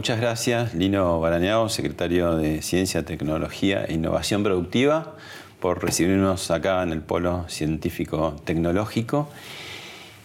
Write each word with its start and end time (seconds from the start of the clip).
Muchas 0.00 0.18
gracias, 0.18 0.72
Lino 0.72 1.20
Barañao, 1.20 1.68
secretario 1.68 2.34
de 2.34 2.62
Ciencia, 2.62 3.04
Tecnología 3.04 3.84
e 3.86 3.92
Innovación 3.92 4.42
Productiva, 4.42 5.14
por 5.60 5.84
recibirnos 5.84 6.50
acá 6.50 6.82
en 6.82 6.92
el 6.92 7.02
Polo 7.02 7.44
Científico 7.50 8.34
Tecnológico. 8.44 9.28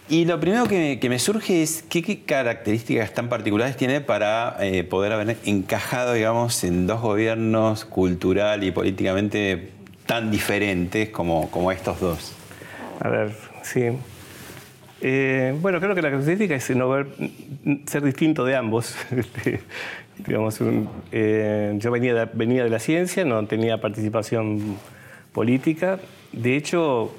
Y 0.08 0.24
lo 0.24 0.40
primero 0.40 0.66
que, 0.66 0.98
me 1.10 1.18
surge 1.18 1.62
es 1.62 1.82
qué, 1.82 2.22
características 2.24 3.12
tan 3.12 3.28
particulares 3.28 3.76
tiene 3.76 4.00
para 4.00 4.56
eh, 4.60 4.82
poder 4.82 5.12
haber 5.12 5.36
encajado, 5.44 6.14
digamos, 6.14 6.64
en 6.64 6.86
dos 6.86 7.02
gobiernos 7.02 7.84
cultural 7.84 8.64
y 8.64 8.70
políticamente 8.70 9.72
tan 10.06 10.30
diferentes 10.30 11.10
como 11.10 11.70
estos 11.70 12.00
dos. 12.00 12.32
A 13.00 13.10
ver, 13.10 13.36
sí. 13.62 13.90
Eh, 15.00 15.54
bueno, 15.60 15.80
creo 15.80 15.94
que 15.94 16.02
la 16.02 16.10
característica 16.10 16.54
es 16.54 16.70
no 16.70 16.88
ver, 16.88 17.06
ser 17.86 18.02
distinto 18.02 18.44
de 18.44 18.56
ambos. 18.56 18.96
Este, 19.16 19.60
digamos, 20.26 20.58
eh, 21.12 21.74
yo 21.78 21.90
venía 21.90 22.14
de, 22.14 22.28
venía 22.32 22.64
de 22.64 22.70
la 22.70 22.78
ciencia, 22.78 23.24
no 23.24 23.46
tenía 23.46 23.80
participación 23.80 24.76
política. 25.32 25.98
De 26.32 26.56
hecho, 26.56 27.12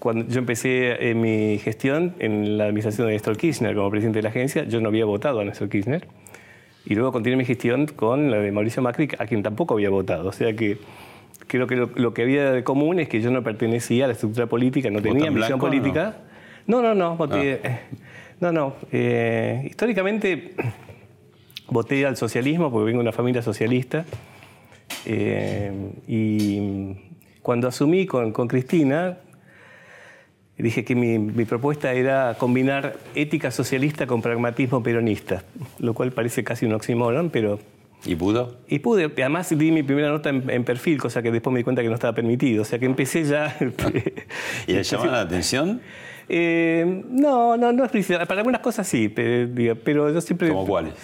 cuando 0.00 0.26
yo 0.26 0.38
empecé 0.38 1.10
en 1.10 1.20
mi 1.20 1.58
gestión 1.58 2.14
en 2.18 2.58
la 2.58 2.64
administración 2.64 3.06
de 3.06 3.12
Néstor 3.12 3.36
Kirchner 3.36 3.76
como 3.76 3.90
presidente 3.90 4.18
de 4.18 4.22
la 4.24 4.30
agencia, 4.30 4.64
yo 4.64 4.80
no 4.80 4.88
había 4.88 5.04
votado 5.04 5.40
a 5.40 5.44
Néstor 5.44 5.68
Kirchner. 5.68 6.08
Y 6.86 6.94
luego 6.94 7.12
continué 7.12 7.36
mi 7.36 7.44
gestión 7.44 7.86
con 7.86 8.30
la 8.30 8.38
de 8.38 8.50
Mauricio 8.50 8.82
Macri, 8.82 9.08
a 9.18 9.26
quien 9.26 9.42
tampoco 9.42 9.74
había 9.74 9.90
votado. 9.90 10.28
O 10.28 10.32
sea 10.32 10.54
que 10.54 10.78
creo 11.46 11.66
que 11.66 11.76
lo, 11.76 12.14
que 12.14 12.22
había 12.22 12.50
de 12.52 12.64
común 12.64 12.98
es 12.98 13.08
que 13.08 13.20
yo 13.20 13.30
no 13.30 13.42
pertenecía 13.42 14.04
a 14.04 14.08
la 14.08 14.14
estructura 14.14 14.46
política, 14.46 14.90
no 14.90 15.02
tenía 15.02 15.30
misión 15.30 15.60
política. 15.60 16.16
No, 16.16 16.29
no, 16.82 16.94
no, 16.94 17.16
voté. 17.16 17.60
Ah. 17.64 17.80
No, 18.40 18.52
no. 18.52 18.74
Eh, 18.92 19.66
históricamente 19.66 20.54
voté 21.68 22.04
al 22.06 22.16
socialismo 22.16 22.70
porque 22.70 22.86
vengo 22.86 22.98
de 22.98 23.08
una 23.08 23.12
familia 23.12 23.42
socialista. 23.42 24.04
Eh, 25.06 25.72
y 26.06 26.94
cuando 27.42 27.68
asumí 27.68 28.06
con, 28.06 28.32
Cristina, 28.32 29.18
dije 30.58 30.84
que 30.84 30.94
mi, 30.94 31.44
propuesta 31.44 31.92
era 31.92 32.36
combinar 32.38 32.96
ética 33.14 33.50
socialista 33.50 34.06
con 34.06 34.22
pragmatismo 34.22 34.82
peronista, 34.82 35.44
lo 35.78 35.94
cual 35.94 36.12
parece 36.12 36.44
casi 36.44 36.66
un 36.66 36.72
oxímoron, 36.74 37.30
pero... 37.30 37.60
¿Y 38.06 38.14
pudo? 38.14 38.56
Y 38.66 38.78
pude. 38.78 39.04
Además 39.04 39.50
di 39.50 39.70
mi 39.70 39.82
primera 39.82 40.08
nota 40.08 40.30
en, 40.30 40.64
perfil, 40.64 40.98
cosa 40.98 41.20
que 41.20 41.30
después 41.30 41.52
me 41.52 41.58
di 41.58 41.64
cuenta 41.64 41.82
que 41.82 41.88
no 41.88 41.94
estaba 41.94 42.14
permitido. 42.14 42.62
O 42.62 42.64
sea 42.64 42.78
que 42.78 42.86
empecé 42.86 43.24
ya... 43.24 43.54
¿Y 44.66 44.72
le 44.72 44.82
llama 44.82 45.06
la 45.06 45.20
atención? 45.20 45.82
Eh, 46.32 47.02
no, 47.08 47.56
no, 47.56 47.72
no 47.72 47.84
es 47.84 47.90
principal. 47.90 48.24
Para 48.24 48.40
algunas 48.40 48.60
cosas 48.60 48.86
sí, 48.86 49.08
pero, 49.08 50.12
yo 50.12 50.20
siempre... 50.20 50.48
¿Cómo 50.48 50.64
cuáles? 50.64 50.94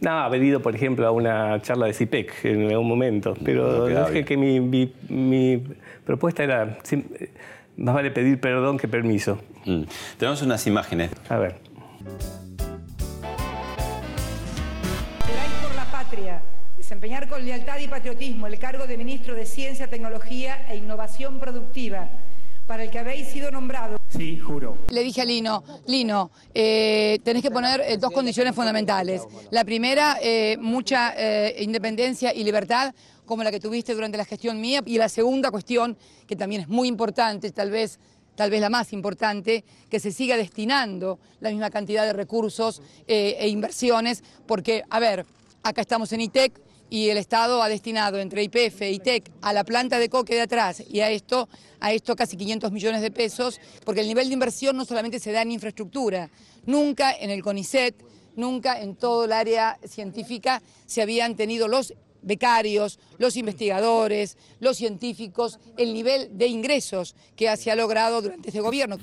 No, 0.00 0.10
ha 0.10 0.28
venido, 0.28 0.60
por 0.60 0.74
ejemplo, 0.74 1.06
a 1.06 1.10
una 1.10 1.62
charla 1.62 1.86
de 1.86 1.94
CIPEC 1.94 2.44
en 2.44 2.70
algún 2.70 2.86
momento, 2.86 3.34
pero 3.42 3.86
dije 3.86 4.26
que 4.26 4.36
mi, 4.36 5.62
propuesta 6.04 6.44
era, 6.44 6.78
más 7.78 7.94
vale 7.94 8.10
pedir 8.10 8.38
perdón 8.38 8.76
que 8.76 8.86
permiso. 8.86 9.38
Mm. 9.64 9.84
Tenemos 10.18 10.42
unas 10.42 10.66
imágenes. 10.66 11.10
A 11.30 11.38
ver. 11.38 11.56
por 15.62 15.74
la 15.74 15.84
patria, 15.90 16.42
desempeñar 16.76 17.26
con 17.26 17.42
lealtad 17.42 17.78
y 17.78 17.88
patriotismo 17.88 18.48
el 18.48 18.58
cargo 18.58 18.86
de 18.86 18.98
ministro 18.98 19.34
de 19.34 19.46
Ciencia, 19.46 19.88
Tecnología 19.88 20.66
e 20.68 20.76
Innovación 20.76 21.40
Productiva 21.40 22.10
para 22.66 22.82
el 22.84 22.90
que 22.90 22.98
habéis 22.98 23.28
sido 23.28 23.50
nombrado. 23.50 23.96
Sí, 24.16 24.38
juro. 24.38 24.78
Le 24.90 25.02
dije 25.02 25.22
a 25.22 25.24
Lino, 25.24 25.64
Lino, 25.86 26.30
eh, 26.54 27.18
tenés 27.24 27.42
que 27.42 27.50
poner 27.50 27.80
eh, 27.80 27.96
dos 27.96 28.12
condiciones 28.12 28.54
fundamentales. 28.54 29.22
La 29.50 29.64
primera, 29.64 30.18
eh, 30.22 30.56
mucha 30.60 31.14
independencia 31.58 32.32
y 32.32 32.44
libertad, 32.44 32.94
como 33.26 33.42
la 33.42 33.50
que 33.50 33.58
tuviste 33.58 33.92
durante 33.92 34.16
la 34.16 34.24
gestión 34.24 34.60
mía. 34.60 34.82
Y 34.86 34.98
la 34.98 35.08
segunda 35.08 35.50
cuestión, 35.50 35.96
que 36.28 36.36
también 36.36 36.62
es 36.62 36.68
muy 36.68 36.86
importante, 36.86 37.50
tal 37.50 37.70
vez 37.70 37.98
tal 38.36 38.50
vez 38.50 38.60
la 38.60 38.68
más 38.68 38.92
importante, 38.92 39.64
que 39.88 40.00
se 40.00 40.10
siga 40.10 40.36
destinando 40.36 41.20
la 41.38 41.50
misma 41.50 41.70
cantidad 41.70 42.04
de 42.04 42.12
recursos 42.12 42.82
e 43.06 43.46
inversiones, 43.48 44.24
porque, 44.44 44.82
a 44.90 44.98
ver, 44.98 45.24
acá 45.62 45.80
estamos 45.80 46.12
en 46.12 46.20
ITEC, 46.20 46.60
y 46.94 47.10
el 47.10 47.16
Estado 47.16 47.60
ha 47.60 47.68
destinado 47.68 48.20
entre 48.20 48.44
IPF 48.44 48.82
y 48.82 49.00
TEC 49.00 49.28
a 49.42 49.52
la 49.52 49.64
planta 49.64 49.98
de 49.98 50.08
coque 50.08 50.36
de 50.36 50.42
atrás 50.42 50.80
y 50.88 51.00
a 51.00 51.10
esto, 51.10 51.48
a 51.80 51.92
esto 51.92 52.14
casi 52.14 52.36
500 52.36 52.70
millones 52.70 53.02
de 53.02 53.10
pesos, 53.10 53.60
porque 53.84 54.02
el 54.02 54.06
nivel 54.06 54.28
de 54.28 54.34
inversión 54.34 54.76
no 54.76 54.84
solamente 54.84 55.18
se 55.18 55.32
da 55.32 55.42
en 55.42 55.50
infraestructura, 55.50 56.30
nunca 56.66 57.12
en 57.12 57.30
el 57.30 57.42
CONICET, 57.42 57.96
nunca 58.36 58.80
en 58.80 58.94
todo 58.94 59.24
el 59.24 59.32
área 59.32 59.76
científica 59.84 60.62
se 60.86 61.02
habían 61.02 61.34
tenido 61.34 61.66
los 61.66 61.94
becarios, 62.22 63.00
los 63.18 63.36
investigadores, 63.36 64.38
los 64.60 64.76
científicos, 64.76 65.58
el 65.76 65.94
nivel 65.94 66.38
de 66.38 66.46
ingresos 66.46 67.16
que 67.34 67.56
se 67.56 67.72
ha 67.72 67.74
logrado 67.74 68.22
durante 68.22 68.50
este 68.50 68.60
gobierno. 68.60 68.98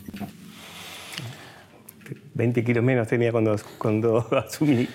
20 2.41 2.63
kilos 2.63 2.83
menos 2.83 3.07
tenía 3.07 3.31
cuando, 3.31 3.55
cuando 3.77 4.27
asumí. 4.45 4.87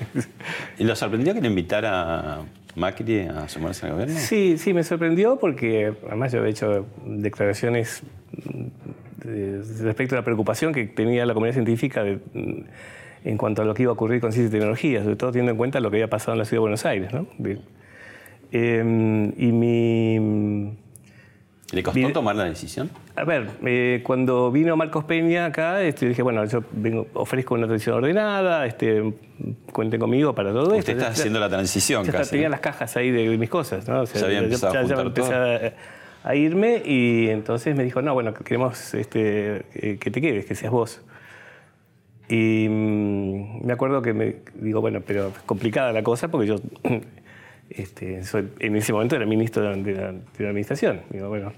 ¿Y 0.78 0.84
lo 0.84 0.96
sorprendió 0.96 1.32
que 1.32 1.40
le 1.40 1.46
invitara 1.46 2.40
Macri 2.74 3.20
a 3.20 3.48
sumarse 3.48 3.86
al 3.86 3.92
gobierno? 3.92 4.18
Sí, 4.18 4.58
sí, 4.58 4.74
me 4.74 4.82
sorprendió 4.82 5.38
porque 5.38 5.92
además 6.08 6.32
yo 6.32 6.44
he 6.44 6.50
hecho 6.50 6.86
declaraciones 7.04 8.02
respecto 9.80 10.16
a 10.16 10.18
la 10.18 10.24
preocupación 10.24 10.72
que 10.72 10.86
tenía 10.86 11.24
la 11.24 11.34
comunidad 11.34 11.54
científica 11.54 12.04
en 12.04 13.36
cuanto 13.38 13.62
a 13.62 13.64
lo 13.64 13.74
que 13.74 13.82
iba 13.82 13.90
a 13.90 13.94
ocurrir 13.94 14.20
con 14.20 14.32
ciencia 14.32 14.48
y 14.48 14.50
tecnología, 14.50 15.02
sobre 15.02 15.14
todo 15.14 15.30
teniendo 15.30 15.52
en 15.52 15.56
cuenta 15.58 15.78
lo 15.78 15.90
que 15.90 15.98
había 15.98 16.10
pasado 16.10 16.32
en 16.32 16.38
la 16.40 16.44
ciudad 16.44 16.58
de 16.58 16.62
Buenos 16.62 16.84
Aires. 16.84 17.12
¿no? 17.12 17.28
Em, 18.50 19.32
y 19.36 19.52
mi 19.52 20.76
¿Le 21.72 21.82
costó 21.82 22.12
tomar 22.12 22.36
la 22.36 22.44
decisión? 22.44 22.90
A 23.16 23.24
ver, 23.24 23.48
eh, 23.64 24.00
cuando 24.04 24.52
vino 24.52 24.76
Marcos 24.76 25.04
Peña 25.04 25.46
acá, 25.46 25.82
este, 25.82 26.08
dije, 26.08 26.22
bueno, 26.22 26.44
yo 26.44 26.62
ofrezco 27.14 27.54
una 27.54 27.66
transición 27.66 27.96
ordenada, 27.96 28.66
este, 28.66 29.12
cuenten 29.72 29.98
conmigo 29.98 30.32
para 30.34 30.52
todo 30.52 30.74
esto. 30.74 30.78
Usted 30.78 30.98
está 30.98 31.08
haciendo 31.08 31.40
la 31.40 31.48
transición 31.48 32.04
ya 32.04 32.12
casi. 32.12 32.30
Tenía 32.30 32.48
las 32.48 32.60
cajas 32.60 32.96
ahí 32.96 33.10
de, 33.10 33.36
mis 33.36 33.50
cosas, 33.50 33.88
¿no? 33.88 34.02
O 34.02 34.06
sea, 34.06 34.20
ya 34.20 34.26
había 34.26 34.38
empezado 34.40 35.12
ya, 35.12 35.74
a, 36.22 36.34
irme 36.36 36.82
y 36.84 37.28
entonces 37.30 37.74
me 37.76 37.82
dijo, 37.82 38.00
no, 38.00 38.14
bueno, 38.14 38.32
queremos 38.32 38.94
este, 38.94 39.64
que 40.00 40.10
te 40.10 40.20
quedes, 40.20 40.46
que 40.46 40.54
seas 40.54 40.70
vos. 40.72 41.00
Y 42.28 42.66
mm, 42.68 43.66
me 43.66 43.72
acuerdo 43.72 44.02
que 44.02 44.12
me 44.12 44.36
digo, 44.54 44.80
bueno, 44.80 45.00
pero 45.04 45.28
es 45.28 45.42
complicada 45.46 45.92
la 45.92 46.02
cosa 46.02 46.28
porque 46.28 46.46
yo 46.46 46.56
este, 47.70 48.20
en 48.60 48.76
ese 48.76 48.92
momento 48.92 49.16
era 49.16 49.26
ministro 49.26 49.62
de 49.76 49.92
la, 49.92 50.48
administración. 50.48 51.00
Digo, 51.10 51.28
bueno, 51.28 51.52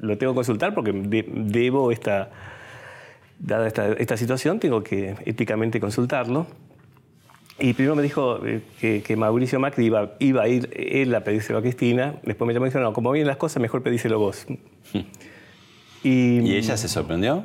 lo, 0.00 0.18
tengo 0.18 0.32
que 0.32 0.36
consultar 0.36 0.74
porque 0.74 0.92
debo 0.92 1.92
esta, 1.92 2.30
dada 3.38 3.68
esta, 3.68 4.16
situación, 4.16 4.58
tengo 4.58 4.82
que 4.82 5.14
éticamente 5.24 5.80
consultarlo. 5.80 6.46
Y 7.58 7.72
primero 7.74 7.94
me 7.94 8.02
dijo 8.02 8.44
eh, 8.44 9.02
que, 9.06 9.16
Mauricio 9.16 9.60
Macri 9.60 9.86
iba, 9.86 10.14
iba, 10.18 10.42
a 10.42 10.48
ir 10.48 10.70
él 10.74 11.14
a 11.14 11.22
pedírselo 11.22 11.58
a 11.60 11.62
Cristina. 11.62 12.16
Después 12.24 12.46
me 12.46 12.52
llamó 12.52 12.66
y 12.66 12.70
dijo, 12.70 12.80
no, 12.80 12.92
como 12.92 13.12
vienen 13.12 13.28
las 13.28 13.36
cosas, 13.36 13.60
mejor 13.60 13.82
pedíselo 13.82 14.18
vos. 14.18 14.46
y, 16.02 16.40
¿Y 16.40 16.56
ella 16.56 16.76
se 16.76 16.88
sorprendió? 16.88 17.44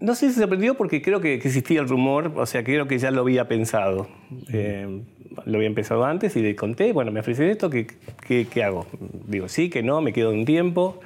No 0.00 0.14
sé 0.14 0.28
si 0.28 0.34
se 0.34 0.40
sorprendió 0.40 0.74
porque 0.74 1.02
creo 1.02 1.20
que, 1.20 1.34
existía 1.34 1.80
el 1.80 1.88
rumor, 1.88 2.32
o 2.36 2.46
sea, 2.46 2.62
creo 2.62 2.86
que 2.86 2.98
ya 2.98 3.10
lo 3.10 3.22
había 3.22 3.48
pensado. 3.48 4.08
Eh, 4.52 5.02
lo 5.44 5.56
había 5.56 5.68
empezado 5.68 6.04
antes 6.04 6.36
y 6.36 6.42
le 6.42 6.56
conté, 6.56 6.92
bueno, 6.92 7.10
me 7.10 7.20
ofrecí 7.20 7.42
esto, 7.44 7.70
¿qué, 7.70 7.86
qué, 8.26 8.64
hago? 8.64 8.86
Digo, 9.26 9.48
sí, 9.48 9.70
que 9.70 9.82
no, 9.82 10.00
me 10.00 10.12
quedo 10.12 10.30
un 10.30 10.44
tiempo. 10.44 11.00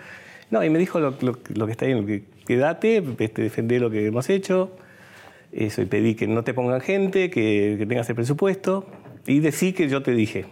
No, 0.51 0.63
y 0.63 0.71
me 0.71 0.79
dijo 0.79 1.01
lo, 1.01 1.17
que 1.17 1.71
está 1.71 1.87
bien, 1.87 2.07
que 2.07 2.25
quédate, 2.47 3.03
este, 3.19 3.43
defendé 3.43 3.81
lo 3.81 3.91
que 3.91 4.07
hemos 4.07 4.29
hecho. 4.29 4.71
Eso, 5.53 5.83
y 5.83 5.87
pedí 5.87 6.15
que 6.15 6.27
no 6.27 6.45
te 6.45 6.55
pongan 6.55 6.81
gente, 6.81 7.31
que, 7.31 7.85
tengas 7.89 8.09
el 8.09 8.15
presupuesto. 8.15 8.87
Y 9.27 9.41
decí 9.41 9.73
que 9.73 9.89
yo 9.89 10.03
te 10.03 10.13
dije. 10.13 10.47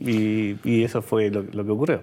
y, 0.00 0.82
eso 0.82 1.02
fue 1.02 1.30
lo, 1.30 1.44
que 1.44 1.70
ocurrió. 1.70 2.02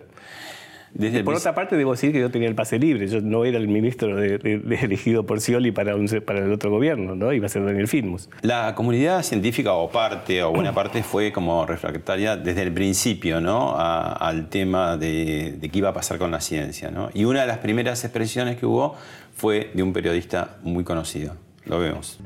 Desde 0.95 1.25
por 1.25 1.35
otra 1.35 1.53
parte, 1.53 1.75
debo 1.75 1.91
decir 1.91 2.13
que 2.13 2.21
yo 2.21 2.31
tenía 2.31 2.47
el 2.47 2.55
pase 2.55 2.79
libre. 2.79 3.05
Yo 3.07 3.19
no 3.19 3.43
era 3.43 3.57
el 3.57 3.67
ministro 3.67 4.17
elegido 4.17 5.25
por 5.25 5.41
Scioli 5.41 5.73
para, 5.73 5.93
para 6.25 6.39
el 6.39 6.53
otro 6.53 6.71
gobierno, 6.71 7.15
¿no? 7.15 7.33
Iba 7.33 7.47
a 7.47 7.49
ser 7.49 7.65
Daniel 7.65 7.89
Filmus. 7.89 8.29
La 8.41 8.73
comunidad 8.75 9.21
científica, 9.21 9.73
o 9.73 9.89
parte, 9.89 10.41
o 10.41 10.51
buena 10.51 10.73
parte, 10.73 11.03
fue 11.03 11.33
como 11.33 11.65
refractaria 11.65 12.37
desde 12.37 12.61
el 12.61 12.71
principio, 12.71 13.41
¿no? 13.41 13.75
al 13.77 14.47
tema 14.47 14.95
de, 14.95 15.57
de, 15.59 15.69
qué 15.69 15.79
iba 15.79 15.89
a 15.89 15.93
pasar 15.93 16.17
con 16.17 16.31
la 16.31 16.39
ciencia, 16.39 16.89
¿no? 16.91 17.09
Y 17.13 17.25
una 17.25 17.41
de 17.41 17.47
las 17.47 17.57
primeras 17.57 18.01
expresiones 18.05 18.57
que 18.57 18.65
hubo 18.65 18.95
fue 19.35 19.71
de 19.73 19.83
un 19.83 19.91
periodista 19.91 20.57
muy 20.63 20.85
conocido. 20.85 21.35
Lo 21.65 21.77
vemos. 21.79 22.19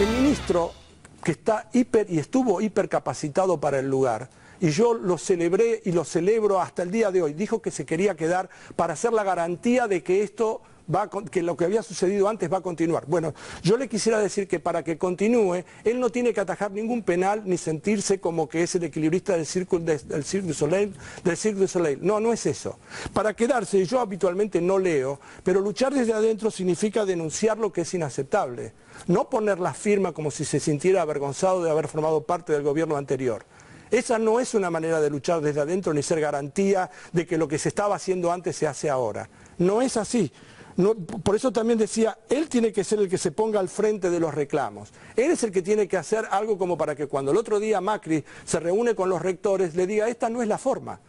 El 0.00 0.08
ministro 0.20 0.72
que 1.22 1.30
está 1.30 1.68
hiper 1.72 2.06
y 2.10 2.18
estuvo 2.18 2.60
hipercapacitado 2.60 3.60
para 3.60 3.78
el 3.78 3.88
lugar, 3.88 4.30
y 4.60 4.70
yo 4.70 4.94
lo 4.94 5.18
celebré 5.18 5.80
y 5.84 5.92
lo 5.92 6.04
celebro 6.04 6.60
hasta 6.60 6.82
el 6.82 6.90
día 6.90 7.10
de 7.10 7.22
hoy. 7.22 7.32
Dijo 7.34 7.62
que 7.62 7.70
se 7.70 7.86
quería 7.86 8.16
quedar 8.16 8.48
para 8.76 8.94
hacer 8.94 9.12
la 9.12 9.24
garantía 9.24 9.88
de 9.88 10.02
que 10.02 10.22
esto 10.22 10.62
va 10.92 11.08
que 11.30 11.42
lo 11.42 11.56
que 11.56 11.64
había 11.64 11.82
sucedido 11.82 12.28
antes 12.28 12.50
va 12.52 12.58
a 12.58 12.60
continuar. 12.60 13.04
Bueno, 13.06 13.34
yo 13.62 13.76
le 13.76 13.88
quisiera 13.88 14.18
decir 14.18 14.48
que 14.48 14.58
para 14.58 14.82
que 14.82 14.96
continúe, 14.96 15.64
él 15.84 16.00
no 16.00 16.10
tiene 16.10 16.32
que 16.32 16.40
atajar 16.40 16.70
ningún 16.70 17.02
penal 17.02 17.42
ni 17.44 17.58
sentirse 17.58 18.20
como 18.20 18.48
que 18.48 18.62
es 18.62 18.74
el 18.74 18.84
equilibrista 18.84 19.34
del 19.34 19.46
Cirque, 19.46 19.78
del 19.78 20.24
Cirque 20.24 20.48
du 20.48 20.92
del 21.24 21.36
Cirque 21.36 21.60
du 21.60 21.68
Soleil. 21.68 21.98
No, 22.00 22.20
no 22.20 22.32
es 22.32 22.46
eso. 22.46 22.78
Para 23.12 23.34
quedarse, 23.34 23.84
yo 23.84 24.00
habitualmente 24.00 24.60
no 24.60 24.78
leo, 24.78 25.20
pero 25.44 25.60
luchar 25.60 25.92
desde 25.92 26.12
adentro 26.12 26.50
significa 26.50 27.04
denunciar 27.04 27.58
lo 27.58 27.72
que 27.72 27.82
es 27.82 27.94
inaceptable. 27.94 28.72
No 29.06 29.28
poner 29.28 29.60
la 29.60 29.74
firma 29.74 30.12
como 30.12 30.30
si 30.30 30.44
se 30.44 30.58
sintiera 30.58 31.02
avergonzado 31.02 31.62
de 31.62 31.70
haber 31.70 31.88
formado 31.88 32.22
parte 32.22 32.52
del 32.52 32.62
gobierno 32.62 32.96
anterior. 32.96 33.44
Esa 33.90 34.18
no 34.18 34.40
es 34.40 34.54
una 34.54 34.70
manera 34.70 35.00
de 35.00 35.10
luchar 35.10 35.40
desde 35.40 35.60
adentro 35.60 35.92
ni 35.94 36.02
ser 36.02 36.20
garantía 36.20 36.90
de 37.12 37.26
que 37.26 37.38
lo 37.38 37.48
que 37.48 37.58
se 37.58 37.68
estaba 37.68 37.96
haciendo 37.96 38.30
antes 38.32 38.56
se 38.56 38.66
hace 38.66 38.90
ahora. 38.90 39.28
No 39.58 39.82
es 39.82 39.96
así. 39.96 40.30
por 41.24 41.34
eso 41.34 41.50
también 41.50 41.78
decía, 41.78 42.18
él 42.28 42.48
tiene 42.48 42.72
que 42.72 42.84
ser 42.84 43.00
el 43.00 43.08
que 43.08 43.18
se 43.18 43.32
ponga 43.32 43.58
al 43.60 43.68
frente 43.68 44.10
de 44.10 44.20
los 44.20 44.34
reclamos. 44.34 44.92
Él 45.16 45.30
es 45.30 45.42
el 45.42 45.50
que 45.50 45.62
tiene 45.62 45.88
que 45.88 45.96
hacer 45.96 46.26
algo 46.30 46.58
como 46.58 46.76
para 46.76 46.94
que 46.94 47.06
cuando 47.06 47.32
el 47.32 47.36
otro 47.36 47.58
día 47.58 47.80
Macri 47.80 48.24
se 48.44 48.60
reúne 48.60 48.94
con 48.94 49.08
los 49.08 49.20
rectores 49.20 49.74
le 49.74 49.86
diga, 49.86 50.08
esta 50.08 50.28
no 50.28 50.42
es 50.42 50.48
la 50.48 50.58
forma, 50.58 51.00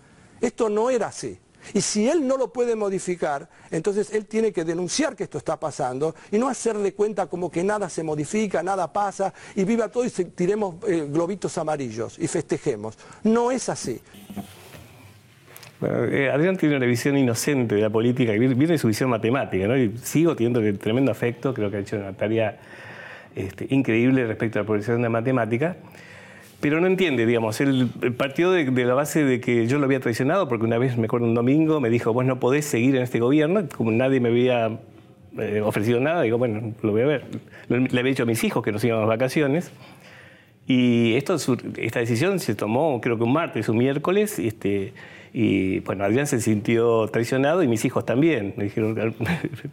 esto 0.42 0.70
no 0.70 0.90
era 0.90 1.08
así. 1.08 1.40
Y 1.74 1.82
si 1.82 2.10
él 2.10 2.26
no 2.26 2.38
lo 2.38 2.52
puede 2.52 2.76
modificar, 2.76 3.50
entonces 3.72 4.12
él 4.14 4.26
tiene 4.26 4.52
que 4.52 4.64
denunciar 4.64 5.16
que 5.16 5.24
esto 5.24 5.38
está 5.38 5.60
pasando 5.60 6.16
y 6.32 6.38
no 6.38 6.50
hacerle 6.50 6.94
cuenta 6.94 7.28
como 7.28 7.52
que 7.52 7.64
nada 7.64 7.90
se 7.90 8.04
modifica, 8.04 8.64
nada 8.64 8.92
pasa 8.92 9.34
y 9.56 9.64
viva 9.64 9.90
todo 9.90 10.06
y 10.06 10.10
tiremos 10.10 10.76
eh, 10.88 11.08
globitos 11.10 11.58
amarillos 11.58 12.18
y 12.20 12.28
festejemos. 12.28 12.98
No 13.24 13.52
es 13.52 13.70
así. 13.70 14.02
Eh, 15.82 16.30
Adrián 16.34 16.58
tiene 16.58 16.76
una 16.76 16.86
visión 16.86 17.18
inocente 17.18 17.76
de 17.76 17.82
la 17.82 17.90
política, 17.90 18.34
viene 18.34 18.56
de 18.56 18.78
su 18.78 18.88
visión 18.88 19.10
matemática, 19.10 19.66
¿no? 19.66 19.78
Y 19.78 19.98
sigo 20.00 20.36
teniendo 20.36 20.62
tremendo 20.78 21.12
afecto, 21.12 21.54
creo 21.54 21.72
que 21.72 21.78
ha 21.78 21.80
hecho 21.80 21.96
una 21.96 22.14
tarea 22.14 22.60
este, 23.36 23.68
increíble 23.70 24.28
respecto 24.28 24.60
a 24.60 24.64
la 24.64 24.66
profesión 24.66 24.98
de 24.98 25.04
la 25.04 25.10
matemática. 25.10 25.78
Pero 26.60 26.82
no 26.82 26.88
entiende, 26.88 27.26
digamos, 27.26 27.62
él 27.62 27.90
partió 28.18 28.52
de, 28.52 28.66
la 28.86 28.94
base 28.94 29.24
de 29.24 29.40
que 29.40 29.66
yo 29.68 29.80
lo 29.80 29.86
había 29.86 30.00
traicionado, 30.02 30.50
porque 30.50 30.66
una 30.66 30.78
vez, 30.78 30.98
me 30.98 31.06
acuerdo 31.06 31.26
un 31.26 31.34
domingo, 31.34 31.80
me 31.80 31.90
dijo, 31.90 32.12
vos 32.12 32.26
no 32.26 32.40
podés 32.40 32.66
seguir 32.66 32.96
en 32.98 33.04
este 33.04 33.20
gobierno, 33.20 33.64
como 33.76 33.92
nadie 33.92 34.20
me 34.20 34.30
había 34.30 34.78
eh, 35.38 35.62
ofrecido 35.64 36.02
nada, 36.02 36.22
digo, 36.24 36.38
bueno, 36.38 36.74
lo 36.82 36.92
voy 36.92 37.02
a 37.04 37.06
ver. 37.06 37.26
Le 37.70 38.00
había 38.00 38.12
dicho 38.12 38.24
a 38.24 38.26
mis 38.26 38.44
hijos 38.44 38.62
que 38.62 38.74
nos 38.74 38.84
íbamos 38.84 39.06
a 39.06 39.08
vacaciones, 39.08 39.72
y 40.68 41.16
esto, 41.16 41.38
esta 41.78 42.00
decisión 42.00 42.40
se 42.40 42.54
tomó, 42.56 43.02
creo 43.02 43.18
que 43.18 43.24
un 43.24 43.34
martes, 43.34 43.70
un 43.70 43.78
miércoles, 43.78 44.38
este, 44.38 44.94
y 45.34 45.80
bueno, 45.80 46.04
Adrián 46.04 46.28
se 46.28 46.40
sintió 46.42 47.08
traicionado 47.08 47.64
y 47.64 47.68
mis 47.68 47.86
hijos 47.86 48.06
también. 48.06 48.54
Me 48.58 48.66
dijeron, 48.66 48.96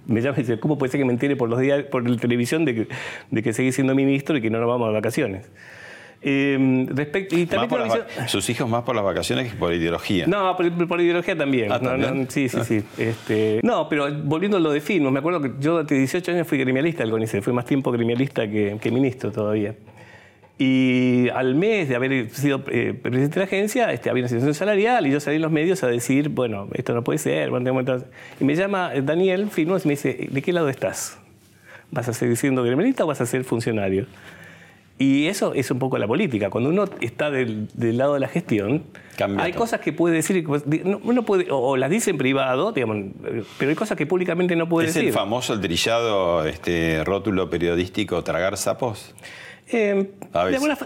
me 0.07 0.21
llaman 0.21 0.41
y 0.41 0.43
dicen, 0.43 0.59
¿cómo 0.59 0.79
puede 0.79 0.93
ser 0.93 1.01
que 1.01 1.05
me 1.05 1.13
entere 1.13 1.37
por 1.37 1.49
los 1.49 1.61
días, 1.61 1.85
por 1.85 2.09
la 2.09 2.17
televisión 2.17 2.65
de 2.65 2.87
que, 3.31 3.53
de 3.53 3.73
siendo 3.73 3.95
ministro 3.95 4.37
y 4.37 4.41
que 4.41 4.51
no 4.51 4.59
nos 4.59 4.69
vamos 4.69 4.89
a 4.89 4.93
vacaciones? 4.93 5.51
Eh, 6.23 6.87
respecto, 6.89 7.37
y 7.37 7.47
también 7.47 7.81
sus 8.27 8.49
hijos 8.51 8.69
más 8.69 8.83
por 8.83 8.97
las 8.97 9.05
vacaciones 9.05 9.53
que 9.53 9.59
por 9.59 9.73
ideología. 9.73 10.27
No, 10.27 10.57
por, 10.57 11.01
ideología 11.01 11.37
también. 11.37 11.71
Ah, 11.71 11.79
no, 11.79 12.27
sí, 12.29 12.49
sí, 12.49 12.59
sí. 12.65 12.83
Este, 12.99 13.61
no, 13.63 13.89
pero 13.89 14.13
volviendo 14.25 14.57
a 14.57 14.61
lo 14.61 14.73
de 14.73 14.81
Filmos, 14.81 15.13
me 15.13 15.19
acuerdo 15.19 15.41
que 15.41 15.53
yo 15.61 15.73
durante 15.73 15.95
18 15.95 16.33
años 16.33 16.49
fui 16.49 16.59
gremialista 16.59 17.03
del 17.03 17.11
CONICET, 17.11 17.43
fui 17.43 17.53
más 17.53 17.65
tiempo 17.65 17.93
gremialista 17.93 18.49
que, 18.49 18.91
ministro 18.91 19.31
todavía. 19.31 19.75
Y 20.59 21.29
al 21.35 21.55
mes 21.55 21.91
de 21.91 21.97
haber 21.97 22.31
sido 22.31 22.65
eh, 22.73 22.95
presidente 22.95 23.35
de 23.35 23.41
la 23.41 23.45
agencia, 23.45 23.93
este, 23.93 24.09
había 24.09 24.23
una 24.23 24.29
situación 24.29 24.55
salarial 24.55 25.07
y 25.07 25.11
yo 25.11 25.21
salí 25.21 25.37
en 25.37 25.43
los 25.43 25.53
medios 25.53 25.83
a 25.85 25.87
decir, 25.87 26.31
bueno, 26.31 26.69
esto 26.73 26.95
no 26.95 27.05
puede 27.05 27.19
ser. 27.19 27.51
Y 28.41 28.45
me 28.45 28.55
llama 28.55 28.93
Daniel 29.03 29.51
Filmos 29.51 29.85
y 29.85 29.89
me 29.89 29.93
dice, 29.93 30.29
¿de 30.31 30.43
qué 30.43 30.53
lado 30.55 30.71
estás? 30.71 31.19
¿Vas 31.91 32.09
a 32.09 32.15
seguir 32.15 32.37
siendo 32.37 32.63
gremialista 32.63 33.05
o 33.05 33.07
vas 33.07 33.21
a 33.21 33.27
ser 33.27 33.45
funcionario? 33.45 34.07
Y 34.99 35.27
eso 35.27 35.53
es 35.53 35.71
un 35.71 35.79
poco 35.79 35.99
la 35.99 36.07
política. 36.07 36.49
Cuando 36.49 36.71
uno 36.71 36.87
está 37.01 37.31
del, 37.31 37.69
lado 37.77 38.15
de 38.15 38.21
la 38.21 38.29
gestión, 38.29 38.85
hay 39.39 39.53
cosas 39.53 39.81
que 39.81 39.93
puede 39.93 40.15
decir, 40.15 40.47
uno 41.03 41.23
puede, 41.25 41.49
o, 41.51 41.77
las 41.77 41.91
dice 41.91 42.11
en 42.11 42.19
privado, 42.19 42.73
digamos, 42.73 43.13
pero 43.59 43.71
hay 43.71 43.77
cosas 43.77 43.99
que 43.99 44.07
públicamente 44.07 44.57
no 44.57 44.69
puede 44.69 44.87
decir. 44.87 45.03
¿Es 45.03 45.09
el 45.09 45.15
famoso, 45.15 45.53
el 45.53 45.61
trillado 45.61 46.47
este, 46.47 47.05
rótulo 47.05 47.51
periodístico 47.51 48.25
tragar 48.25 48.57
sapos? 48.57 49.15
Eh, 49.69 50.13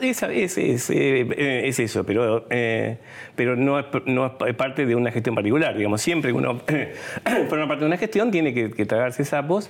es, 0.03 0.23
es, 0.23 0.91
eh, 0.91 1.69
es, 1.69 1.79
eso, 1.79 2.05
pero, 2.05 2.47
eh, 2.49 2.99
pero 3.37 3.55
no, 3.55 3.79
es, 3.79 3.85
no, 4.07 4.35
es, 4.47 4.55
parte 4.55 4.87
de 4.87 4.95
una 4.97 5.13
gestión 5.13 5.35
particular. 5.37 5.77
Digamos, 5.77 6.01
siempre 6.01 6.33
que 6.33 6.37
uno 6.39 6.63
forma 7.49 7.69
parte 7.69 7.81
de 7.81 7.87
una 7.87 7.99
gestión 7.99 8.31
tiene 8.31 8.55
que, 8.55 8.71
que 8.71 8.87
tragarse 8.87 9.25
sapos. 9.25 9.69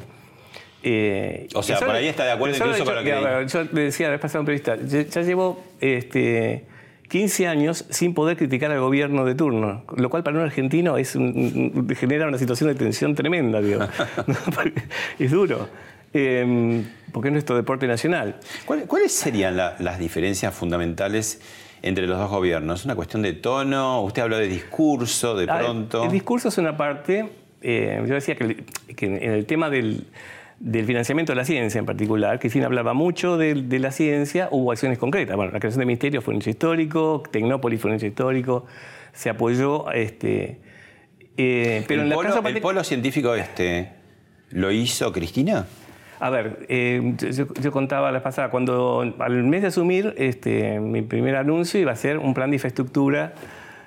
Eh, 0.82 1.49
o 1.55 1.62
sea, 1.62 1.79
por 1.79 1.91
ahí 1.91 2.09
está 2.09 2.25
de 2.25 2.32
acuerdo 2.32 2.56
incluso 2.56 2.85
lo 2.85 3.03
que... 3.03 3.47
yo 3.49 3.65
le 3.73 3.81
decía 3.82 4.06
la 4.06 4.12
vez 4.12 4.21
pasada 4.21 4.38
en 4.38 4.49
entrevista, 4.49 4.77
ya, 4.77 5.23
llevo 5.23 5.62
este, 5.81 6.65
15 7.09 7.49
años 7.49 7.85
sin 7.91 8.15
poder 8.15 8.37
criticar 8.37 8.71
al 8.71 8.81
gobierno 8.81 9.25
de 9.25 9.35
turno, 9.35 9.85
lo 9.97 10.09
cual 10.09 10.23
para 10.23 10.38
un 10.38 10.44
argentino 10.44 10.97
es 10.97 11.12
genera 11.97 12.29
una 12.29 12.38
situación 12.38 12.71
de 12.71 12.77
tensión 12.77 13.15
tremenda, 13.15 13.61
digo. 13.61 13.82
es 15.19 15.31
duro. 15.31 15.69
Eh, 16.12 16.82
porque 17.12 17.29
es 17.29 17.32
nuestro 17.32 17.56
deporte 17.56 17.87
nacional. 17.87 18.37
¿Cuáles 18.65 19.12
serían 19.12 19.56
las 19.56 19.99
diferencias 19.99 20.55
fundamentales 20.55 21.41
entre 21.82 22.06
los 22.06 22.19
dos 22.19 22.31
gobiernos? 22.31 22.81
¿Es 22.81 22.85
una 22.85 22.94
cuestión 22.94 23.23
de 23.23 23.32
tono? 23.35 24.03
¿Usted 24.03 24.23
habló 24.23 24.38
de 24.38 24.49
discurso 24.49 25.37
de 25.37 25.47
pronto? 25.47 26.05
el 26.05 26.11
discurso 26.11 26.49
es 26.49 26.59
una 26.59 26.77
parte. 26.77 27.29
Eh, 27.62 28.03
yo 28.06 28.15
decía 28.15 28.37
que 28.37 28.56
en 29.06 29.23
el 29.23 29.47
tema 29.47 29.69
del 29.69 30.06
del 30.61 30.85
financiamiento 30.85 31.33
de 31.33 31.37
la 31.37 31.45
ciencia 31.45 31.79
en 31.79 31.87
particular. 31.87 32.39
Cristina 32.39 32.67
hablaba 32.67 32.93
mucho 32.93 33.39
de, 33.39 33.79
la 33.79 33.91
ciencia, 33.91 34.49
hubo 34.51 34.71
acciones 34.71 34.99
concretas. 34.99 35.35
Bueno, 35.35 35.53
la 35.53 35.59
creación 35.59 35.81
del 35.81 35.87
ministerio 35.87 36.21
fue 36.21 36.35
un 36.35 36.41
hecho 36.41 36.51
histórico, 36.51 37.23
Tecnópolis 37.31 37.81
fue 37.81 37.91
un 37.91 37.96
hecho 37.96 38.06
histórico, 38.06 38.67
se 39.13 39.31
apoyó. 39.31 39.91
Este, 39.91 40.61
eh, 41.37 41.84
pero 41.89 42.03
¿El, 42.03 42.13
en 42.13 42.15
polo, 42.15 42.46
¿El 42.46 42.61
polo 42.61 42.84
científico 42.84 43.34
este, 43.34 43.93
lo 44.51 44.70
hizo 44.70 45.11
Cristina? 45.13 45.67
A 46.20 46.29
ver, 46.29 46.67
eh, 46.69 47.15
yo, 47.63 47.73
contaba 47.73 48.13
la 48.13 48.23
pasada, 48.23 48.51
cuando 48.51 49.15
al 49.19 49.43
mes 49.44 49.63
de 49.63 49.69
asumir, 49.69 50.13
este, 50.19 50.79
mi 50.79 51.01
primer 51.01 51.37
anuncio 51.37 51.81
iba 51.81 51.93
a 51.93 51.96
ser 51.96 52.19
un 52.19 52.34
plan 52.34 52.51
de 52.51 52.56
infraestructura 52.56 53.32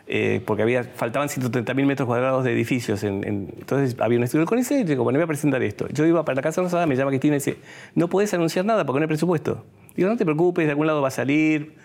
eh, 0.05 0.41
porque 0.45 0.63
había, 0.63 0.83
faltaban 0.83 1.29
130.000 1.29 1.85
metros 1.85 2.07
cuadrados 2.07 2.43
de 2.43 2.51
edificios. 2.51 3.03
entonces 3.03 3.95
había 3.99 4.17
un 4.17 4.23
estudio 4.25 4.41
del 4.41 4.49
CONICET 4.49 4.81
y 4.81 4.83
digo, 4.83 5.03
bueno, 5.03 5.17
voy 5.17 5.23
a 5.23 5.27
presentar 5.27 5.63
esto. 5.63 5.87
Yo 5.89 6.05
iba 6.05 6.25
para 6.25 6.35
la 6.35 6.41
Casa 6.41 6.61
Rosada, 6.61 6.85
me 6.85 6.95
llama 6.95 7.11
Cristina 7.11 7.35
y 7.35 7.39
dice, 7.39 7.57
no 7.95 8.09
puedes 8.09 8.33
anunciar 8.33 8.65
nada 8.65 8.85
porque 8.85 8.99
no 8.99 9.03
hay 9.03 9.07
presupuesto. 9.07 9.63
Digo, 9.95 10.09
no 10.09 10.17
te 10.17 10.25
preocupes, 10.25 10.65
de 10.65 10.71
algún 10.71 10.87
lado 10.87 11.01
va 11.01 11.07
a 11.07 11.11
salir. 11.11 11.75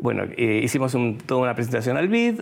Bueno, 0.00 0.24
eh, 0.36 0.60
hicimos 0.64 0.96
toda 1.26 1.42
una 1.42 1.54
presentación 1.54 1.98
al 1.98 2.08
BID, 2.08 2.40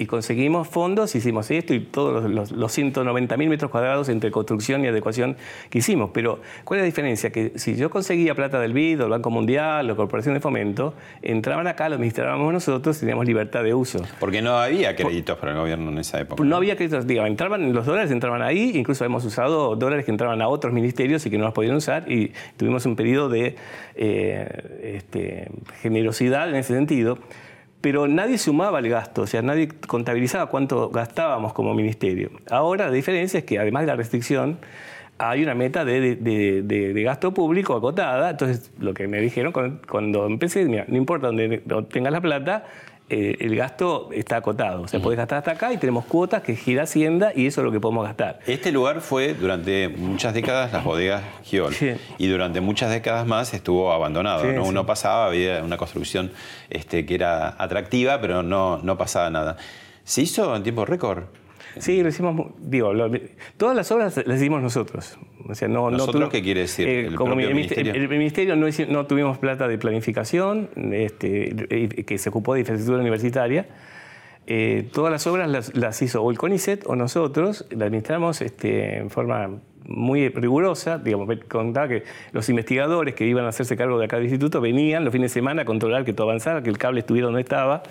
y 0.00 0.06
conseguimos 0.06 0.66
fondos, 0.66 1.14
hicimos 1.14 1.50
esto 1.50 1.74
y 1.74 1.80
todos 1.80 2.24
los, 2.30 2.52
los, 2.52 2.78
190.000 2.78 3.48
metros 3.50 3.70
cuadrados 3.70 4.08
entre 4.08 4.30
construcción 4.30 4.82
y 4.82 4.88
adecuación 4.88 5.36
que 5.68 5.80
hicimos. 5.80 6.10
Pero, 6.14 6.40
¿cuál 6.64 6.80
es 6.80 6.84
la 6.84 6.86
diferencia? 6.86 7.30
Que 7.30 7.52
si 7.56 7.76
yo 7.76 7.90
conseguía 7.90 8.34
plata 8.34 8.58
del 8.58 8.72
BID, 8.72 9.02
o 9.02 9.04
el 9.04 9.10
Banco 9.10 9.28
Mundial, 9.28 9.90
o 9.90 9.96
Corporación 9.96 10.32
de 10.32 10.40
Fomento, 10.40 10.94
entraban 11.20 11.66
acá, 11.66 11.90
lo 11.90 11.96
administrábamos 11.96 12.50
nosotros 12.50 12.96
y 12.96 13.00
teníamos 13.00 13.26
libertad 13.26 13.62
de 13.62 13.74
uso. 13.74 14.00
Porque 14.18 14.40
no 14.40 14.56
había 14.56 14.96
créditos 14.96 15.36
para 15.36 15.52
el 15.52 15.58
gobierno 15.58 15.90
en 15.90 15.98
esa 15.98 16.18
época. 16.18 16.42
No, 16.42 16.56
había 16.56 16.76
créditos, 16.76 17.06
digo, 17.06 17.26
entraban, 17.26 17.70
los 17.74 17.84
dólares 17.84 18.10
entraban 18.10 18.40
ahí, 18.40 18.72
incluso 18.74 19.04
hemos 19.04 19.22
usado 19.26 19.76
dólares 19.76 20.06
que 20.06 20.12
entraban 20.12 20.40
a 20.40 20.48
otros 20.48 20.72
ministerios 20.72 21.26
y 21.26 21.30
que 21.30 21.36
no 21.36 21.44
los 21.44 21.52
podían 21.52 21.76
usar, 21.76 22.10
y 22.10 22.32
tuvimos 22.56 22.86
un 22.86 22.96
periodo 22.96 23.28
de 23.28 23.54
eh, 23.96 24.94
este, 24.96 25.50
generosidad 25.82 26.48
en 26.48 26.56
ese 26.56 26.72
sentido 26.72 27.18
pero 27.80 28.08
nadie 28.08 28.38
sumaba 28.38 28.78
el 28.78 28.88
gasto, 28.88 29.22
o 29.22 29.26
sea, 29.26 29.42
nadie 29.42 29.68
contabilizaba 29.68 30.46
cuánto 30.46 30.90
gastábamos 30.90 31.52
como 31.52 31.74
ministerio. 31.74 32.30
Ahora 32.50 32.86
la 32.86 32.92
diferencia 32.92 33.38
es 33.38 33.44
que 33.44 33.58
además 33.58 33.82
de 33.82 33.86
la 33.86 33.96
restricción, 33.96 34.58
hay 35.18 35.42
una 35.42 35.54
meta 35.54 35.84
de, 35.84 37.02
gasto 37.04 37.34
público 37.34 37.76
acotada, 37.76 38.30
entonces 38.30 38.70
lo 38.78 38.94
que 38.94 39.06
me 39.06 39.20
dijeron 39.20 39.52
cuando, 39.88 40.26
empecé, 40.26 40.64
mira, 40.64 40.84
no 40.88 40.96
importa 40.96 41.26
dónde 41.26 41.62
tengas 41.90 42.12
la 42.12 42.20
plata, 42.20 42.64
eh, 43.10 43.36
el 43.40 43.56
gasto 43.56 44.08
está 44.12 44.36
acotado. 44.36 44.82
O 44.82 44.88
sea, 44.88 45.00
podés 45.00 45.18
gastar 45.18 45.38
hasta 45.38 45.50
acá 45.50 45.72
y 45.72 45.76
tenemos 45.78 46.04
cuotas 46.04 46.42
que 46.42 46.54
gira 46.56 46.84
Hacienda 46.84 47.32
y 47.34 47.46
eso 47.46 47.60
es 47.60 47.64
lo 47.64 47.72
que 47.72 47.80
podemos 47.80 48.04
gastar. 48.06 48.38
Este 48.46 48.72
lugar 48.72 49.00
fue 49.00 49.34
durante 49.34 49.88
muchas 49.88 50.32
décadas 50.32 50.72
las 50.72 50.84
bodegas 50.84 51.22
Giol 51.44 51.74
Sí. 51.74 51.92
y 52.18 52.28
durante 52.28 52.60
muchas 52.60 52.90
décadas 52.90 53.26
más 53.26 53.52
estuvo 53.52 53.92
abandonado. 53.92 54.42
Sí, 54.42 54.48
¿no? 54.54 54.62
sí. 54.64 54.68
Uno 54.70 54.86
pasaba, 54.86 55.26
había 55.26 55.62
una 55.62 55.76
construcción 55.76 56.30
este, 56.70 57.04
que 57.04 57.14
era 57.16 57.56
atractiva, 57.62 58.20
pero 58.20 58.42
no, 58.42 58.78
no 58.78 58.96
pasaba 58.96 59.28
nada. 59.28 59.56
¿Se 60.04 60.22
hizo 60.22 60.54
en 60.56 60.62
tiempo 60.62 60.84
récord? 60.84 61.24
Sí, 61.78 62.02
lo 62.02 62.08
hicimos, 62.08 62.52
digo, 62.58 62.92
lo- 62.92 63.10
todas 63.56 63.76
las 63.76 63.90
obras 63.92 64.16
las 64.26 64.40
hicimos 64.40 64.62
nosotros. 64.62 65.18
O 65.48 65.54
sea, 65.54 65.68
no, 65.68 65.90
no 65.90 65.98
¿Nosotros 65.98 66.24
tuvi- 66.28 66.32
qué 66.32 66.42
quiere 66.42 66.60
decir? 66.60 66.88
Eh, 66.88 67.06
¿El 67.06 67.14
como 67.14 67.32
propio 67.32 67.48
el, 67.48 67.54
ministerio, 67.54 67.94
el 67.94 68.08
ministerio 68.08 68.56
no, 68.56 68.66
no 68.88 69.06
tuvimos 69.06 69.38
plata 69.38 69.66
de 69.68 69.78
planificación, 69.78 70.68
este, 70.92 72.04
que 72.06 72.18
se 72.18 72.28
ocupó 72.28 72.54
de 72.54 72.60
infraestructura 72.60 73.00
universitaria. 73.00 73.66
Eh, 74.46 74.88
todas 74.92 75.12
las 75.12 75.26
obras 75.26 75.48
las, 75.48 75.76
las 75.76 76.00
hizo 76.02 76.22
o 76.22 76.30
el 76.30 76.38
CONICET 76.38 76.84
o 76.86 76.96
nosotros, 76.96 77.66
las 77.70 77.82
administramos 77.82 78.40
este, 78.42 78.96
en 78.98 79.10
forma 79.10 79.48
muy 79.90 80.28
rigurosa. 80.28 80.98
Digamos, 80.98 81.28
me 81.28 81.38
contaba 81.38 81.88
que 81.88 82.04
los 82.32 82.48
investigadores 82.48 83.14
que 83.14 83.26
iban 83.26 83.44
a 83.44 83.48
hacerse 83.48 83.76
cargo 83.76 83.98
de 83.98 84.06
acá 84.06 84.16
del 84.16 84.24
instituto 84.26 84.60
venían 84.60 85.04
los 85.04 85.12
fines 85.12 85.30
de 85.30 85.34
semana 85.34 85.62
a 85.62 85.64
controlar 85.64 86.04
que 86.04 86.12
todo 86.12 86.28
avanzara, 86.28 86.62
que 86.62 86.70
el 86.70 86.78
cable 86.78 87.00
estuviera 87.00 87.26
donde 87.26 87.42
estaba. 87.42 87.82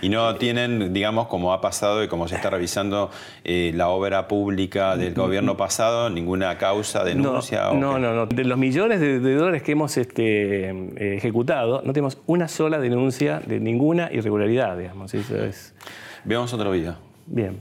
Y 0.00 0.08
no 0.08 0.34
tienen, 0.36 0.94
digamos, 0.94 1.26
como 1.26 1.52
ha 1.52 1.60
pasado 1.60 2.02
y 2.02 2.08
como 2.08 2.28
se 2.28 2.36
está 2.36 2.48
revisando 2.50 3.10
eh, 3.44 3.72
la 3.74 3.88
obra 3.88 4.28
pública 4.28 4.96
del 4.96 5.14
gobierno 5.14 5.56
pasado, 5.56 6.08
ninguna 6.08 6.56
causa, 6.56 7.04
denuncia. 7.04 7.64
No, 7.64 7.70
o 7.70 7.74
no, 7.74 7.98
no, 7.98 8.14
no. 8.14 8.26
De 8.26 8.44
los 8.44 8.56
millones 8.58 9.00
de, 9.00 9.20
de 9.20 9.34
dólares 9.34 9.62
que 9.62 9.72
hemos 9.72 9.96
este, 9.96 10.70
eh, 10.70 11.16
ejecutado, 11.16 11.82
no 11.84 11.92
tenemos 11.92 12.18
una 12.26 12.48
sola 12.48 12.78
denuncia 12.78 13.40
de 13.44 13.60
ninguna 13.60 14.10
irregularidad, 14.12 14.78
digamos. 14.78 15.12
Eso 15.12 15.36
es 15.36 15.74
Veamos 16.24 16.52
otro 16.52 16.70
video. 16.70 16.96
bien. 17.26 17.60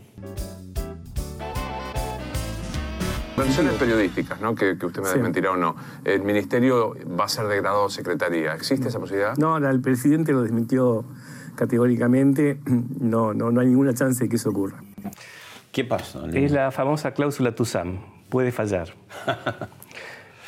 Versiones 3.38 3.74
periodísticas, 3.76 4.42
¿no? 4.42 4.56
Que, 4.56 4.78
que 4.80 4.86
usted 4.88 5.02
me 5.04 5.10
desmentirá 5.10 5.52
o 5.52 5.58
no. 5.58 5.76
El 6.04 6.24
ministerio 6.24 6.96
va 7.20 7.26
a 7.26 7.30
ser 7.30 7.46
degradado 7.48 7.86
a 7.86 7.90
secretaría. 7.90 8.54
¿Existe 8.56 8.88
esa 8.88 9.00
posibilidad? 9.00 9.38
No, 9.38 9.58
el 9.58 9.80
presidente 9.82 10.32
lo 10.32 10.42
desmintió 10.42 11.06
categóricamente. 11.56 12.58
No, 13.00 13.34
no, 13.36 13.52
no 13.52 13.62
hay 13.62 13.68
ninguna 13.68 13.94
chance 13.94 14.24
de 14.24 14.30
que 14.30 14.38
eso 14.38 14.50
ocurra. 14.50 14.82
¿Qué 15.72 15.84
pasó? 15.84 16.26
Es 16.28 16.52
la 16.52 16.72
famosa 16.72 17.12
cláusula 17.12 17.54
TUSAM. 17.54 18.00
Puede 18.30 18.52
fallar. 18.52 18.90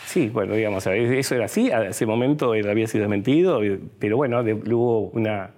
Sí, 0.06 0.28
bueno, 0.28 0.56
digamos, 0.56 0.88
eso 0.88 1.36
era 1.36 1.46
así. 1.46 1.70
A 1.72 1.90
ese 1.90 2.08
momento 2.08 2.56
él 2.56 2.68
había 2.68 2.88
sido 2.88 3.04
desmentido, 3.04 3.60
pero 4.00 4.18
bueno, 4.18 4.42
de- 4.42 4.56
hubo 4.56 5.02
una 5.10 5.52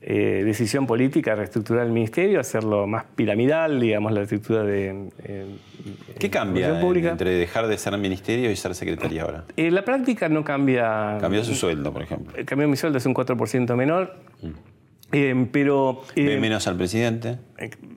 eh, 0.00 0.42
decisión 0.44 0.86
política 0.86 1.34
reestructurar 1.34 1.86
el 1.86 1.92
ministerio, 1.92 2.38
hacerlo 2.40 2.86
más 2.86 3.04
piramidal, 3.16 3.80
digamos, 3.80 4.12
la 4.12 4.22
estructura 4.22 4.62
de. 4.62 5.08
eh, 5.24 5.46
¿Qué 6.18 6.26
eh, 6.26 6.30
cambia 6.30 6.66
función 6.68 6.86
pública. 6.86 7.10
entre 7.12 7.30
dejar 7.30 7.66
de 7.66 7.78
ser 7.78 7.96
ministerio 7.98 8.50
y 8.50 8.56
ser 8.56 8.74
secretaría 8.74 9.22
ahora? 9.22 9.44
Eh, 9.56 9.70
la 9.70 9.84
práctica 9.84 10.28
no 10.28 10.44
cambia. 10.44 11.18
Cambió 11.20 11.42
su 11.44 11.54
sueldo, 11.54 11.92
por 11.92 12.02
ejemplo. 12.02 12.32
Eh, 12.36 12.44
Cambió 12.44 12.68
mi 12.68 12.76
sueldo, 12.76 12.98
es 12.98 13.06
un 13.06 13.14
4% 13.14 13.74
menor. 13.74 14.14
Eh, 15.12 15.46
pero. 15.52 16.02
Ve 16.14 16.38
menos 16.38 16.66
al 16.66 16.76
presidente. 16.76 17.38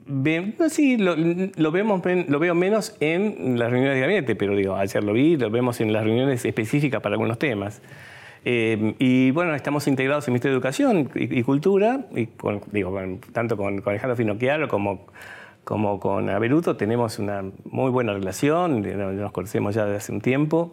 Ve- 0.06 0.54
no, 0.58 0.68
sí, 0.68 0.96
lo, 0.96 1.14
lo 1.16 1.70
vemos, 1.72 2.00
lo 2.28 2.38
veo 2.38 2.54
menos 2.54 2.96
en 3.00 3.58
las 3.58 3.70
reuniones 3.70 3.96
de 3.96 4.00
gabinete, 4.00 4.36
pero 4.36 4.54
digo, 4.56 4.76
ayer 4.76 5.02
lo 5.04 5.12
vi, 5.12 5.36
lo 5.36 5.50
vemos 5.50 5.80
en 5.80 5.92
las 5.92 6.04
reuniones 6.04 6.44
específicas 6.44 7.00
para 7.02 7.14
algunos 7.14 7.38
temas. 7.38 7.82
Eh, 8.44 8.94
y 8.98 9.30
bueno, 9.32 9.54
estamos 9.54 9.86
integrados 9.86 10.26
en 10.26 10.32
Ministerio 10.32 10.54
de 10.54 10.56
Educación 10.58 11.10
y, 11.14 11.42
Cultura, 11.42 12.06
y 12.14 12.26
con- 12.26 12.60
digo, 12.72 12.96
tanto 13.32 13.56
con, 13.56 13.82
Alejandro 13.84 14.16
Finocchiaro 14.16 14.66
como, 14.68 15.06
como 15.64 16.00
con 16.00 16.30
Aberuto 16.30 16.76
tenemos 16.76 17.18
una 17.18 17.44
muy 17.64 17.90
buena 17.90 18.14
relación, 18.14 18.82
nos 19.16 19.32
conocemos 19.32 19.74
ya 19.74 19.84
desde 19.84 19.96
hace 19.98 20.12
un 20.12 20.20
tiempo. 20.20 20.72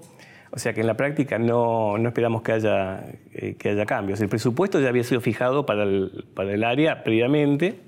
O 0.50 0.60
sea 0.60 0.74
que 0.74 0.80
en 0.80 0.88
la 0.88 0.96
práctica 0.96 1.38
no, 1.38 1.98
no 1.98 2.08
esperamos 2.08 2.42
que 2.42 2.54
haya, 2.54 3.04
eh, 3.34 3.56
que 3.60 3.70
haya 3.70 3.86
cambios. 3.86 4.22
El 4.22 4.30
presupuesto 4.30 4.80
ya 4.80 4.88
había 4.88 5.04
sido 5.04 5.20
fijado 5.20 5.66
para 5.66 5.84
el, 5.84 6.26
para 6.34 6.54
el 6.54 6.64
área 6.64 7.04
previamente. 7.04 7.82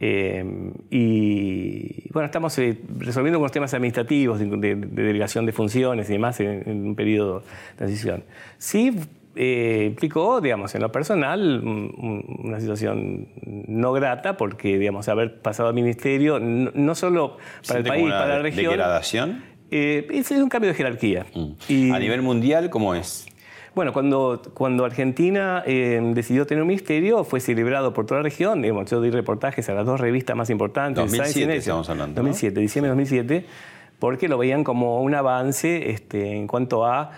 Eh, 0.00 0.44
y 0.90 2.08
bueno, 2.12 2.26
estamos 2.26 2.56
eh, 2.58 2.78
resolviendo 2.98 3.36
algunos 3.36 3.52
temas 3.52 3.74
administrativos 3.74 4.38
de, 4.38 4.46
de- 4.46 4.74
de 4.76 5.02
delegación 5.02 5.44
de 5.46 5.52
funciones 5.52 6.08
y 6.08 6.12
demás 6.12 6.38
en, 6.40 6.62
en 6.68 6.86
un 6.86 6.94
periodo 6.94 7.40
de 7.40 7.46
transición. 7.76 8.24
Sí 8.58 8.92
eh, 9.40 9.84
implicó, 9.88 10.40
digamos, 10.40 10.74
en 10.74 10.82
lo 10.82 10.90
personal, 10.90 11.60
un- 11.64 11.94
un- 11.96 12.40
una 12.48 12.58
situación 12.60 13.28
no 13.44 13.92
grata 13.92 14.36
porque, 14.36 14.78
digamos, 14.78 15.08
haber 15.08 15.40
pasado 15.40 15.68
al 15.68 15.74
ministerio, 15.74 16.40
no, 16.40 16.70
no 16.74 16.94
solo 16.94 17.36
para 17.66 17.78
el 17.80 17.84
¿Siente 17.84 17.90
país, 17.90 18.04
una 18.04 18.18
para 18.18 18.36
la 18.36 18.42
región. 18.42 18.70
degradación? 18.70 19.42
eh, 19.70 20.06
es 20.10 20.30
un 20.30 20.48
cambio 20.48 20.70
de 20.70 20.74
jerarquía. 20.76 21.26
Mm. 21.34 21.46
Y- 21.68 21.90
A 21.90 21.98
nivel 21.98 22.22
mundial, 22.22 22.70
¿cómo 22.70 22.94
es? 22.94 23.26
Bueno, 23.78 23.92
cuando, 23.92 24.42
cuando 24.54 24.84
Argentina 24.84 25.62
eh, 25.64 26.00
decidió 26.12 26.48
tener 26.48 26.62
un 26.62 26.66
ministerio, 26.66 27.22
fue 27.22 27.38
celebrado 27.38 27.94
por 27.94 28.06
toda 28.06 28.18
la 28.18 28.24
región. 28.24 28.60
Digamos, 28.60 28.90
yo 28.90 29.00
di 29.00 29.10
reportajes 29.10 29.68
a 29.68 29.74
las 29.74 29.86
dos 29.86 30.00
revistas 30.00 30.34
más 30.34 30.50
importantes. 30.50 30.96
2007 30.96 31.30
Science 31.30 31.38
y 31.38 31.42
Nature. 31.42 31.58
estamos 31.58 31.88
hablando, 31.88 32.20
¿no? 32.20 32.26
2007, 32.26 32.60
diciembre 32.60 32.88
de 32.88 32.96
2007, 32.96 33.46
porque 34.00 34.26
lo 34.26 34.36
veían 34.36 34.64
como 34.64 35.00
un 35.00 35.14
avance 35.14 35.90
este, 35.90 36.34
en 36.34 36.48
cuanto 36.48 36.86
a, 36.86 37.12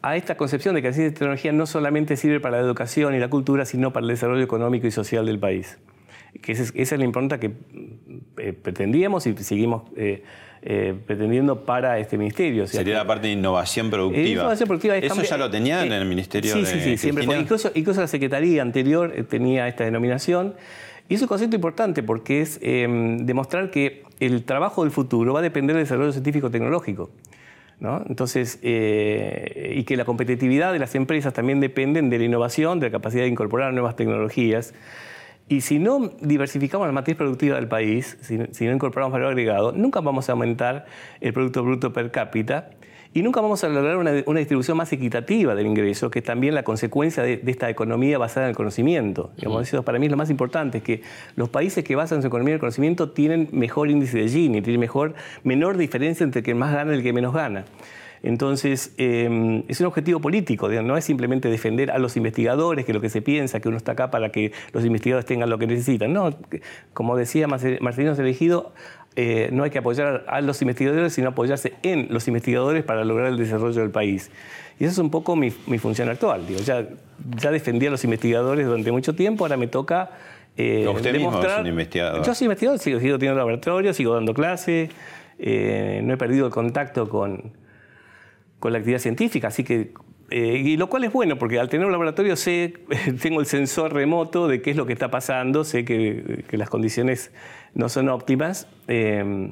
a 0.00 0.16
esta 0.16 0.38
concepción 0.38 0.74
de 0.74 0.80
que 0.80 0.88
la 0.88 0.94
ciencia 0.94 1.10
y 1.10 1.12
tecnología 1.12 1.52
no 1.52 1.66
solamente 1.66 2.16
sirve 2.16 2.40
para 2.40 2.56
la 2.56 2.64
educación 2.64 3.14
y 3.14 3.18
la 3.18 3.28
cultura, 3.28 3.66
sino 3.66 3.92
para 3.92 4.04
el 4.04 4.08
desarrollo 4.08 4.42
económico 4.42 4.86
y 4.86 4.90
social 4.90 5.26
del 5.26 5.38
país. 5.38 5.76
Que 6.40 6.52
esa 6.52 6.62
es, 6.62 6.72
esa 6.74 6.94
es 6.94 6.98
la 6.98 7.04
impronta 7.04 7.38
que 7.38 7.52
eh, 8.38 8.54
pretendíamos 8.54 9.26
y 9.26 9.36
seguimos 9.36 9.82
eh, 9.94 10.24
eh, 10.60 10.94
pretendiendo 11.06 11.64
para 11.64 11.98
este 11.98 12.18
ministerio. 12.18 12.64
O 12.64 12.66
sea, 12.66 12.78
Sería 12.80 12.96
la 12.96 13.06
parte 13.06 13.28
de 13.28 13.34
innovación 13.34 13.90
productiva. 13.90 14.26
eh, 14.26 14.30
innovación 14.30 14.66
productiva 14.66 14.96
es 14.96 15.04
Eso 15.04 15.22
ya 15.22 15.36
lo 15.36 15.48
tenían 15.48 15.86
en 15.86 15.92
eh, 15.92 15.98
el 15.98 16.04
ministerio 16.04 16.52
sí, 16.52 16.60
de 16.62 16.66
Sí, 16.66 16.80
sí, 16.80 16.96
siempre 16.96 17.24
fue. 17.24 17.38
Incluso, 17.38 17.70
incluso 17.74 18.00
la 18.00 18.08
Secretaría 18.08 18.62
anterior 18.62 19.12
tenía 19.28 19.68
esta 19.68 19.84
denominación. 19.84 20.54
Y 21.08 21.14
es 21.14 21.22
un 21.22 21.28
concepto 21.28 21.56
importante 21.56 22.02
porque 22.02 22.40
es 22.40 22.58
eh, 22.60 22.86
demostrar 23.20 23.70
que 23.70 24.02
el 24.20 24.44
trabajo 24.44 24.82
del 24.82 24.90
futuro 24.90 25.32
va 25.32 25.38
a 25.38 25.42
depender 25.42 25.76
del 25.76 25.84
desarrollo 25.84 26.12
científico-tecnológico. 26.12 27.10
¿no? 27.80 28.02
Entonces, 28.08 28.58
y 28.60 29.84
que 29.84 29.94
la 29.96 30.04
competitividad 30.04 30.72
de 30.72 30.80
las 30.80 30.96
empresas 30.96 31.32
también 31.32 31.60
dependen 31.60 32.10
de 32.10 32.18
la 32.18 32.24
innovación, 32.24 32.80
de 32.80 32.86
la 32.86 32.90
capacidad 32.90 33.22
de 33.22 33.28
incorporar 33.28 33.72
nuevas 33.72 33.94
tecnologías. 33.94 34.74
Y 35.48 35.62
si 35.62 35.78
no 35.78 36.10
diversificamos 36.20 36.86
la 36.86 36.92
matriz 36.92 37.16
productiva 37.16 37.56
del 37.56 37.68
país, 37.68 38.18
si, 38.20 38.38
si 38.52 38.66
no 38.66 38.72
incorporamos 38.72 39.12
valor 39.12 39.28
agregado, 39.28 39.72
nunca 39.72 40.00
vamos 40.00 40.28
a 40.28 40.32
aumentar 40.32 40.86
el 41.20 41.32
Producto 41.32 41.62
Bruto 41.62 41.92
per 41.92 42.10
cápita 42.10 42.70
y 43.14 43.22
nunca 43.22 43.40
vamos 43.40 43.64
a 43.64 43.68
lograr 43.68 43.96
una, 43.96 44.12
una 44.26 44.38
distribución 44.38 44.76
más 44.76 44.92
equitativa 44.92 45.54
del 45.54 45.66
ingreso, 45.66 46.10
que 46.10 46.18
es 46.18 46.24
también 46.24 46.54
la 46.54 46.62
consecuencia 46.62 47.22
de, 47.22 47.38
de 47.38 47.50
esta 47.50 47.70
economía 47.70 48.18
basada 48.18 48.46
en 48.46 48.50
el 48.50 48.56
conocimiento. 48.56 49.30
Digamos, 49.36 49.66
Eso 49.66 49.82
para 49.82 49.98
mí 49.98 50.06
es 50.06 50.10
lo 50.10 50.18
más 50.18 50.28
importante, 50.28 50.78
es 50.78 50.84
que 50.84 51.02
los 51.34 51.48
países 51.48 51.82
que 51.82 51.96
basan 51.96 52.20
su 52.20 52.28
economía 52.28 52.52
en 52.52 52.56
el 52.56 52.60
conocimiento 52.60 53.10
tienen 53.10 53.48
mejor 53.52 53.90
índice 53.90 54.18
de 54.18 54.28
Gini, 54.28 54.60
tienen 54.60 54.80
mejor, 54.80 55.14
menor 55.42 55.78
diferencia 55.78 56.24
entre 56.24 56.40
el 56.40 56.44
que 56.44 56.54
más 56.54 56.74
gana 56.74 56.92
y 56.92 56.98
el 56.98 57.02
que 57.02 57.14
menos 57.14 57.32
gana. 57.32 57.64
Entonces, 58.22 58.94
eh, 58.98 59.62
es 59.68 59.80
un 59.80 59.86
objetivo 59.86 60.20
político, 60.20 60.68
no 60.68 60.96
es 60.96 61.04
simplemente 61.04 61.48
defender 61.48 61.90
a 61.90 61.98
los 61.98 62.16
investigadores, 62.16 62.84
que 62.84 62.92
lo 62.92 63.00
que 63.00 63.08
se 63.08 63.22
piensa, 63.22 63.60
que 63.60 63.68
uno 63.68 63.76
está 63.76 63.92
acá 63.92 64.10
para 64.10 64.30
que 64.30 64.52
los 64.72 64.84
investigadores 64.84 65.26
tengan 65.26 65.50
lo 65.50 65.58
que 65.58 65.66
necesitan. 65.66 66.12
No, 66.12 66.36
como 66.92 67.16
decía 67.16 67.46
Marce- 67.46 67.78
Marcelino 67.80 68.14
Elegido, 68.14 68.72
eh, 69.16 69.48
no 69.52 69.64
hay 69.64 69.70
que 69.70 69.78
apoyar 69.78 70.24
a 70.28 70.40
los 70.40 70.60
investigadores, 70.62 71.12
sino 71.12 71.28
apoyarse 71.30 71.74
en 71.82 72.08
los 72.10 72.28
investigadores 72.28 72.84
para 72.84 73.04
lograr 73.04 73.28
el 73.28 73.36
desarrollo 73.36 73.80
del 73.80 73.90
país. 73.90 74.30
Y 74.78 74.84
esa 74.84 74.92
es 74.92 74.98
un 74.98 75.10
poco 75.10 75.34
mi, 75.34 75.52
mi 75.66 75.78
función 75.78 76.08
actual. 76.08 76.46
Digo, 76.46 76.60
ya, 76.60 76.86
ya 77.40 77.50
defendí 77.50 77.86
a 77.86 77.90
los 77.90 78.04
investigadores 78.04 78.66
durante 78.66 78.92
mucho 78.92 79.14
tiempo, 79.14 79.44
ahora 79.44 79.56
me 79.56 79.66
toca 79.66 80.10
eh, 80.56 80.86
Usted 80.88 81.12
mismo 81.12 81.28
es 81.30 81.34
demostrar... 81.34 81.60
un 81.62 81.66
investigador. 81.68 82.24
Yo 82.24 82.34
soy 82.34 82.44
investigador, 82.46 82.78
sigo, 82.80 83.00
sigo 83.00 83.18
teniendo 83.18 83.38
laboratorio, 83.38 83.92
sigo 83.92 84.14
dando 84.14 84.34
clase, 84.34 84.88
eh, 85.38 86.00
no 86.04 86.14
he 86.14 86.16
perdido 86.16 86.46
el 86.46 86.52
contacto 86.52 87.08
con, 87.08 87.52
con 88.58 88.72
la 88.72 88.78
actividad 88.78 89.00
científica, 89.00 89.48
así 89.48 89.64
que 89.64 89.92
eh, 90.30 90.62
y 90.62 90.76
lo 90.76 90.88
cual 90.88 91.04
es 91.04 91.12
bueno 91.12 91.38
porque 91.38 91.58
al 91.58 91.70
tener 91.70 91.86
un 91.86 91.92
laboratorio 91.92 92.36
sé, 92.36 92.74
tengo 93.22 93.40
el 93.40 93.46
sensor 93.46 93.94
remoto 93.94 94.46
de 94.46 94.60
qué 94.60 94.70
es 94.70 94.76
lo 94.76 94.86
que 94.86 94.92
está 94.92 95.10
pasando, 95.10 95.64
sé 95.64 95.84
que, 95.84 96.44
las 96.52 96.68
condiciones 96.68 97.32
no 97.74 97.88
son 97.88 98.08
óptimas 98.08 98.68
eh, 98.88 99.50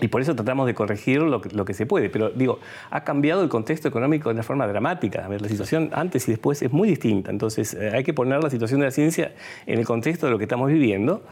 y 0.00 0.08
por 0.08 0.20
eso 0.20 0.34
tratamos 0.34 0.66
de 0.66 0.74
corregir 0.74 1.22
lo 1.22 1.40
que, 1.40 1.50
lo 1.50 1.64
que 1.64 1.72
se 1.72 1.86
puede. 1.86 2.10
Pero 2.10 2.30
digo, 2.30 2.58
ha 2.90 3.04
cambiado 3.04 3.42
el 3.42 3.48
contexto 3.48 3.86
económico 3.86 4.28
de 4.28 4.34
una 4.34 4.42
forma 4.42 4.66
dramática. 4.66 5.24
A 5.24 5.28
ver, 5.28 5.40
la 5.40 5.48
situación 5.48 5.90
antes 5.92 6.26
y 6.26 6.32
después 6.32 6.60
es 6.62 6.72
muy 6.72 6.88
distinta. 6.88 7.30
Entonces 7.30 7.74
eh, 7.74 7.90
hay 7.94 8.02
que 8.02 8.12
poner 8.12 8.42
la 8.42 8.50
situación 8.50 8.80
de 8.80 8.86
la 8.86 8.90
ciencia 8.90 9.34
en 9.66 9.78
el 9.78 9.86
contexto 9.86 10.26
de 10.26 10.32
lo 10.32 10.38
que 10.38 10.44
estamos 10.44 10.68
viviendo, 10.68 11.22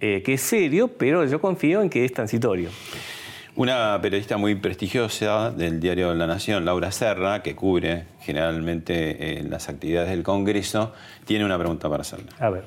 eh, 0.00 0.22
que 0.24 0.34
es 0.34 0.40
serio, 0.40 0.88
pero 0.88 1.24
yo 1.26 1.40
confío 1.40 1.82
en 1.82 1.90
que 1.90 2.04
es 2.04 2.12
transitorio. 2.14 2.70
Una 3.56 3.98
periodista 4.02 4.36
muy 4.36 4.54
prestigiosa 4.54 5.50
del 5.50 5.80
diario 5.80 6.14
La 6.14 6.26
Nación, 6.26 6.66
Laura 6.66 6.92
Serra, 6.92 7.42
que 7.42 7.56
cubre 7.56 8.04
generalmente 8.20 9.38
eh, 9.38 9.42
las 9.44 9.70
actividades 9.70 10.10
del 10.10 10.22
Congreso, 10.22 10.92
tiene 11.24 11.42
una 11.42 11.58
pregunta 11.58 11.88
para 11.88 12.02
hacerle. 12.02 12.26
A 12.38 12.50
ver. 12.50 12.66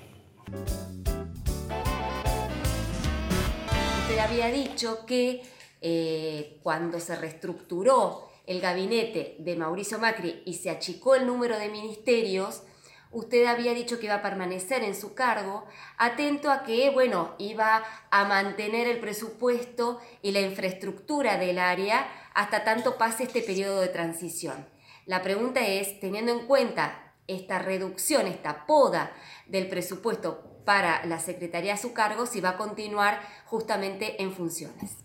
Usted 4.01 4.17
había 4.17 4.47
dicho 4.47 5.05
que 5.05 5.43
eh, 5.79 6.57
cuando 6.63 6.99
se 6.99 7.15
reestructuró 7.15 8.31
el 8.47 8.59
gabinete 8.59 9.35
de 9.37 9.55
Mauricio 9.55 9.99
Macri 9.99 10.41
y 10.43 10.55
se 10.55 10.71
achicó 10.71 11.13
el 11.13 11.27
número 11.27 11.59
de 11.59 11.69
ministerios, 11.69 12.63
usted 13.11 13.45
había 13.45 13.73
dicho 13.73 13.99
que 13.99 14.05
iba 14.05 14.15
a 14.15 14.21
permanecer 14.21 14.83
en 14.83 14.95
su 14.95 15.13
cargo, 15.13 15.65
atento 15.97 16.51
a 16.51 16.63
que, 16.63 16.89
bueno, 16.91 17.33
iba 17.37 17.83
a 18.11 18.25
mantener 18.25 18.87
el 18.87 18.99
presupuesto 18.99 19.99
y 20.21 20.31
la 20.31 20.41
infraestructura 20.41 21.37
del 21.37 21.59
área 21.59 22.07
hasta 22.33 22.63
tanto 22.63 22.97
pase 22.97 23.23
este 23.23 23.41
periodo 23.41 23.81
de 23.81 23.87
transición. 23.87 24.65
La 25.05 25.23
pregunta 25.23 25.65
es, 25.65 25.99
teniendo 25.99 26.31
en 26.31 26.45
cuenta 26.45 27.13
esta 27.27 27.59
reducción, 27.59 28.27
esta 28.27 28.65
poda 28.65 29.11
del 29.47 29.67
presupuesto 29.67 30.61
para 30.65 31.03
la 31.05 31.19
Secretaría 31.19 31.73
a 31.73 31.77
su 31.77 31.93
cargo, 31.93 32.27
si 32.27 32.41
va 32.41 32.49
a 32.49 32.57
continuar 32.57 33.19
justamente 33.45 34.21
en 34.21 34.31
funciones. 34.31 34.97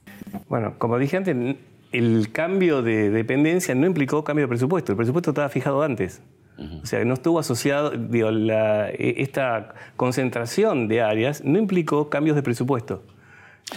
Bueno, 0.49 0.75
como 0.78 0.99
dije 0.99 1.16
antes, 1.16 1.34
el 1.92 2.32
cambio 2.32 2.82
de 2.82 3.08
dependencia 3.08 3.75
no 3.75 3.87
implicó 3.87 4.25
cambio 4.25 4.44
de 4.44 4.49
presupuesto, 4.49 4.92
el 4.92 4.96
presupuesto 4.96 5.30
estaba 5.30 5.49
fijado 5.49 5.82
antes. 5.82 6.20
O 6.56 6.87
sea, 6.87 7.04
no 7.04 7.14
estuvo 7.14 7.38
asociado, 7.38 7.90
digo, 7.90 8.30
e, 8.30 9.14
esta 9.18 9.75
concentración 9.96 10.87
de 10.88 11.02
áreas 11.02 11.44
no 11.44 11.58
implicó 11.58 12.11
cambios 12.11 12.37
de 12.37 12.42
presupuesto. 12.42 13.02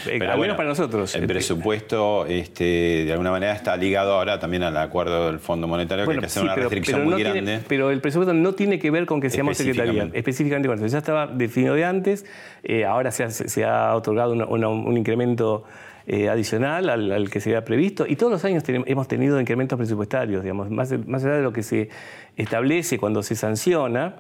Eh, 0.06 0.18
Pero 0.20 0.34
al 0.34 0.40
menos 0.40 0.58
para 0.58 0.68
nosotros. 0.68 1.16
El 1.16 1.28
presupuesto, 1.28 2.26
este, 2.26 3.06
de 3.06 3.12
alguna 3.12 3.32
manera, 3.32 3.54
está 3.54 3.76
ligado 3.78 4.14
ahora 4.14 4.38
también 4.38 4.64
al 4.64 4.76
acuerdo 4.78 5.28
del 5.28 5.40
Fondo 5.40 5.68
Monetario, 5.68 6.06
que 6.06 6.12
hay 6.12 6.20
que 6.20 6.26
hacer 6.26 6.44
una 6.44 6.56
restricción 6.56 7.06
muy 7.06 7.24
grande. 7.24 7.62
pero 7.68 7.90
el 7.90 8.02
presupuesto 8.02 8.34
no 8.34 8.54
tiene 8.54 8.80
que 8.80 8.92
ver 8.92 9.06
con 9.06 9.22
que 9.22 9.30
seamos 9.30 9.58
secretaría, 9.58 10.10
específicamente 10.14 10.68
con 10.68 10.78
eso. 10.78 10.88
Ya 10.88 10.98
estaba 10.98 11.28
definido 11.28 11.74
de 11.74 11.86
antes, 11.86 12.26
eh, 12.64 12.86
ahora 12.86 13.12
se 13.12 13.64
ha, 13.64 13.96
otorgado 13.96 14.34
un 14.34 14.98
incremento 14.98 15.64
eh, 16.10 16.30
adicional 16.30 16.90
al, 16.90 17.30
que 17.30 17.42
se 17.42 17.50
había 17.50 17.66
previsto. 17.66 18.06
Y 18.08 18.16
todos 18.16 18.32
los 18.32 18.46
años 18.46 18.64
hemos 18.68 19.10
tenido 19.10 19.42
incrementos 19.42 19.78
presupuestarios, 19.78 20.42
digamos, 20.42 20.70
más, 20.70 20.94
más 21.06 21.26
allá 21.26 21.36
de 21.36 21.44
lo 21.44 21.52
que 21.52 21.64
se 21.64 21.90
establece 22.38 22.98
cuando 22.98 23.22
se 23.24 23.36
sanciona 23.36 24.16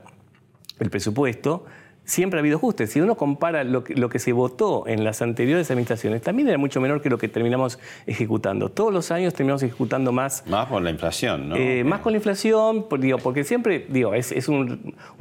el 0.79 0.89
presupuesto, 0.89 1.65
siempre 2.07 2.39
ha 2.39 2.41
habido 2.41 2.57
ajustes. 2.57 2.89
Si 2.91 3.01
uno 3.01 3.15
compara 3.15 3.63
lo 3.63 3.83
que, 3.83 3.93
lo 3.93 4.09
que, 4.09 4.17
se 4.17 4.31
votó 4.31 4.87
en 4.87 5.03
las 5.03 5.21
anteriores 5.21 5.69
administraciones, 5.69 6.21
también 6.21 6.47
era 6.47 6.57
mucho 6.57 6.81
menor 6.81 7.01
que 7.01 7.09
lo 7.09 7.17
que 7.17 7.27
terminamos 7.27 7.77
ejecutando. 8.07 8.69
Todos 8.69 8.93
los 8.93 9.11
años 9.11 9.33
terminamos 9.33 9.61
ejecutando 9.61 10.11
más. 10.11 10.43
Más 10.47 10.67
por 10.67 10.81
la 10.81 10.89
inflación, 10.89 11.49
¿no? 11.49 11.55
Eh, 11.57 11.83
más 11.83 11.99
con 11.99 12.13
la 12.13 12.17
inflación, 12.17 12.85
digo, 12.99 13.17
porque 13.19 13.43
siempre, 13.43 13.85
digo, 13.89 14.13
es, 14.13 14.31
es 14.31 14.47
una 14.47 14.77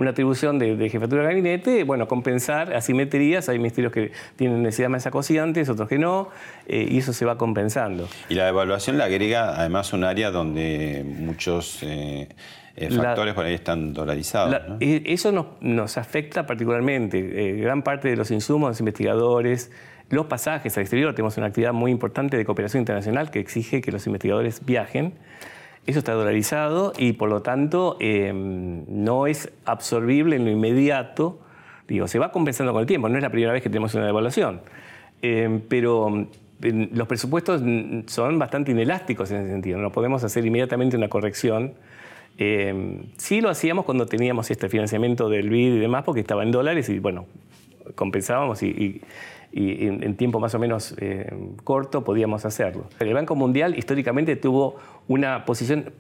atribución 0.09 0.59
de, 0.59 0.89
jefatura 0.89 1.23
de 1.23 1.29
gabinete, 1.29 1.83
bueno, 1.83 2.07
compensar 2.07 2.73
asimetrías. 2.73 3.49
Hay 3.49 3.59
ministerios 3.59 3.93
que 3.93 4.13
tienen 4.37 4.63
necesidad 4.63 4.89
más 4.89 5.07
acociantes, 5.07 5.69
otros 5.69 5.89
que 5.89 5.99
no, 5.99 6.29
eh, 6.69 6.87
y 6.89 6.99
eso 6.99 7.13
se 7.13 7.25
va 7.25 7.37
compensando. 7.37 8.09
Y 8.29 8.35
la 8.35 8.47
devaluación 8.47 8.97
la 8.97 9.07
agrega 9.07 9.61
además 9.61 9.93
un 9.93 10.05
área 10.05 10.31
donde 10.31 11.05
muchos. 11.05 11.81
Eh, 11.83 12.29
eh, 12.77 12.91
factores 12.91 13.35
por 13.35 13.45
ahí 13.47 13.55
están 13.55 13.95
dolarizados. 13.95 14.55
Eso 14.81 15.33
nos, 15.61 15.99
afecta 15.99 16.47
particularmente. 16.47 17.19
Eh, 17.19 17.57
gran 17.61 17.83
parte 17.83 18.09
de 18.09 18.17
los 18.17 18.31
insumos, 18.31 18.69
los 18.69 18.81
investigadores, 18.81 19.73
los 20.11 20.27
pasajes 20.27 20.77
al 20.77 20.83
exterior, 20.83 21.15
tenemos 21.15 21.39
una 21.39 21.47
actividad 21.47 21.73
muy 21.73 21.91
importante 21.91 22.37
de 22.37 22.45
cooperación 22.45 22.83
internacional 22.83 23.31
que 23.31 23.41
exige 23.41 23.81
que 23.81 23.91
los 23.91 24.07
investigadores 24.07 24.65
viajen. 24.65 25.15
Eso 25.87 26.01
está 26.01 26.13
dolarizado 26.13 26.93
y 26.99 27.13
por 27.13 27.31
lo 27.31 27.43
tanto 27.43 27.97
em, 28.01 28.85
no 28.89 29.27
es 29.27 29.53
absorbible 29.65 30.37
en 30.37 30.45
lo 30.45 30.51
inmediato. 30.51 31.39
Digo, 31.89 32.09
se 32.09 32.19
va 32.19 32.31
compensando 32.31 32.73
con 32.73 32.81
el 32.81 32.87
tiempo, 32.87 33.09
no 33.09 33.17
es 33.17 33.23
la 33.23 33.31
primera 33.31 33.53
vez 33.53 33.63
que 33.63 33.71
tenemos 33.71 33.95
una 33.95 34.05
devaluación. 34.05 34.61
Em, 35.23 35.61
pero 35.61 36.29
los 36.61 37.09
presupuestos 37.09 37.63
son 38.07 38.39
bastante 38.39 38.73
inelásticos 38.73 39.31
en 39.31 39.39
ese 39.39 39.51
sentido. 39.51 39.79
No 39.79 39.93
podemos 39.93 40.25
hacer 40.25 40.45
inmediatamente 40.45 40.97
una 40.97 41.09
corrección 41.09 41.75
eh, 42.39 43.05
sí 43.17 43.41
lo 43.41 43.49
hacíamos 43.49 43.85
cuando 43.85 44.07
teníamos 44.07 44.51
este 44.51 44.69
financiamiento 44.69 45.29
del 45.29 45.49
BID 45.49 45.75
y 45.75 45.79
demás, 45.79 46.05
porque 46.05 46.21
estaba 46.21 46.43
en 46.43 46.51
dólares 46.51 46.89
y 46.89 46.99
bueno, 46.99 47.27
compensábamos 47.95 48.63
y, 48.63 49.03
en, 49.53 50.17
tiempo 50.17 50.39
más 50.39 50.55
o 50.55 50.59
menos 50.59 50.95
eh, 50.99 51.33
corto 51.65 52.05
podíamos 52.05 52.45
hacerlo. 52.45 52.87
El 53.01 53.15
Banco 53.15 53.35
Mundial 53.37 53.79
históricamente 53.79 54.37
tuvo 54.37 54.77
una 55.09 55.47
posición 55.47 55.93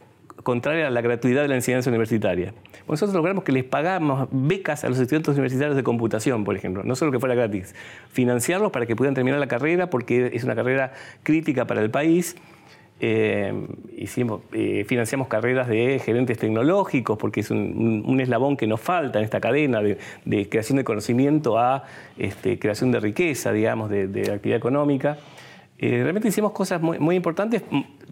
contraria 0.42 0.88
a 0.88 0.90
la 0.90 1.00
gratuidad 1.00 1.42
de 1.42 1.48
la 1.48 1.54
enseñanza 1.54 1.88
universitaria. 1.88 2.52
Nosotros 2.86 3.14
logramos 3.14 3.44
que 3.44 3.52
les 3.52 3.64
pagamos 3.64 4.28
becas 4.30 4.84
a 4.84 4.88
los 4.88 4.98
estudiantes 4.98 5.34
universitarios 5.34 5.74
de 5.74 5.82
computación, 5.82 6.44
por 6.44 6.54
ejemplo, 6.54 6.84
no 6.84 6.94
solo 6.94 7.10
que 7.10 7.18
fuera 7.18 7.34
gratis, 7.34 7.74
financiarlos 8.10 8.70
para 8.70 8.86
que 8.86 8.94
pudieran 8.94 9.14
terminar 9.14 9.40
la 9.40 9.48
carrera, 9.48 9.88
porque 9.88 10.30
es 10.34 10.44
una 10.44 10.54
carrera 10.54 10.92
crítica 11.22 11.66
para 11.66 11.80
el 11.80 11.90
país 11.90 12.36
eh, 12.98 13.52
hicimos, 13.94 14.40
eh, 14.52 14.84
financiamos 14.88 15.28
carreras 15.28 15.68
de 15.68 16.00
gerentes 16.02 16.38
tecnológicos 16.38 17.18
porque 17.18 17.40
es 17.40 17.50
un, 17.50 18.18
eslabón 18.20 18.56
que 18.56 18.66
nos 18.66 18.80
falta 18.80 19.18
en 19.18 19.24
esta 19.26 19.38
cadena 19.38 19.82
de, 19.82 20.48
creación 20.48 20.76
de 20.76 20.84
conocimiento 20.84 21.58
a 21.58 21.84
este, 22.16 22.58
creación 22.58 22.92
de 22.92 23.00
riqueza, 23.00 23.52
digamos, 23.52 23.90
de, 23.90 24.32
actividad 24.32 24.56
económica. 24.56 25.18
Eh, 25.78 26.00
realmente 26.02 26.28
hicimos 26.28 26.52
cosas 26.52 26.80
muy, 26.80 27.16
importantes, 27.16 27.62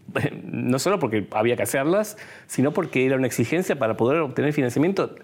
no 0.45 0.79
solo 0.79 0.99
porque 0.99 1.27
había 1.31 1.57
que 1.57 1.63
hacerlas, 1.63 2.19
sino 2.47 2.73
porque 2.73 3.07
era 3.07 3.17
una 3.17 3.27
exigencia 3.27 3.79
para 3.79 3.97
poder 3.97 4.21
obtener 4.21 4.53
financiamiento, 4.53 5.15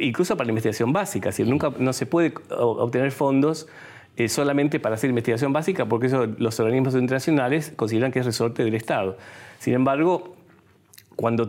incluso 0.00 0.36
para 0.36 0.46
la 0.46 0.50
investigación 0.50 0.92
básica. 0.92 1.30
Si 1.30 1.44
nunca 1.44 1.72
no 1.78 1.92
se 1.92 2.06
puede 2.06 2.34
obtener 2.50 3.12
fondos 3.12 3.68
eh, 4.20 4.28
solamente 4.28 4.78
para 4.78 4.96
hacer 4.96 5.08
investigación 5.08 5.50
básica, 5.54 5.86
porque 5.86 6.08
eso 6.08 6.26
los 6.36 6.60
organismos 6.60 6.94
internacionales 6.94 7.72
consideran 7.74 8.12
que 8.12 8.18
es 8.18 8.26
resorte 8.26 8.62
del 8.62 8.74
Estado. 8.74 9.16
Sin 9.58 9.72
embargo, 9.72 10.36
cuando, 11.16 11.46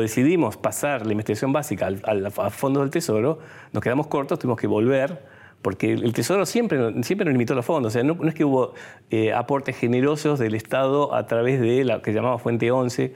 decidimos 0.00 0.56
pasar 0.56 1.04
la 1.04 1.12
investigación 1.12 1.52
básica 1.52 1.86
al, 1.86 2.32
fondo 2.50 2.80
del 2.80 2.88
Tesoro, 2.88 3.40
nos 3.74 3.82
quedamos 3.82 4.06
cortos, 4.06 4.38
tuvimos 4.38 4.58
que 4.58 4.66
volver, 4.66 5.22
porque 5.60 5.92
el 5.92 6.14
Tesoro 6.14 6.46
siempre, 6.46 6.78
siempre 7.02 7.26
nos 7.26 7.32
limitó 7.32 7.54
los 7.54 7.66
fondos. 7.66 7.90
O 7.90 7.92
sea, 7.92 8.02
no, 8.02 8.26
es 8.26 8.32
que 8.32 8.46
hubo 8.46 8.72
eh, 9.10 9.34
aportes 9.34 9.76
generosos 9.76 10.38
del 10.38 10.54
Estado 10.54 11.14
a 11.14 11.26
través 11.26 11.60
de 11.60 11.84
la 11.84 12.00
que 12.00 12.14
llamamos 12.14 12.40
Fuente 12.40 12.70
11 12.70 13.14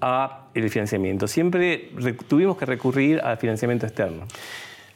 a 0.00 0.46
el 0.54 0.70
financiamiento. 0.70 1.28
Siempre 1.28 1.90
tuvimos 2.26 2.56
que 2.56 2.64
recurrir 2.64 3.20
al 3.20 3.36
financiamiento 3.36 3.84
externo. 3.84 4.24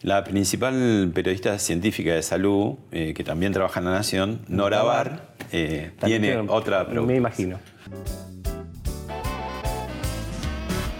La 0.04 0.22
principal 0.22 1.10
periodista 1.14 1.58
científica 1.58 2.12
de 2.12 2.20
salud, 2.20 2.74
eh, 2.92 3.14
que 3.14 3.24
también 3.24 3.54
trabaja 3.54 3.80
en 3.80 3.86
La 3.86 3.92
Nación, 3.92 4.44
Nora 4.48 4.82
Bar, 4.82 5.32
eh, 5.50 5.92
tiene 6.04 6.36
otra 6.36 6.84
pregunta. 6.84 7.10
Me 7.10 7.16
imagino. 7.16 7.58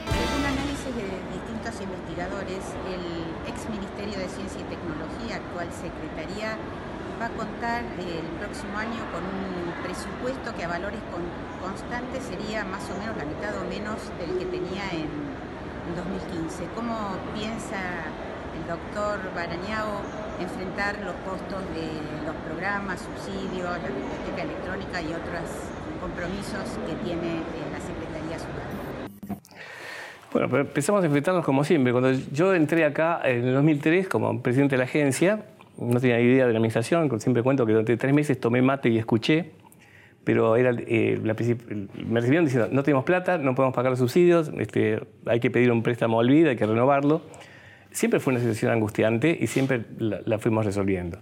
Según 0.09 0.41
análisis 0.41 0.89
de 0.97 1.05
distintos 1.37 1.77
investigadores, 1.85 2.65
el 2.89 3.05
ex 3.45 3.69
Ministerio 3.69 4.17
de 4.17 4.25
Ciencia 4.25 4.65
y 4.65 4.73
Tecnología, 4.73 5.37
actual 5.37 5.69
Secretaría, 5.69 6.57
va 7.21 7.27
a 7.27 7.33
contar 7.37 7.85
el 8.01 8.25
próximo 8.41 8.79
año 8.79 9.05
con 9.13 9.21
un 9.21 9.85
presupuesto 9.85 10.57
que 10.57 10.65
a 10.65 10.69
valores 10.69 11.05
constantes 11.61 12.25
sería 12.25 12.65
más 12.65 12.89
o 12.89 12.97
menos 12.97 13.21
la 13.21 13.29
mitad 13.29 13.53
o 13.61 13.69
menos 13.69 14.01
del 14.17 14.33
que 14.41 14.49
tenía 14.49 14.89
en 14.97 15.13
2015. 15.93 16.73
¿Cómo 16.73 17.21
piensa 17.37 18.09
doctor 18.69 19.21
Barañao 19.35 20.01
enfrentar 20.41 20.97
los 21.05 21.15
costos 21.29 21.63
de 21.75 21.87
los 22.27 22.35
programas, 22.47 23.01
subsidios, 23.01 23.71
la 23.71 23.89
biblioteca 23.89 24.43
electrónica 24.43 25.03
y 25.03 25.07
otros 25.07 25.45
compromisos 26.01 26.79
que 26.87 26.95
tiene 27.05 27.39
eh, 27.39 27.69
la 27.73 27.81
Secretaría 27.81 28.39
Ciudadana. 28.39 29.41
Bueno, 30.33 30.49
pero 30.49 30.63
empezamos 30.63 31.03
a 31.03 31.07
enfrentarnos 31.07 31.45
como 31.45 31.63
siempre. 31.63 31.93
Cuando 31.93 32.13
yo 32.33 32.55
entré 32.55 32.85
acá 32.85 33.21
en 33.25 33.45
el 33.47 33.55
2003 33.55 34.09
como 34.09 34.43
presidente 34.43 34.75
de 34.75 34.79
la 34.79 34.85
agencia, 34.85 35.45
no 35.79 36.01
tenía 36.01 36.21
idea 36.21 36.47
de 36.47 36.53
la 36.53 36.59
administración, 36.59 37.21
siempre 37.21 37.43
cuento 37.43 37.67
que 37.67 37.73
durante 37.73 37.97
tres 37.97 38.13
meses 38.13 38.41
tomé 38.41 38.63
mate 38.63 38.89
y 38.89 38.99
escuché, 38.99 39.53
pero 40.25 40.57
era, 40.57 40.71
eh, 40.75 41.21
me 41.23 41.35
recibieron 41.35 42.47
diciendo, 42.47 42.69
no 42.73 42.83
tenemos 42.83 43.05
plata, 43.05 43.39
no 43.39 43.55
podemos 43.55 43.75
pagar 43.75 43.91
los 43.91 43.99
subsidios, 43.99 44.51
este, 44.59 45.01
hay 45.27 45.39
que 45.39 45.51
pedir 45.51 45.71
un 45.71 45.83
préstamo 45.83 46.19
al 46.19 46.29
vida, 46.29 46.51
hay 46.51 46.57
que 46.57 46.67
renovarlo 46.67 47.23
siempre 47.95 48.21
fue 48.21 48.33
una 48.33 48.41
situación 48.41 48.73
angustiante 48.73 49.37
y 49.41 49.47
siempre 49.47 49.85
la, 49.99 50.39
fuimos 50.39 50.67
resolviendo. 50.67 51.19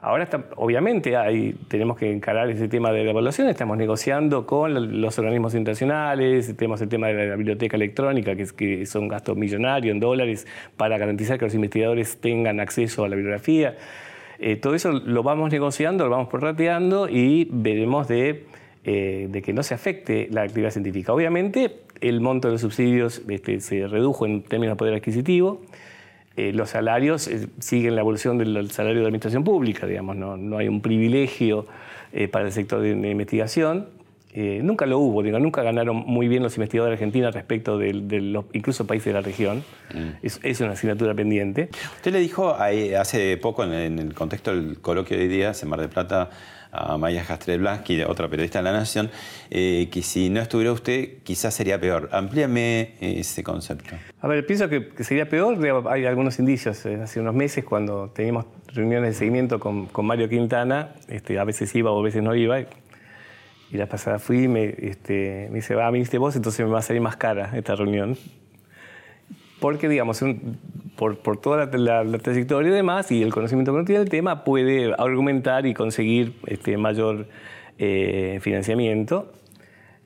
Ahora, 0.00 0.28
obviamente, 0.56 1.16
hay, 1.16 1.54
tenemos 1.68 1.96
que 1.96 2.10
encarar 2.10 2.50
ese 2.50 2.66
tema 2.66 2.90
de 2.90 3.04
la 3.04 3.10
evaluación. 3.10 3.48
Estamos 3.48 3.76
negociando 3.76 4.46
con 4.46 5.00
los 5.00 5.18
organismos 5.18 5.54
internacionales, 5.54 6.56
tenemos 6.56 6.80
el 6.80 6.88
tema 6.88 7.08
de 7.08 7.28
la 7.28 7.36
biblioteca 7.36 7.76
electrónica, 7.76 8.34
que 8.34 8.42
es, 8.42 8.52
que 8.52 8.82
es 8.82 8.94
un 8.96 9.06
gasto 9.06 9.36
millonario 9.36 9.92
en 9.92 10.00
dólares 10.00 10.46
para 10.76 10.98
garantizar 10.98 11.38
que 11.38 11.44
los 11.44 11.54
investigadores 11.54 12.16
tengan 12.20 12.58
acceso 12.58 13.04
a 13.04 13.08
la 13.08 13.14
bibliografía. 13.14 13.76
Eh, 14.40 14.56
todo 14.56 14.74
eso 14.74 14.90
lo 14.90 15.22
vamos 15.22 15.52
negociando, 15.52 16.04
lo 16.04 16.10
vamos 16.10 16.28
prorrateando 16.28 17.08
y 17.08 17.48
veremos 17.52 18.08
de, 18.08 18.46
eh, 18.84 19.28
de, 19.30 19.42
que 19.42 19.52
no 19.52 19.62
se 19.62 19.74
afecte 19.74 20.26
la 20.32 20.42
actividad 20.42 20.70
científica. 20.70 21.12
Obviamente, 21.12 21.82
el 22.00 22.20
monto 22.20 22.48
de 22.48 22.52
los 22.52 22.60
subsidios 22.60 23.22
este, 23.28 23.60
se 23.60 23.86
redujo 23.86 24.26
en 24.26 24.42
términos 24.42 24.74
de 24.74 24.78
poder 24.78 24.94
adquisitivo. 24.94 25.60
Eh, 26.36 26.52
los 26.52 26.70
salarios 26.70 27.28
eh, 27.28 27.48
siguen 27.58 27.94
la 27.94 28.00
evolución 28.00 28.38
del 28.38 28.70
salario 28.70 28.98
de 28.98 29.02
la 29.02 29.08
administración 29.08 29.44
pública, 29.44 29.86
digamos, 29.86 30.16
no, 30.16 30.36
no 30.36 30.58
hay 30.58 30.68
un 30.68 30.80
privilegio 30.80 31.66
eh, 32.12 32.28
para 32.28 32.46
el 32.46 32.52
sector 32.52 32.80
de, 32.80 32.94
de 32.94 33.10
investigación. 33.10 33.88
nunca 34.34 34.86
lo 34.86 34.98
hubo, 34.98 35.22
digo, 35.22 35.38
nunca 35.38 35.62
ganaron 35.62 35.96
muy 36.06 36.26
bien 36.28 36.42
los 36.42 36.56
investigadores 36.56 36.98
de 36.98 37.04
Argentina 37.04 37.30
respecto 37.30 37.76
de, 37.76 37.92
los 37.92 38.46
incluso 38.54 38.86
países 38.86 39.06
de 39.06 39.12
la 39.12 39.20
región. 39.20 39.62
Mm. 39.94 40.08
Es, 40.22 40.40
es, 40.42 40.60
una 40.60 40.72
asignatura 40.72 41.14
pendiente. 41.14 41.68
Usted 41.96 42.12
le 42.12 42.20
dijo 42.20 42.54
hace 42.54 43.36
poco, 43.36 43.64
en, 43.64 43.72
en 43.72 43.98
el 43.98 44.14
contexto 44.14 44.54
del 44.54 44.80
coloquio 44.80 45.18
de 45.18 45.24
hoy 45.24 45.28
día, 45.28 45.52
en 45.60 45.68
Mar 45.68 45.80
del 45.80 45.90
Plata, 45.90 46.30
a 46.72 46.96
Maya 46.96 47.24
Blaski, 47.58 48.02
otra 48.02 48.28
periodista 48.28 48.58
de 48.58 48.64
La 48.64 48.72
Nación, 48.72 49.10
eh, 49.50 49.88
que 49.92 50.02
si 50.02 50.30
no 50.30 50.40
estuviera 50.40 50.72
usted, 50.72 51.18
quizás 51.22 51.52
sería 51.52 51.78
peor. 51.78 52.08
Amplíame 52.12 52.94
eh, 52.98 53.20
ese 53.20 53.44
concepto. 53.44 53.94
A 54.20 54.26
ver, 54.26 54.46
pienso 54.46 54.68
que, 54.70 54.90
sería 55.04 55.28
peor. 55.28 55.58
Hay 55.88 56.06
algunos 56.06 56.38
indicios. 56.38 56.84
Eh, 56.86 56.98
hace 57.02 57.20
unos 57.20 57.34
meses, 57.34 57.64
cuando 57.64 58.08
teníamos 58.08 58.46
reuniones 58.68 59.10
de 59.10 59.14
seguimiento 59.18 59.60
con, 59.60 59.88
Mario 60.02 60.28
Quintana, 60.30 60.94
este, 61.08 61.38
a 61.38 61.44
veces 61.44 61.74
iba 61.74 61.92
o 61.92 62.00
a 62.00 62.02
veces 62.02 62.22
no 62.22 62.34
iba. 62.34 62.58
Y 62.60 63.76
la 63.76 63.86
pasada 63.86 64.18
fui 64.18 64.44
y 64.44 64.48
me, 64.48 64.74
este, 64.78 65.48
me 65.50 65.56
dice, 65.56 65.74
va, 65.74 65.90
viniste 65.90 66.16
vos, 66.16 66.34
entonces 66.36 66.64
me 66.64 66.72
va 66.72 66.78
a 66.78 66.82
salir 66.82 67.02
más 67.02 67.16
cara 67.16 67.50
esta 67.54 67.74
reunión 67.74 68.16
porque, 69.62 69.88
digamos, 69.88 70.22
por, 70.96 71.36
toda 71.38 71.66
la, 71.66 72.18
trayectoria 72.18 72.68
y 72.70 72.74
demás, 72.74 73.12
y 73.12 73.22
el 73.22 73.32
conocimiento 73.32 73.70
que 73.70 73.76
uno 73.76 73.84
tiene 73.84 74.00
del 74.00 74.08
tema, 74.08 74.42
puede 74.42 74.92
argumentar 74.98 75.66
y 75.66 75.72
conseguir 75.72 76.34
este, 76.48 76.76
mayor 76.76 77.28
eh, 77.78 78.40
financiamiento. 78.42 79.32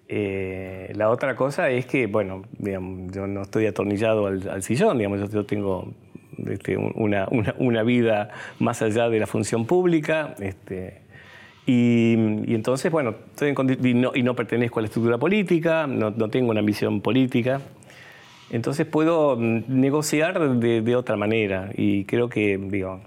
Eh, 0.09 0.93
la 0.95 1.09
otra 1.09 1.35
cosa 1.37 1.71
es 1.71 1.87
que, 1.87 2.07
bueno, 2.07 2.43
digamos, 2.59 3.11
yo 3.13 3.27
no 3.27 3.43
estoy 3.43 3.65
atornillado 3.65 4.27
al, 4.27 4.63
sillón, 4.63 4.99
digamos, 4.99 5.33
yo, 5.33 5.47
tengo 5.47 5.91
este, 6.47 6.77
una, 6.77 7.27
una, 7.59 7.83
vida 7.83 8.29
más 8.59 8.83
allá 8.83 9.09
de 9.09 9.21
la 9.21 9.27
función 9.27 9.65
pública. 9.65 10.35
Este, 10.39 11.01
y, 11.65 12.13
entonces, 12.53 12.93
bueno, 12.93 13.15
estoy 13.31 13.55
y, 13.83 13.95
no, 13.95 14.13
y, 14.15 14.23
no, 14.23 14.37
pertenezco 14.37 14.81
a 14.81 14.83
la 14.83 14.89
estructura 14.89 15.17
política, 15.17 15.87
no, 15.87 16.11
no 16.11 16.29
tengo 16.29 16.51
una 16.51 16.61
ambición 16.61 17.01
política. 17.01 17.63
Entonces 18.51 18.87
puedo 18.87 19.37
mm, 19.37 19.65
negociar 19.69 20.59
de, 20.59 20.97
otra 20.97 21.17
manera 21.17 21.71
y 21.75 22.05
creo 22.05 22.29
que, 22.29 22.59
digo, 22.59 23.01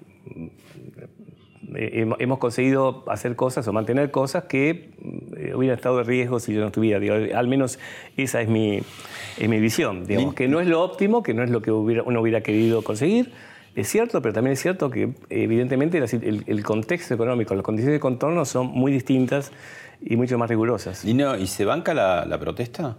eh, 1.76 2.08
hemos 2.20 2.40
conseguido 2.40 3.04
hacer 3.08 3.36
cosas 3.36 3.68
o 3.68 3.74
mantener 3.74 4.12
cosas 4.12 4.46
que 4.46 4.92
eh, 5.38 5.54
hubieran 5.56 5.78
estado 5.78 5.98
de 5.98 6.04
riesgo 6.04 6.40
si 6.40 6.54
yo 6.54 6.62
no 6.62 6.68
estuviera. 6.68 7.38
al 7.38 7.48
menos 7.48 7.80
esa 8.18 8.42
es 8.42 8.50
mi, 8.50 8.82
mi 9.40 9.60
visión. 9.60 10.06
Digamos, 10.06 10.34
que 10.34 10.48
no 10.48 10.60
es 10.60 10.68
lo 10.68 10.82
óptimo, 10.82 11.24
que 11.24 11.34
no 11.34 11.44
es 11.44 11.50
lo 11.50 11.62
que 11.62 11.72
uno 11.72 12.22
hubiera 12.22 12.42
querido 12.42 12.84
conseguir. 12.84 13.32
Es 13.76 13.88
cierto, 13.88 14.22
pero 14.22 14.34
también 14.34 14.54
es 14.54 14.62
cierto 14.62 14.90
que 14.90 15.14
evidentemente 15.30 16.00
el, 16.00 16.64
contexto 16.64 17.14
económico, 17.14 17.54
las 17.54 17.64
condiciones 17.64 17.96
de 17.96 18.00
contorno 18.00 18.44
son 18.44 18.68
muy 18.68 18.92
distintas 18.92 19.52
y 20.02 20.16
mucho 20.18 20.38
más 20.38 20.50
rigurosas. 20.50 21.06
¿Y, 21.06 21.14
no, 21.14 21.38
¿y 21.38 21.48
se 21.48 21.66
banca 21.66 21.94
la, 21.94 22.26
la 22.26 22.40
protesta? 22.40 22.98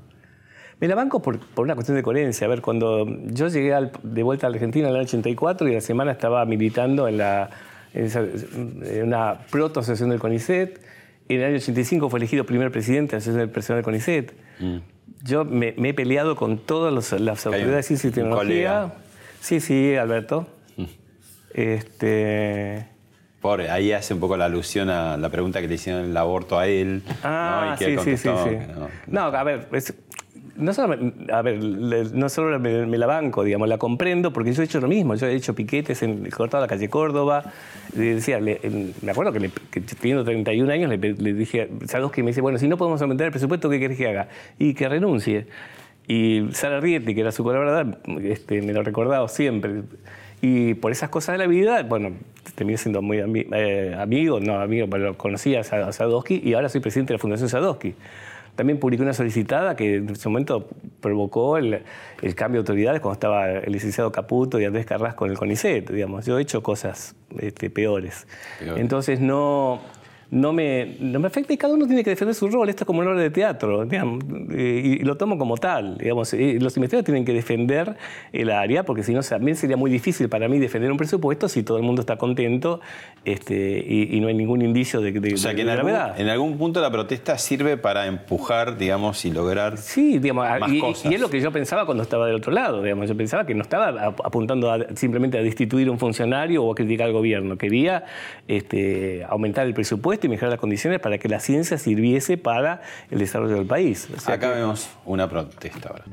Me 0.80 0.88
la 0.88 0.94
banco 0.94 1.20
por, 1.20 1.38
una 1.56 1.74
cuestión 1.74 1.96
de 1.96 2.02
coherencia. 2.02 2.46
A 2.46 2.50
ver, 2.50 2.62
cuando 2.62 3.06
yo 3.26 3.48
llegué 3.48 3.90
de 4.02 4.22
vuelta 4.22 4.46
a 4.46 4.50
Argentina 4.50 4.88
en 4.88 4.94
el 4.94 5.02
84 5.02 5.68
y 5.68 5.74
la 5.74 5.80
semana 5.82 6.12
estaba 6.12 6.44
militando 6.46 7.06
en, 7.06 7.18
la, 7.18 7.50
en, 7.92 9.02
una 9.02 9.40
proto-asociación 9.50 10.08
del 10.08 10.18
CONICET, 10.18 10.80
en 11.28 11.40
el 11.40 11.46
año 11.46 11.56
85 11.56 12.08
fue 12.08 12.18
elegido 12.18 12.44
primer 12.44 12.72
presidente 12.72 13.10
de 13.10 13.12
la 13.12 13.18
Asociación 13.18 13.40
del 13.40 13.50
Personal 13.50 13.78
del 13.78 13.84
CONICET. 13.84 14.32
Mm. 14.58 14.76
Yo 15.22 15.44
me, 15.44 15.74
he 15.76 15.94
peleado 15.94 16.34
con 16.34 16.58
todas 16.58 17.12
las 17.20 17.46
autoridades 17.46 17.76
de 17.76 17.82
ciencia 17.82 18.08
y 18.08 18.12
tecnología. 18.12 18.94
Sí, 19.40 19.60
sí, 19.60 19.94
Alberto. 19.96 20.48
Mm. 20.76 20.84
Este... 21.52 22.86
Pobre, 23.42 23.70
ahí 23.70 23.92
hace 23.92 24.12
un 24.12 24.20
poco 24.20 24.36
la 24.36 24.46
alusión 24.46 24.90
a 24.90 25.16
la 25.16 25.28
pregunta 25.30 25.60
que 25.60 25.68
le 25.68 25.74
hicieron 25.74 26.04
el 26.06 26.16
aborto 26.16 26.58
a 26.58 26.66
él. 26.66 27.02
Ah, 27.22 27.74
sí, 27.78 27.96
sí, 28.04 28.16
sí, 28.16 28.28
no, 29.06 29.22
a 29.22 29.44
ver, 29.44 29.68
no 30.60 30.72
solo, 30.72 31.12
a 31.32 31.42
ver, 31.42 31.62
no 31.62 32.28
solo 32.28 32.58
me, 32.60 32.98
la 32.98 33.06
banco, 33.06 33.44
digamos, 33.44 33.68
la 33.68 33.78
comprendo, 33.78 34.32
porque 34.32 34.52
yo 34.52 34.62
he 34.62 34.64
hecho 34.64 34.80
lo 34.80 34.88
mismo. 34.88 35.14
Yo 35.14 35.26
he 35.26 35.34
hecho 35.34 35.54
piquetes 35.54 36.02
en 36.02 36.28
cortado 36.30 36.62
la 36.62 36.68
calle 36.68 36.88
Córdoba. 36.88 37.44
decía, 37.92 38.38
me 38.40 39.10
acuerdo 39.10 39.32
que, 39.32 39.50
teniendo 40.00 40.24
31 40.24 40.72
años 40.72 40.90
le, 40.90 41.34
dije 41.34 41.62
a 41.62 42.10
que 42.10 42.22
me 42.22 42.30
dice, 42.30 42.40
bueno, 42.40 42.58
si 42.58 42.68
no 42.68 42.76
podemos 42.76 43.00
aumentar 43.02 43.26
el 43.26 43.32
presupuesto, 43.32 43.68
¿qué 43.70 43.80
querés 43.80 43.98
que 43.98 44.08
haga? 44.08 44.28
Y 44.58 44.74
que 44.74 44.88
renuncie. 44.88 45.46
Y 46.06 46.48
Sara 46.52 46.80
Rieti, 46.80 47.14
que 47.14 47.20
era 47.20 47.32
su 47.32 47.44
colaboradora, 47.44 47.98
este, 48.22 48.62
me 48.62 48.72
lo 48.72 48.80
he 48.80 48.84
recordado 48.84 49.28
siempre. 49.28 49.82
Y 50.42 50.74
por 50.74 50.90
esas 50.92 51.10
cosas 51.10 51.34
de 51.34 51.38
la 51.38 51.46
vida, 51.46 51.82
bueno, 51.82 52.12
terminé 52.54 52.78
siendo 52.78 53.02
muy 53.02 53.18
eh, 53.18 53.96
amigo, 53.98 54.40
no 54.40 54.58
amigo, 54.58 54.86
pero 54.90 55.16
conocí 55.16 55.54
a 55.54 55.62
Sadowski 55.64 56.40
y 56.42 56.54
ahora 56.54 56.68
soy 56.68 56.80
presidente 56.80 57.12
de 57.12 57.18
la 57.18 57.20
Fundación 57.20 57.48
Sadowski. 57.48 57.94
También 58.54 58.78
publiqué 58.78 59.02
una 59.02 59.14
solicitada 59.14 59.76
que 59.76 59.96
en 59.96 60.10
ese 60.10 60.28
momento 60.28 60.68
provocó 61.00 61.56
el, 61.56 61.82
cambio 62.34 62.60
de 62.60 62.68
autoridades 62.68 63.00
cuando 63.00 63.14
estaba 63.14 63.50
el 63.50 63.72
licenciado 63.72 64.12
Caputo 64.12 64.60
y 64.60 64.64
Andrés 64.64 64.86
Carrasco 64.86 65.24
en 65.24 65.32
el 65.32 65.38
CONICET, 65.38 65.90
digamos. 65.90 66.26
Yo 66.26 66.38
he 66.38 66.42
hecho 66.42 66.62
cosas 66.62 67.14
este, 67.38 67.70
peores. 67.70 68.26
Entonces 68.60 69.20
no 69.20 69.80
no 70.30 70.52
me, 70.52 70.96
no 71.00 71.18
me 71.18 71.26
afecta 71.26 71.52
y 71.52 71.56
cada 71.56 71.74
uno 71.74 71.86
tiene 71.86 72.04
que 72.04 72.10
defender 72.10 72.34
su 72.34 72.48
rol. 72.48 72.68
Esto 72.68 72.84
es 72.84 72.86
como 72.86 73.00
una 73.00 73.10
obra 73.10 73.20
de 73.20 73.30
teatro, 73.30 73.84
y, 73.84 74.98
lo 75.00 75.16
tomo 75.16 75.38
como 75.38 75.56
tal. 75.56 75.98
Digamos, 75.98 76.32
los 76.32 76.76
investigadores 76.76 77.04
tienen 77.04 77.24
que 77.24 77.32
defender 77.32 77.96
el 78.32 78.50
área, 78.50 78.84
porque 78.84 79.02
si 79.02 79.12
no, 79.12 79.22
también 79.22 79.56
sería 79.56 79.76
muy 79.76 79.90
difícil 79.90 80.28
para 80.28 80.48
mí 80.48 80.58
defender 80.58 80.90
un 80.90 80.96
presupuesto 80.96 81.48
si 81.48 81.62
todo 81.62 81.78
el 81.78 81.82
mundo 81.82 82.00
está 82.00 82.16
contento 82.16 82.80
este, 83.24 83.84
y, 83.86 84.20
no 84.20 84.28
hay 84.28 84.34
ningún 84.34 84.62
indicio 84.62 85.00
de, 85.00 85.12
de, 85.12 85.34
o 85.34 85.36
sea, 85.36 85.54
que 85.54 85.62
en 85.62 85.70
algún, 85.70 85.92
en 86.16 86.28
algún 86.28 86.58
punto 86.58 86.80
la 86.80 86.90
protesta 86.90 87.38
sirve 87.38 87.76
para 87.76 88.06
empujar, 88.06 88.76
digamos, 88.76 89.24
y 89.24 89.30
lograr 89.30 89.78
sí, 89.78 90.18
digamos, 90.18 90.46
más 90.60 90.70
y, 90.70 90.78
cosas. 90.78 91.10
y 91.10 91.14
es 91.14 91.20
lo 91.20 91.30
que 91.30 91.40
yo 91.40 91.50
pensaba 91.50 91.86
cuando 91.86 92.02
estaba 92.02 92.26
del 92.26 92.36
otro 92.36 92.52
lado. 92.52 92.82
Digamos, 92.82 93.08
yo 93.08 93.16
pensaba 93.16 93.46
que 93.46 93.54
no 93.54 93.62
estaba 93.62 94.14
apuntando 94.22 94.72
simplemente 94.94 95.38
a 95.38 95.42
destituir 95.42 95.90
un 95.90 95.98
funcionario 95.98 96.64
o 96.64 96.72
a 96.72 96.74
criticar 96.74 97.06
al 97.06 97.12
gobierno. 97.12 97.56
Quería 97.56 98.04
este, 98.46 99.24
aumentar 99.28 99.66
el 99.66 99.74
presupuesto 99.74 100.19
y 100.26 100.30
mejorar 100.30 100.50
las 100.50 100.60
condiciones 100.60 101.00
para 101.00 101.18
que 101.18 101.28
la 101.28 101.40
ciencia 101.40 101.78
sirviese 101.78 102.36
para 102.36 102.82
el 103.10 103.18
desarrollo 103.18 103.56
del 103.56 103.66
país. 103.66 104.08
Acá 104.26 104.50
vemos 104.50 104.88
una 105.04 105.28
protesta 105.28 105.88
ahora. 105.88 106.04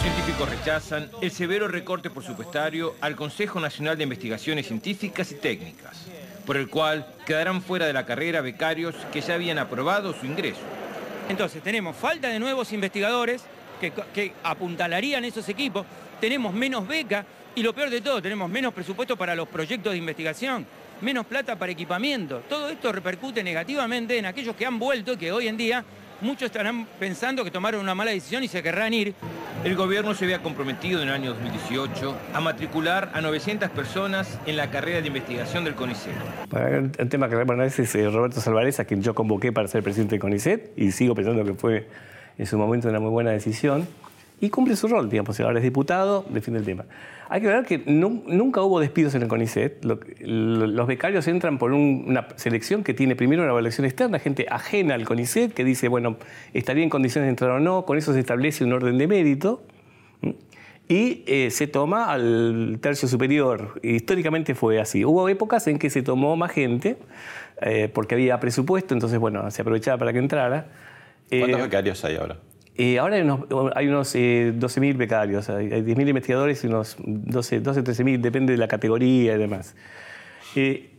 científicos 0.00 0.50
rechazan 0.50 1.10
el 1.20 1.30
severo 1.30 1.68
recorte 1.68 2.08
presupuestario 2.08 2.94
al 3.00 3.16
Consejo 3.16 3.60
Nacional 3.60 3.98
de 3.98 4.04
Investigaciones 4.04 4.66
Científicas 4.66 5.30
y 5.32 5.34
Técnicas, 5.34 6.06
por 6.46 6.56
el 6.56 6.68
cual 6.68 7.06
quedarán 7.26 7.60
fuera 7.60 7.86
de 7.86 7.92
la 7.92 8.06
carrera 8.06 8.40
becarios 8.40 8.94
que 9.12 9.20
ya 9.20 9.34
habían 9.34 9.58
aprobado 9.58 10.14
su 10.14 10.26
ingreso. 10.26 10.60
Entonces, 11.28 11.62
tenemos 11.62 11.96
falta 11.96 12.28
de 12.28 12.38
nuevos 12.38 12.72
investigadores 12.72 13.42
que, 13.80 13.92
que 14.14 14.32
apuntalarían 14.42 15.24
esos 15.24 15.48
equipos, 15.48 15.84
tenemos 16.20 16.54
menos 16.54 16.88
becas 16.88 17.26
y 17.54 17.62
lo 17.62 17.74
peor 17.74 17.90
de 17.90 18.00
todo, 18.00 18.22
tenemos 18.22 18.48
menos 18.48 18.72
presupuesto 18.72 19.16
para 19.16 19.34
los 19.34 19.48
proyectos 19.48 19.92
de 19.92 19.98
investigación 19.98 20.66
menos 21.00 21.26
plata 21.26 21.56
para 21.56 21.72
equipamiento. 21.72 22.42
Todo 22.48 22.68
esto 22.68 22.92
repercute 22.92 23.42
negativamente 23.42 24.18
en 24.18 24.26
aquellos 24.26 24.54
que 24.56 24.66
han 24.66 24.78
vuelto, 24.78 25.16
que 25.16 25.32
hoy 25.32 25.48
en 25.48 25.56
día 25.56 25.84
muchos 26.20 26.46
estarán 26.46 26.86
pensando 26.98 27.44
que 27.44 27.50
tomaron 27.50 27.80
una 27.80 27.94
mala 27.94 28.10
decisión 28.10 28.44
y 28.44 28.48
se 28.48 28.62
querrán 28.62 28.92
ir. 28.92 29.14
El 29.64 29.76
gobierno 29.76 30.14
se 30.14 30.24
había 30.24 30.42
comprometido 30.42 31.02
en 31.02 31.08
el 31.08 31.14
año 31.14 31.30
2018 31.34 32.16
a 32.32 32.40
matricular 32.40 33.10
a 33.14 33.20
900 33.20 33.70
personas 33.70 34.38
en 34.46 34.56
la 34.56 34.70
carrera 34.70 35.00
de 35.00 35.06
investigación 35.06 35.64
del 35.64 35.74
CONICET. 35.74 36.14
El 36.98 37.08
tema 37.08 37.28
que 37.28 37.36
bueno, 37.44 37.62
es 37.64 37.78
eh, 37.78 38.08
Roberto 38.08 38.40
Salvarez, 38.40 38.80
a 38.80 38.84
quien 38.84 39.02
yo 39.02 39.14
convoqué 39.14 39.52
para 39.52 39.68
ser 39.68 39.82
presidente 39.82 40.12
del 40.12 40.20
CONICET, 40.20 40.72
y 40.76 40.92
sigo 40.92 41.14
pensando 41.14 41.44
que 41.44 41.54
fue 41.54 41.88
en 42.38 42.46
su 42.46 42.56
momento 42.56 42.88
una 42.88 43.00
muy 43.00 43.10
buena 43.10 43.30
decisión, 43.32 43.86
y 44.40 44.48
cumple 44.48 44.76
su 44.76 44.88
rol, 44.88 45.10
digamos, 45.10 45.38
ahora 45.40 45.58
es 45.58 45.62
diputado, 45.62 46.24
defiende 46.30 46.60
el 46.60 46.64
tema. 46.64 46.84
Hay 47.32 47.40
que 47.40 47.46
ver 47.46 47.64
que 47.64 47.78
nunca 47.86 48.60
hubo 48.60 48.80
despidos 48.80 49.14
en 49.14 49.22
el 49.22 49.28
CONICET. 49.28 49.84
los 49.84 50.86
becarios 50.88 51.28
entran 51.28 51.58
por 51.58 51.72
una 51.72 52.26
selección 52.34 52.82
que 52.82 52.92
tiene 52.92 53.14
primero 53.14 53.42
una 53.42 53.52
evaluación 53.52 53.84
externa, 53.84 54.18
gente 54.18 54.46
ajena 54.50 54.96
al 54.96 55.04
CONICET, 55.04 55.54
que 55.54 55.62
dice, 55.62 55.86
bueno, 55.86 56.16
estaría 56.54 56.82
en 56.82 56.90
condiciones 56.90 57.26
de 57.26 57.30
entrar 57.30 57.52
o 57.52 57.60
no, 57.60 57.86
con 57.86 57.96
eso 57.98 58.12
se 58.12 58.18
establece 58.18 58.64
un 58.64 58.72
orden 58.72 58.98
de 58.98 59.06
mérito 59.06 59.62
y 60.88 61.22
eh, 61.28 61.52
se 61.52 61.68
toma 61.68 62.10
al 62.10 62.78
tercio 62.80 63.06
superior. 63.06 63.78
Históricamente 63.84 64.56
fue 64.56 64.80
así. 64.80 65.04
Hubo 65.04 65.28
épocas 65.28 65.68
en 65.68 65.78
que 65.78 65.88
se 65.88 66.02
tomó 66.02 66.34
más 66.34 66.50
gente 66.50 66.96
eh, 67.62 67.88
porque 67.94 68.16
había 68.16 68.40
presupuesto, 68.40 68.92
entonces, 68.92 69.20
bueno, 69.20 69.48
se 69.52 69.62
aprovechaba 69.62 69.98
para 69.98 70.12
que 70.12 70.18
entrara. 70.18 70.66
¿Cuántos 71.28 71.60
eh, 71.60 71.62
becarios 71.62 72.04
hay 72.04 72.16
ahora? 72.16 72.38
Ahora 72.98 73.16
hay 73.16 73.22
unos, 73.22 73.40
hay 73.74 73.88
unos 73.88 74.14
12.000 74.14 74.96
becarios, 74.96 75.50
hay, 75.50 75.68
10.000 75.68 76.08
investigadores 76.08 76.64
y 76.64 76.66
unos 76.68 76.96
12, 76.98 77.60
12 77.60 77.84
13.000, 77.84 78.20
depende 78.20 78.52
de 78.52 78.58
la 78.58 78.68
categoría 78.68 79.34
y 79.34 79.38
demás. 79.38 79.74
Eh, 80.56 80.90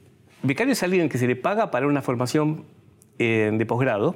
becario 0.44 0.74
es 0.74 0.84
alguien 0.84 1.10
que 1.10 1.18
se 1.18 1.28
le 1.28 1.36
paga 1.36 1.72
para 1.72 1.88
una 1.88 2.02
formación 2.02 2.66
eh, 3.20 3.52
de 3.54 3.66
posgrado 3.66 4.16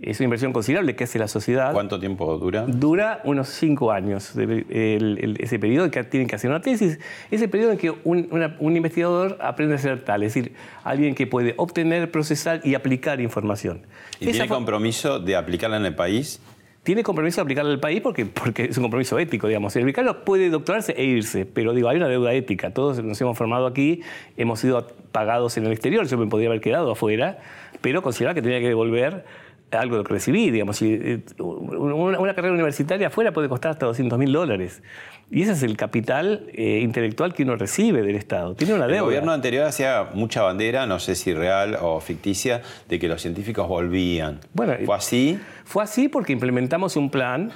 Es 0.00 0.20
una 0.20 0.24
inversión 0.24 0.52
considerable 0.52 0.96
que 0.96 1.04
hace 1.04 1.18
la 1.18 1.28
sociedad. 1.28 1.72
¿Cuánto 1.72 2.00
tiempo 2.00 2.38
dura? 2.38 2.64
Dura 2.66 3.20
unos 3.24 3.48
cinco 3.48 3.92
años 3.92 4.34
ese 4.34 5.58
periodo 5.58 5.90
que 5.90 6.02
tienen 6.04 6.26
que 6.26 6.36
hacer 6.36 6.48
una 6.50 6.62
tesis. 6.62 6.98
Ese 7.30 7.48
periodo 7.48 7.72
en 7.72 7.78
que 7.78 7.90
un, 8.04 8.76
investigador 8.76 9.36
aprende 9.40 9.74
a 9.74 9.78
ser 9.78 10.04
tal, 10.04 10.22
es 10.22 10.32
decir, 10.34 10.54
alguien 10.84 11.14
que 11.14 11.26
puede 11.26 11.54
obtener, 11.58 12.10
procesar 12.10 12.60
y 12.64 12.74
aplicar 12.74 13.20
información. 13.20 13.82
¿Y 14.18 14.30
tiene 14.30 14.48
compromiso 14.48 15.18
de 15.18 15.36
aplicarla 15.36 15.76
en 15.76 15.84
el 15.84 15.94
país? 15.94 16.40
Tiene 16.82 17.02
compromiso 17.02 17.36
de 17.36 17.42
aplicarla 17.42 17.72
al 17.72 17.80
país 17.80 18.00
porque, 18.00 18.26
porque 18.26 18.64
es 18.64 18.76
un 18.78 18.84
compromiso 18.84 19.18
ético, 19.18 19.46
digamos. 19.48 19.76
El 19.76 19.84
becario 19.84 20.24
puede 20.24 20.50
doctorarse 20.50 20.92
e 20.92 21.04
irse, 21.04 21.44
pero 21.44 21.74
digo, 21.74 21.88
hay 21.88 21.98
una 21.98 22.08
deuda 22.08 22.32
ética. 22.32 22.72
Todos 22.72 23.02
nos 23.02 23.20
hemos 23.20 23.36
formado 23.36 23.66
aquí, 23.66 24.02
hemos 24.36 24.60
sido 24.60 24.86
pagados 25.12 25.56
en 25.56 25.66
el 25.66 25.72
exterior, 25.72 26.06
yo 26.06 26.16
me 26.16 26.26
podría 26.26 26.48
haber 26.48 26.60
quedado 26.60 26.92
afuera, 26.92 27.38
pero 27.80 28.02
consideraba 28.02 28.34
que 28.34 28.42
tenía 28.42 28.60
que 28.60 28.68
devolver 28.68 29.24
algo 29.72 29.96
lo 29.96 30.04
que 30.04 30.14
recibí, 30.14 30.50
digamos. 30.50 30.80
Eh, 30.82 31.20
una, 31.38 32.34
carrera 32.34 32.54
universitaria 32.54 33.08
afuera 33.08 33.32
puede 33.32 33.48
costar 33.48 33.72
hasta 33.72 33.86
200 33.86 34.18
mil 34.18 34.32
dólares. 34.32 34.82
Y 35.30 35.42
ese 35.42 35.52
es 35.52 35.62
el 35.62 35.76
capital 35.76 36.48
eh, 36.52 36.80
intelectual 36.82 37.32
que 37.34 37.44
uno 37.44 37.54
recibe 37.56 38.02
del 38.02 38.16
Estado. 38.16 38.54
Tiene 38.54 38.74
una 38.74 38.86
deuda. 38.86 38.98
El 38.98 39.04
gobierno 39.04 39.32
anterior 39.32 39.64
hacía 39.64 40.08
mucha 40.12 40.42
bandera, 40.42 40.86
no 40.86 40.98
sé 40.98 41.14
si 41.14 41.32
real 41.32 41.78
o 41.80 42.00
ficticia, 42.00 42.62
de 42.88 42.98
que 42.98 43.08
los 43.08 43.22
científicos 43.22 43.68
volvían. 43.68 44.40
Bueno, 44.54 44.74
¿Fue 44.84 44.96
así? 44.96 45.38
Fue 45.64 45.84
así 45.84 46.08
porque 46.08 46.32
implementamos 46.32 46.96
un 46.96 47.10
plan 47.10 47.52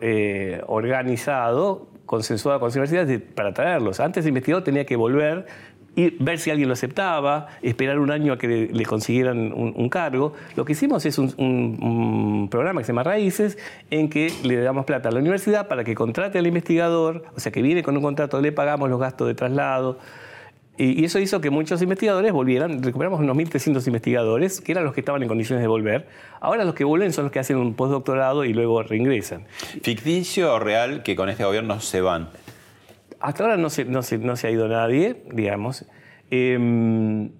eh, 0.00 0.60
organizado, 0.66 1.88
consensuado 2.06 2.58
con 2.58 2.68
las 2.68 2.74
universidades 2.74 3.22
para 3.34 3.52
traerlos. 3.54 4.00
Antes 4.00 4.24
el 4.24 4.30
investigador 4.30 4.64
tenía 4.64 4.84
que 4.84 4.96
volver 4.96 5.46
y 5.94 6.10
ver 6.22 6.38
si 6.38 6.50
alguien 6.50 6.68
lo 6.68 6.72
aceptaba, 6.72 7.48
esperar 7.60 7.98
un 7.98 8.10
año 8.10 8.32
a 8.32 8.38
que 8.38 8.70
le, 8.72 8.84
consiguieran 8.86 9.52
un, 9.52 9.88
cargo. 9.90 10.32
Lo 10.56 10.64
que 10.64 10.72
hicimos 10.72 11.04
es 11.04 11.18
un, 11.18 12.48
programa 12.50 12.80
que 12.80 12.84
se 12.84 12.92
llama 12.92 13.02
Raíces, 13.02 13.58
en 13.90 14.08
que 14.08 14.32
le 14.42 14.60
damos 14.60 14.86
plata 14.86 15.10
a 15.10 15.12
la 15.12 15.20
universidad 15.20 15.68
para 15.68 15.84
que 15.84 15.94
contrate 15.94 16.38
al 16.38 16.46
investigador, 16.46 17.24
o 17.36 17.40
sea, 17.40 17.52
que 17.52 17.60
viene 17.60 17.82
con 17.82 17.96
un 17.96 18.02
contrato, 18.02 18.40
le 18.40 18.52
pagamos 18.52 18.88
los 18.88 18.98
gastos 18.98 19.28
de 19.28 19.34
traslado. 19.34 19.98
Y, 20.78 21.04
eso 21.04 21.18
hizo 21.18 21.42
que 21.42 21.50
muchos 21.50 21.82
investigadores 21.82 22.32
volvieran. 22.32 22.82
Recuperamos 22.82 23.20
unos 23.20 23.36
1.300 23.36 23.86
investigadores, 23.86 24.62
que 24.62 24.72
eran 24.72 24.84
los 24.84 24.94
que 24.94 25.00
estaban 25.00 25.22
en 25.22 25.28
condiciones 25.28 25.62
de 25.62 25.68
volver. 25.68 26.08
Ahora 26.40 26.64
los 26.64 26.74
que 26.74 26.84
vuelven 26.84 27.12
son 27.12 27.24
los 27.24 27.32
que 27.32 27.38
hacen 27.38 27.58
un 27.58 27.74
postdoctorado 27.74 28.46
y 28.46 28.54
luego 28.54 28.82
reingresan. 28.82 29.44
¿Ficticio 29.82 30.54
o 30.54 30.58
real 30.58 31.02
que 31.02 31.14
con 31.14 31.28
este 31.28 31.44
gobierno 31.44 31.78
se 31.80 32.00
van? 32.00 32.30
Hasta 33.22 33.44
ahora 33.44 33.56
no 33.56 33.70
se, 33.70 33.82
ha 33.82 34.50
ido 34.50 34.68
nadie, 34.68 35.22
digamos. 35.32 35.86
Em, 36.30 37.30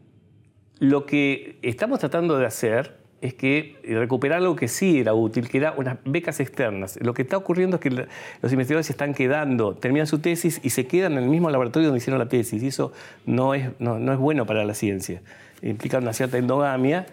lo 0.79 1.07
que 1.07 1.59
estamos 1.63 1.99
tratando 1.99 2.39
de 2.39 2.47
hacer 2.47 3.03
es 3.21 3.35
que 3.35 3.79
recuperar 3.85 4.39
algo 4.39 4.57
que 4.57 4.67
sí 4.69 4.99
era 4.99 5.15
útil, 5.15 5.49
que 5.49 5.59
era 5.59 5.75
unas 5.77 5.99
becas 6.05 6.41
externas. 6.41 6.99
Lo 7.01 7.15
que 7.15 7.23
está 7.23 7.37
ocurriendo 7.37 7.77
es 7.77 7.81
que 7.81 7.91
los 7.91 8.53
investigadores 8.53 8.87
se 8.87 8.93
están 8.93 9.15
quedando, 9.15 9.75
terminan 9.75 10.07
su 10.07 10.19
tesis 10.19 10.61
y 10.63 10.71
se 10.71 10.87
quedan 10.87 11.13
en 11.13 11.25
el 11.25 11.29
mismo 11.29 11.51
laboratorio 11.51 11.89
donde 11.89 11.99
hicieron 11.99 12.19
la 12.19 12.29
tesis. 12.29 12.63
Y 12.63 12.69
eso 12.69 12.93
no 13.25 13.55
es, 13.55 13.71
no, 13.79 14.13
es 14.13 14.19
bueno 14.19 14.47
para 14.47 14.65
la 14.65 14.75
ciencia. 14.75 15.23
Implica 15.63 15.99
una 15.99 16.13
cierta 16.13 16.39
endogamia. 16.39 17.07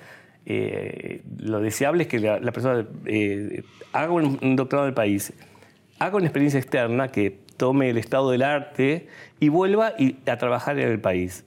Eh, 0.45 1.21
lo 1.39 1.60
deseable 1.60 2.03
es 2.03 2.10
que 2.10 2.19
la, 2.19 2.51
persona 2.51 2.88
eh, 3.05 3.63
haga 3.93 4.12
un, 4.12 4.39
un 4.41 4.55
doctorado 4.55 4.88
en 4.88 4.89
el 4.89 4.95
país, 4.95 5.34
haga 5.99 6.17
una 6.17 6.25
experiencia 6.25 6.60
externa 6.60 7.10
que 7.10 7.49
tome 7.60 7.89
el 7.89 7.98
estado 8.00 8.32
del 8.32 8.41
arte 8.41 9.08
y 9.39 9.50
vuelva 9.50 9.93
a 10.26 10.38
trabajar 10.38 10.80
en 10.80 10.88
el 10.88 11.00
país. 11.00 11.45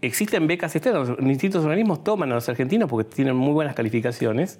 Existen 0.00 0.48
becas 0.48 0.74
externas, 0.74 1.16
distintos 1.20 1.62
organismos 1.62 2.02
toman 2.02 2.32
a 2.32 2.34
los 2.34 2.48
argentinos 2.48 2.90
porque 2.90 3.08
tienen 3.08 3.36
muy 3.36 3.52
buenas 3.52 3.76
calificaciones 3.76 4.58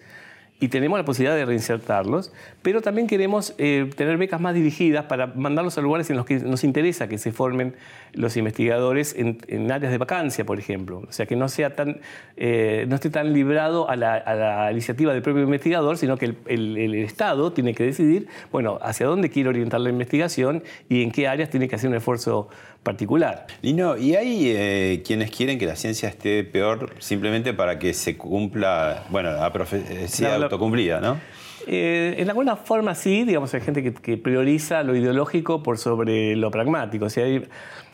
y 0.63 0.69
tenemos 0.69 0.97
la 0.97 1.05
posibilidad 1.05 1.35
de 1.35 1.45
reinsertarlos, 1.45 2.33
pero 2.63 2.83
también 2.83 3.09
queremos 3.09 3.53
eh, 3.59 3.91
tener 3.97 4.17
becas 4.17 4.41
más 4.41 4.55
dirigidas 4.55 5.07
para 5.07 5.27
mandarlos 5.27 5.77
a 5.77 5.81
lugares 5.81 6.09
en 6.09 6.17
los 6.17 6.25
que 6.25 6.39
nos 6.39 6.63
interesa 6.63 7.09
que 7.09 7.19
se 7.19 7.33
formen 7.33 7.75
los 8.13 8.37
investigadores 8.37 9.17
en, 9.19 9.73
áreas 9.73 9.91
de 9.91 9.99
vacancia, 9.99 10.45
por 10.45 10.61
ejemplo. 10.61 11.03
O 11.09 11.11
sea, 11.11 11.27
que 11.27 11.35
no, 11.35 11.49
sea 11.49 11.75
tan, 11.75 11.99
eh, 12.37 12.85
no 12.87 12.95
esté 12.95 13.11
tan 13.11 13.33
librado 13.33 13.91
a 13.91 13.97
la, 13.97 14.71
iniciativa 14.71 15.13
del 15.13 15.23
propio 15.23 15.43
investigador, 15.43 15.99
sino 15.99 16.17
que 16.17 16.33
el, 16.47 16.95
Estado 16.95 17.53
tiene 17.53 17.75
que 17.75 17.83
decidir, 17.83 18.29
bueno, 18.53 18.79
hacia 18.83 19.07
dónde 19.07 19.31
quiere 19.31 19.49
orientar 19.49 19.81
la 19.81 19.91
investigación 19.91 20.63
y 20.89 21.03
en 21.03 21.11
qué 21.11 21.27
áreas 21.27 21.51
tiene 21.51 21.67
que 21.67 21.75
hacer 21.75 21.91
un 21.91 21.97
esfuerzo 21.97 22.49
particular. 22.83 23.47
Lino, 23.63 23.97
¿y 23.97 24.17
hay 24.17 24.49
eh, 24.49 25.03
quienes 25.05 25.31
quieren 25.31 25.59
que 25.59 25.67
la 25.67 25.77
ciencia 25.77 26.09
esté 26.09 26.45
peor 26.45 26.95
simplemente 26.99 27.55
para 27.55 27.79
que 27.79 27.95
se 27.95 28.17
cumpla, 28.17 29.05
bueno, 29.11 29.33
la 29.33 29.53
profecía 29.53 30.35
autocumplida, 30.37 31.01
¿no? 31.01 31.19
Eh, 31.67 32.17
en 32.19 32.29
alguna 32.29 32.57
forma 32.57 32.95
sí, 32.95 33.25
digamos, 33.25 33.55
hay 33.55 33.61
gente 33.61 33.93
que, 33.95 34.17
prioriza 34.17 34.83
lo 34.83 34.97
ideológico 34.97 35.63
por 35.63 35.79
sobre 35.79 36.35
lo 36.37 36.51
pragmático. 36.51 37.05
O 37.05 37.11
sea, 37.11 37.25
hay, 37.25 37.45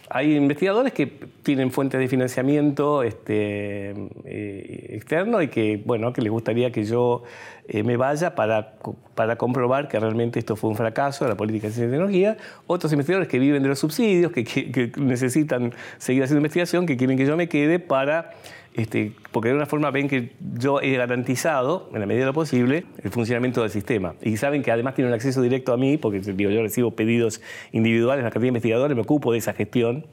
hay 0.09 0.37
investigadores 0.37 0.93
que 0.93 1.07
tienen 1.43 1.71
fuentes 1.71 2.01
de 2.01 2.09
financiamiento 2.09 3.03
este, 3.03 3.91
eh, 4.25 4.87
externo 4.91 5.43
y 5.43 5.49
que, 5.49 5.83
bueno, 5.85 6.13
que 6.13 6.23
les 6.23 6.33
gustaría 6.33 6.73
que 6.73 6.85
yo 6.85 7.25
eh, 7.69 7.83
me 7.83 7.97
vaya 7.97 8.35
para, 8.35 8.75
para 9.15 9.37
comprobar 9.37 9.89
que 9.89 10.01
realmente 10.01 10.39
esto 10.39 10.57
fue 10.57 10.71
un 10.71 10.77
fracaso 10.77 11.25
de 11.25 11.31
la 11.31 11.37
política 11.37 11.69
de 11.69 11.75
ciencia 11.75 11.89
y 11.89 11.91
tecnología. 11.91 12.37
Otros 12.67 12.93
investigadores 12.93 13.29
que 13.29 13.39
viven 13.39 13.63
de 13.63 13.69
los 13.69 13.79
subsidios, 13.79 14.33
que 14.33 14.93
necesitan 14.97 15.73
seguir 15.99 16.23
haciendo 16.23 16.39
investigación, 16.39 16.87
que 16.87 16.97
quieren 16.97 17.17
que 17.17 17.27
yo 17.27 17.37
me 17.37 17.49
quede 17.49 17.79
para 17.79 18.33
este, 18.79 19.13
porque 19.33 19.49
de 19.49 19.57
una 19.57 19.67
forma 19.67 19.91
ven 19.91 20.07
que 20.07 20.35
yo 20.57 20.81
he 20.81 20.97
garantizado, 20.97 21.91
en 21.93 21.99
la 21.99 22.07
medida 22.07 22.21
de 22.21 22.27
lo 22.27 22.33
posible, 22.33 22.85
el 23.03 23.11
funcionamiento 23.11 23.61
del 23.61 23.71
sistema. 23.71 24.15
Y 24.23 24.37
saben 24.37 24.63
que 24.63 24.71
además 24.71 24.95
tienen 24.95 25.13
acceso 25.13 25.43
directo 25.43 25.73
a 25.73 25.77
mí, 25.77 25.97
porque 25.97 26.21
yo 26.21 26.63
recibo 26.63 26.93
pedidos 26.93 27.41
individuales, 27.73 28.23
la 28.23 28.31
cantidad 28.31 28.43
de 28.43 28.49
investigadores, 28.49 28.95
me 28.95 29.03
ocupo 29.03 29.33
de 29.33 29.39
esa 29.39 29.53
gestión. 29.53 30.07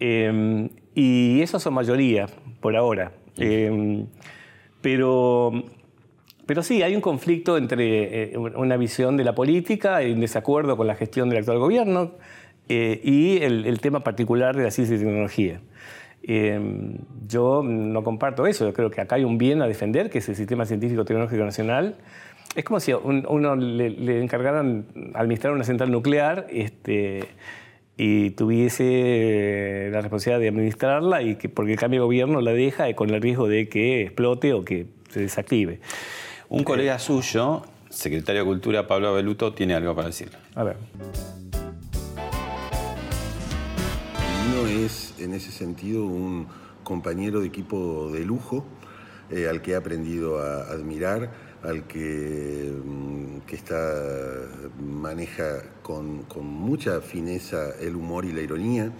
Em, 0.00 0.68
y 0.96 1.40
eso 1.42 1.60
son 1.60 1.74
mayoría, 1.74 2.26
por 2.60 2.74
ahora. 2.74 3.12
Em, 3.38 4.06
pero, 4.80 5.52
pero 6.46 6.62
sí, 6.62 6.82
hay 6.82 6.94
un 6.94 7.00
conflicto 7.00 7.56
entre 7.56 8.32
eh, 8.32 8.38
una 8.38 8.76
visión 8.76 9.16
de 9.16 9.24
la 9.24 9.34
política 9.34 9.98
un 10.00 10.20
desacuerdo 10.20 10.76
con 10.76 10.86
la 10.86 10.94
gestión 10.94 11.28
del 11.28 11.38
actual 11.38 11.58
gobierno 11.58 12.12
eh, 12.68 13.00
y 13.02 13.38
el, 13.42 13.66
el 13.66 13.80
tema 13.80 14.00
particular 14.00 14.56
de 14.56 14.62
la 14.62 14.70
ciencia 14.70 14.96
y 14.96 14.98
tecnología. 15.00 15.60
Em, 16.28 16.98
yo 17.28 17.62
no 17.62 18.02
comparto 18.02 18.46
eso, 18.46 18.64
yo 18.66 18.72
creo 18.72 18.90
que 18.90 19.00
acá 19.00 19.14
hay 19.14 19.24
un 19.24 19.38
bien 19.38 19.62
a 19.62 19.68
defender, 19.68 20.10
que 20.10 20.18
es 20.18 20.28
el 20.28 20.34
Sistema 20.34 20.66
Científico 20.66 21.04
Tecnológico 21.04 21.44
Nacional. 21.44 21.96
Es 22.56 22.64
como 22.64 22.80
si 22.80 22.92
uno 22.92 23.54
le, 23.54 24.20
encargaran 24.20 24.86
administrar 25.14 25.52
una 25.52 25.62
central 25.62 25.92
nuclear 25.92 26.46
este, 26.50 27.24
y 27.96 28.30
tuviese 28.30 29.88
la 29.92 30.00
responsabilidad 30.00 30.40
de 30.40 30.48
administrarla 30.48 31.22
y 31.22 31.36
que 31.36 31.48
porque 31.48 31.72
el 31.72 31.78
cambio 31.78 32.00
de 32.00 32.06
gobierno 32.06 32.40
la 32.40 32.52
deja 32.52 32.92
con 32.94 33.10
el 33.10 33.22
riesgo 33.22 33.46
de 33.46 33.68
que 33.68 34.02
explote 34.02 34.52
o 34.52 34.64
que 34.64 34.86
se 35.10 35.20
desactive. 35.20 35.78
Un 36.48 36.62
colega 36.62 36.98
suyo, 36.98 37.62
secretario 37.90 38.42
de 38.42 38.46
Cultura, 38.46 38.86
Pablo 38.86 39.12
Beluto, 39.14 39.52
tiene 39.52 39.74
algo 39.74 39.94
para 39.94 40.08
decir. 40.08 40.30
A 40.54 40.62
ver. 40.62 40.76
es 44.86 45.14
en 45.18 45.34
ese 45.34 45.50
sentido 45.50 46.04
un 46.04 46.46
compañero 46.84 47.40
de 47.40 47.46
equipo 47.46 48.10
de 48.12 48.24
lujo 48.24 48.64
eh, 49.30 49.48
al 49.48 49.60
que 49.62 49.72
he 49.72 49.76
aprendido 49.76 50.38
a 50.38 50.62
admirar, 50.70 51.32
al 51.62 51.86
que, 51.86 52.72
mm, 52.72 53.38
que 53.46 53.56
está, 53.56 53.76
maneja 54.80 55.62
con, 55.82 56.26
mucha 56.42 57.00
fineza 57.00 57.74
el 57.80 57.96
humor 57.96 58.24
y 58.24 58.32
la 58.32 58.40
ironía, 58.42 58.92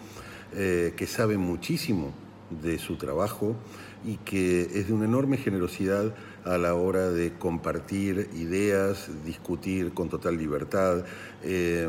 eh, 0.54 0.94
que 0.96 1.06
sabe 1.06 1.38
muchísimo 1.38 2.12
de 2.50 2.78
su 2.78 2.96
trabajo 2.96 3.56
y 4.04 4.16
que 4.18 4.62
es 4.62 4.88
de 4.88 4.92
una 4.92 5.04
enorme 5.04 5.37
generosidad 5.37 6.14
a 6.46 6.56
la 6.59 6.74
hora 6.74 7.11
de 7.11 7.35
compartir 7.35 8.30
ideas, 8.35 9.11
discutir 9.24 9.92
con 9.92 10.09
total 10.09 10.38
libertad, 10.38 11.04
eh, 11.42 11.88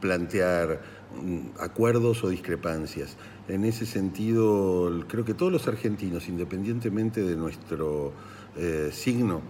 plantear 0.00 0.80
mm, 1.22 1.60
acuerdos 1.60 2.22
o 2.24 2.28
discrepancias. 2.28 3.16
En 3.48 3.64
ese 3.64 3.86
sentido, 3.86 5.04
creo 5.08 5.24
que 5.24 5.34
todos 5.34 5.52
los 5.52 5.68
argentinos, 5.68 6.28
independientemente 6.28 7.22
de 7.22 7.36
nuestro 7.36 8.12
eh, 8.56 8.90
signo 8.92 9.40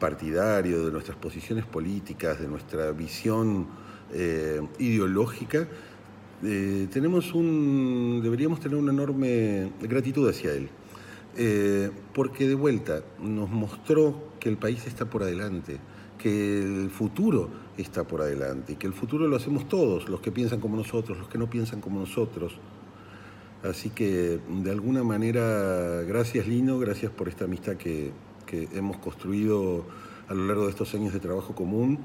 partidario, 0.00 0.84
de 0.84 0.92
nuestras 0.92 1.16
posiciones 1.16 1.64
políticas, 1.64 2.40
de 2.40 2.48
nuestra 2.48 2.90
visión 2.90 3.66
eh, 4.12 4.60
ideológica, 4.78 5.68
eh, 6.42 6.88
tenemos 6.92 7.32
un, 7.32 8.20
deberíamos 8.22 8.60
tener 8.60 8.76
una 8.76 8.92
enorme 8.92 9.72
gratitud 9.80 10.28
hacia 10.28 10.52
él. 10.52 10.68
Porque 12.12 12.48
de 12.48 12.54
vuelta 12.54 13.02
nos 13.20 13.50
mostró 13.50 14.32
que 14.40 14.48
el 14.48 14.56
país 14.56 14.86
está 14.86 15.06
por 15.06 15.22
adelante, 15.22 15.78
que 16.18 16.62
el 16.62 16.90
futuro 16.90 17.50
está 17.76 18.04
por 18.04 18.22
adelante 18.22 18.74
y 18.74 18.76
que 18.76 18.86
el 18.86 18.92
futuro 18.92 19.26
lo 19.26 19.36
hacemos 19.36 19.68
todos, 19.68 20.08
los 20.08 20.20
que 20.20 20.30
piensan 20.30 20.60
como 20.60 20.76
nosotros, 20.76 21.18
los 21.18 21.28
que 21.28 21.38
no 21.38 21.50
piensan 21.50 21.80
como 21.80 22.00
nosotros. 22.00 22.54
Así 23.62 23.90
que 23.90 24.38
de 24.62 24.70
alguna 24.70 25.02
manera, 25.02 26.02
gracias 26.02 26.46
Lino, 26.46 26.78
gracias 26.78 27.10
por 27.10 27.28
esta 27.28 27.46
amistad 27.46 27.76
que, 27.76 28.12
que 28.46 28.68
hemos 28.74 28.98
construido 28.98 29.86
a 30.28 30.34
lo 30.34 30.46
largo 30.46 30.64
de 30.64 30.70
estos 30.70 30.94
años 30.94 31.12
de 31.12 31.20
trabajo 31.20 31.54
común, 31.54 31.98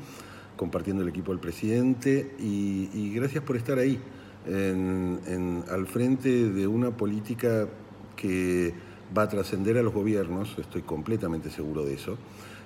compartiendo 0.55 1.03
el 1.03 1.09
equipo 1.09 1.31
del 1.31 1.39
presidente, 1.39 2.35
y, 2.39 3.13
gracias 3.13 3.43
por 3.43 3.55
estar 3.55 3.77
ahí, 3.77 3.99
al 4.45 5.87
frente 5.87 6.49
de 6.49 6.67
una 6.67 6.91
política 6.91 7.67
que 8.15 8.73
va 9.17 9.23
a 9.23 9.29
trascender 9.29 9.77
a 9.77 9.81
los 9.81 9.93
gobiernos, 9.93 10.57
estoy 10.57 10.81
completamente 10.81 11.49
seguro 11.49 11.83
de 11.83 11.93
eso, 11.93 12.17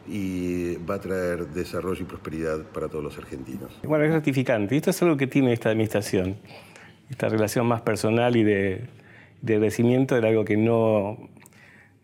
y 0.08 0.76
va 0.78 0.96
a 0.96 1.00
traer 1.00 1.48
desarrollo 1.48 2.02
y 2.02 2.06
prosperidad 2.06 2.60
para 2.74 2.90
todos 2.90 3.04
los 3.04 3.18
argentinos. 3.18 3.80
Bueno, 3.84 4.04
es 4.04 4.12
gratificante. 4.12 4.76
Esto 4.76 4.90
es 4.90 5.02
algo 5.02 5.16
que 5.16 5.28
tiene 5.28 5.54
esta 5.54 5.70
administración. 5.70 6.36
Esta 7.10 7.30
relación 7.30 7.66
más 7.68 7.82
personal 7.82 8.36
y 8.36 8.44
de, 8.44 8.82
de 9.42 9.54
agradecimiento 9.54 10.18
era 10.18 10.30
algo 10.30 10.44
que 10.44 10.58
no, 10.58 11.30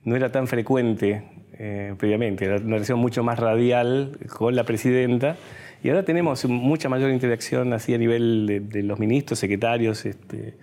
no 0.03 0.15
era 0.15 0.31
tan 0.31 0.47
frecuente 0.47 1.23
eh, 1.61 1.93
previamente. 1.97 2.45
Era 2.45 2.57
una 2.57 2.75
relación 2.75 2.99
mucho 2.99 3.21
más 3.21 3.37
radial 3.37 4.17
con 4.29 4.55
la 4.55 4.63
presidenta. 4.63 5.35
Y 5.83 5.89
ahora 5.89 6.03
tenemos 6.03 6.45
mucha 6.45 6.87
mayor 6.87 7.11
interacción 7.11 7.73
así 7.73 7.93
a 7.93 7.97
nivel 7.97 8.69
de, 8.69 8.83
los 8.83 8.97
ministros, 8.97 9.39
secretarios. 9.39 10.05
Este, 10.05 10.55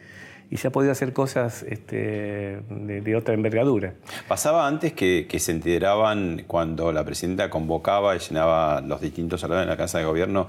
y 0.51 0.59
se 0.59 0.69
ha 0.69 0.71
podido 0.71 0.93
hacer 0.93 1.13
cosas 1.13 1.65
este, 1.65 2.61
de, 2.71 3.17
otra 3.17 3.35
envergadura. 3.35 3.95
¿Pasaba 4.29 4.67
antes 4.67 4.93
que, 4.93 5.27
se 5.39 5.53
enteraban 5.53 6.45
cuando 6.47 6.93
la 6.93 7.05
presidenta 7.05 7.51
convocaba 7.51 8.15
y 8.17 8.19
llenaba 8.19 8.81
los 8.81 9.01
distintos 9.01 9.41
salones 9.41 9.67
de 9.67 9.71
la 9.71 9.77
Casa 9.77 9.99
de 9.99 10.05
Gobierno 10.05 10.47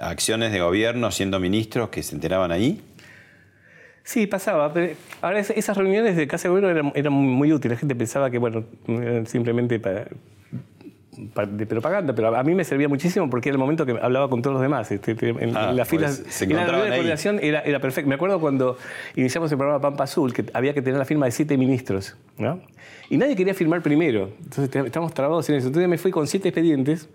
acciones 0.00 0.50
de 0.50 0.60
gobierno 0.60 1.10
siendo 1.10 1.38
ministros 1.38 1.90
que 1.90 2.02
se 2.02 2.14
enteraban 2.14 2.50
ahí? 2.50 2.80
Sí, 4.02 4.26
pasaba. 4.26 4.72
Pero 4.72 4.94
ahora 5.20 5.40
esas 5.40 5.76
reuniones 5.76 6.16
de 6.16 6.26
Casa 6.26 6.44
de 6.44 6.48
Gobierno 6.48 6.70
eran, 6.70 6.92
eran 6.94 7.12
muy 7.12 7.52
útiles. 7.52 7.76
La 7.76 7.80
gente 7.80 7.94
pensaba 7.94 8.30
que, 8.30 8.38
bueno, 8.38 8.64
simplemente 9.26 9.78
para, 9.78 10.06
de 11.12 11.66
propaganda, 11.66 12.14
pero 12.14 12.34
a 12.36 12.42
mí 12.44 12.54
me 12.54 12.64
servía 12.64 12.88
muchísimo 12.88 13.28
porque 13.28 13.48
era 13.48 13.54
el 13.54 13.58
momento 13.58 13.84
que 13.84 13.92
hablaba 14.00 14.30
con 14.30 14.42
todos 14.42 14.54
los 14.54 14.62
demás. 14.62 14.90
Este, 14.90 15.12
este, 15.12 15.30
en, 15.30 15.56
ah, 15.56 15.72
las 15.72 15.88
filas, 15.88 16.20
pues, 16.22 16.42
en 16.42 16.54
la 16.54 16.64
de 16.64 16.88
coordinación 16.88 17.40
era, 17.42 17.60
era, 17.60 17.80
perfecto. 17.80 18.08
Me 18.08 18.14
acuerdo 18.14 18.40
cuando 18.40 18.78
iniciamos 19.16 19.50
el 19.50 19.58
programa 19.58 19.80
Pampa 19.80 20.04
Azul, 20.04 20.32
que 20.32 20.44
había 20.54 20.72
que 20.72 20.82
tener 20.82 20.98
la 20.98 21.04
firma 21.04 21.26
de 21.26 21.32
siete 21.32 21.56
ministros, 21.56 22.16
¿no? 22.38 22.60
Y 23.08 23.16
nadie 23.16 23.34
quería 23.34 23.54
firmar 23.54 23.82
primero. 23.82 24.30
Entonces 24.44 24.84
estábamos 24.86 25.12
trabados 25.12 25.48
en 25.48 25.56
eso. 25.56 25.66
Entonces 25.66 25.88
me 25.88 25.98
fui 25.98 26.10
con 26.12 26.26
siete 26.26 26.48
expedientes 26.48 27.08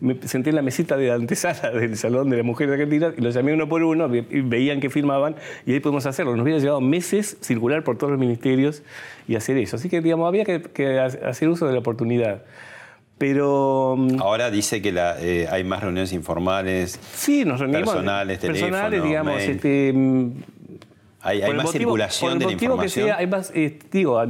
me 0.00 0.16
senté 0.28 0.50
en 0.50 0.56
la 0.56 0.62
mesita 0.62 0.96
de 0.96 1.10
antesala 1.10 1.70
del 1.78 1.96
Salón 1.96 2.30
de 2.30 2.36
la 2.36 2.42
Mujer 2.42 2.68
de 2.68 2.74
Argentina 2.74 3.12
y 3.16 3.20
los 3.20 3.34
llamé 3.34 3.52
uno 3.52 3.68
por 3.68 3.82
uno, 3.82 4.08
y 4.14 4.40
veían 4.42 4.80
que 4.80 4.90
firmaban 4.90 5.36
y 5.66 5.72
ahí 5.72 5.80
pudimos 5.80 6.06
hacerlo. 6.06 6.36
Nos 6.36 6.44
hubiera 6.44 6.60
llevado 6.60 6.80
meses 6.80 7.36
circular 7.40 7.82
por 7.82 7.98
todos 7.98 8.12
los 8.12 8.20
ministerios 8.20 8.82
y 9.26 9.34
hacer 9.34 9.56
eso. 9.58 9.76
Así 9.76 9.88
que, 9.88 10.00
digamos, 10.00 10.28
había 10.28 10.44
que, 10.44 10.62
que 10.62 11.00
hacer 11.00 11.48
uso 11.48 11.66
de 11.66 11.72
la 11.72 11.80
oportunidad. 11.80 12.42
Pero. 13.18 13.96
Mm, 13.98 14.20
Ahora 14.20 14.50
dice 14.50 14.80
que 14.80 14.92
la, 14.92 15.20
eh, 15.20 15.46
hay 15.50 15.64
más 15.64 15.82
reuniones 15.82 16.12
informales. 16.12 16.98
Sí, 17.14 17.44
nos 17.44 17.60
reunimos. 17.60 17.88
Personales, 17.88 18.38
Personales, 18.38 19.02
digamos. 19.02 19.42
Este, 19.42 19.92
mm, 21.22 21.26
hay, 21.26 21.54
más 21.54 21.70
circulación 21.70 22.38
de 22.38 22.46
la 22.46 22.52
información. 22.52 23.06
Que 23.06 23.10
sea, 23.10 23.18
hay 23.18 23.26
más, 23.26 23.50
eh, 23.54 23.78
digo, 23.90 24.20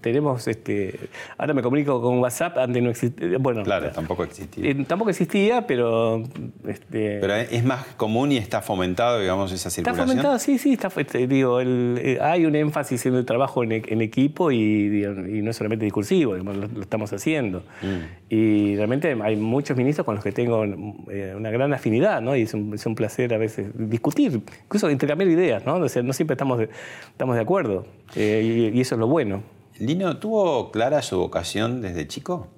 tenemos, 0.00 0.46
este, 0.48 0.98
ahora 1.36 1.54
me 1.54 1.62
comunico 1.62 2.00
con 2.00 2.18
WhatsApp, 2.18 2.58
antes 2.58 2.82
no 2.82 2.90
existía, 2.90 3.38
bueno. 3.38 3.62
Claro, 3.62 3.90
tampoco 3.90 4.24
existía. 4.24 4.70
Eh, 4.70 4.84
tampoco 4.86 5.10
existía, 5.10 5.66
pero... 5.66 6.22
Este, 6.66 7.18
pero 7.20 7.34
es 7.34 7.64
más 7.64 7.84
común 7.96 8.32
y 8.32 8.36
está 8.36 8.62
fomentado, 8.62 9.20
digamos, 9.20 9.52
esa 9.52 9.70
circulación. 9.70 10.08
Está 10.08 10.12
fomentado, 10.12 10.38
sí, 10.38 10.58
sí, 10.58 10.72
está, 10.74 10.90
digo, 11.26 11.60
eh, 11.60 12.18
hay 12.20 12.46
un 12.46 12.54
énfasis 12.54 13.06
en 13.06 13.14
el 13.14 13.24
trabajo 13.24 13.64
en, 13.64 14.00
equipo 14.00 14.50
y, 14.52 15.04
no 15.42 15.52
solamente 15.52 15.84
discursivo, 15.84 16.36
lo, 16.36 16.80
estamos 16.80 17.12
haciendo. 17.12 17.62
Mm. 17.82 18.32
Y 18.32 18.76
realmente 18.76 19.16
hay 19.22 19.36
muchos 19.36 19.76
ministros 19.76 20.04
con 20.04 20.14
los 20.14 20.24
que 20.24 20.32
tengo 20.32 20.60
una 20.60 21.50
gran 21.50 21.72
afinidad, 21.72 22.20
¿no? 22.20 22.36
Y 22.36 22.42
es 22.42 22.54
un, 22.54 22.74
es 22.74 22.86
un, 22.86 22.94
placer 22.94 23.32
a 23.34 23.38
veces 23.38 23.68
discutir, 23.74 24.42
incluso 24.64 24.90
intercambiar 24.90 25.30
ideas, 25.30 25.64
¿no? 25.64 25.76
O 25.76 25.88
sea, 25.88 26.02
no 26.02 26.12
siempre 26.20 26.34
estamos 26.34 26.58
de, 26.58 26.68
estamos 27.12 27.34
de 27.34 27.40
acuerdo. 27.40 27.86
Eh, 28.14 28.72
y, 28.74 28.78
eso 28.78 28.94
es 28.94 28.98
lo 28.98 29.06
bueno. 29.06 29.42
Lino, 29.78 30.18
¿tuvo 30.18 30.70
clara 30.70 31.00
su 31.00 31.18
vocación 31.18 31.80
desde 31.80 32.06
chico? 32.06 32.48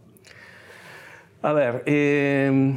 A 1.42 1.52
ver, 1.52 1.84
eh, 1.86 2.76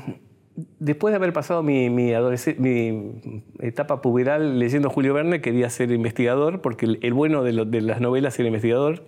después 0.77 1.11
de 1.11 1.15
haber 1.15 1.33
pasado 1.33 1.63
mi, 1.63 1.89
mi, 1.89 2.13
mi, 2.59 3.41
etapa 3.61 4.03
puberal 4.03 4.59
leyendo 4.59 4.91
Julio 4.91 5.15
Verne, 5.15 5.41
quería 5.41 5.71
ser 5.71 5.89
investigador, 5.89 6.61
porque 6.61 6.99
el, 7.01 7.13
bueno 7.15 7.41
de, 7.41 7.81
las 7.81 7.99
novelas 7.99 8.37
era 8.37 8.47
investigador. 8.47 9.01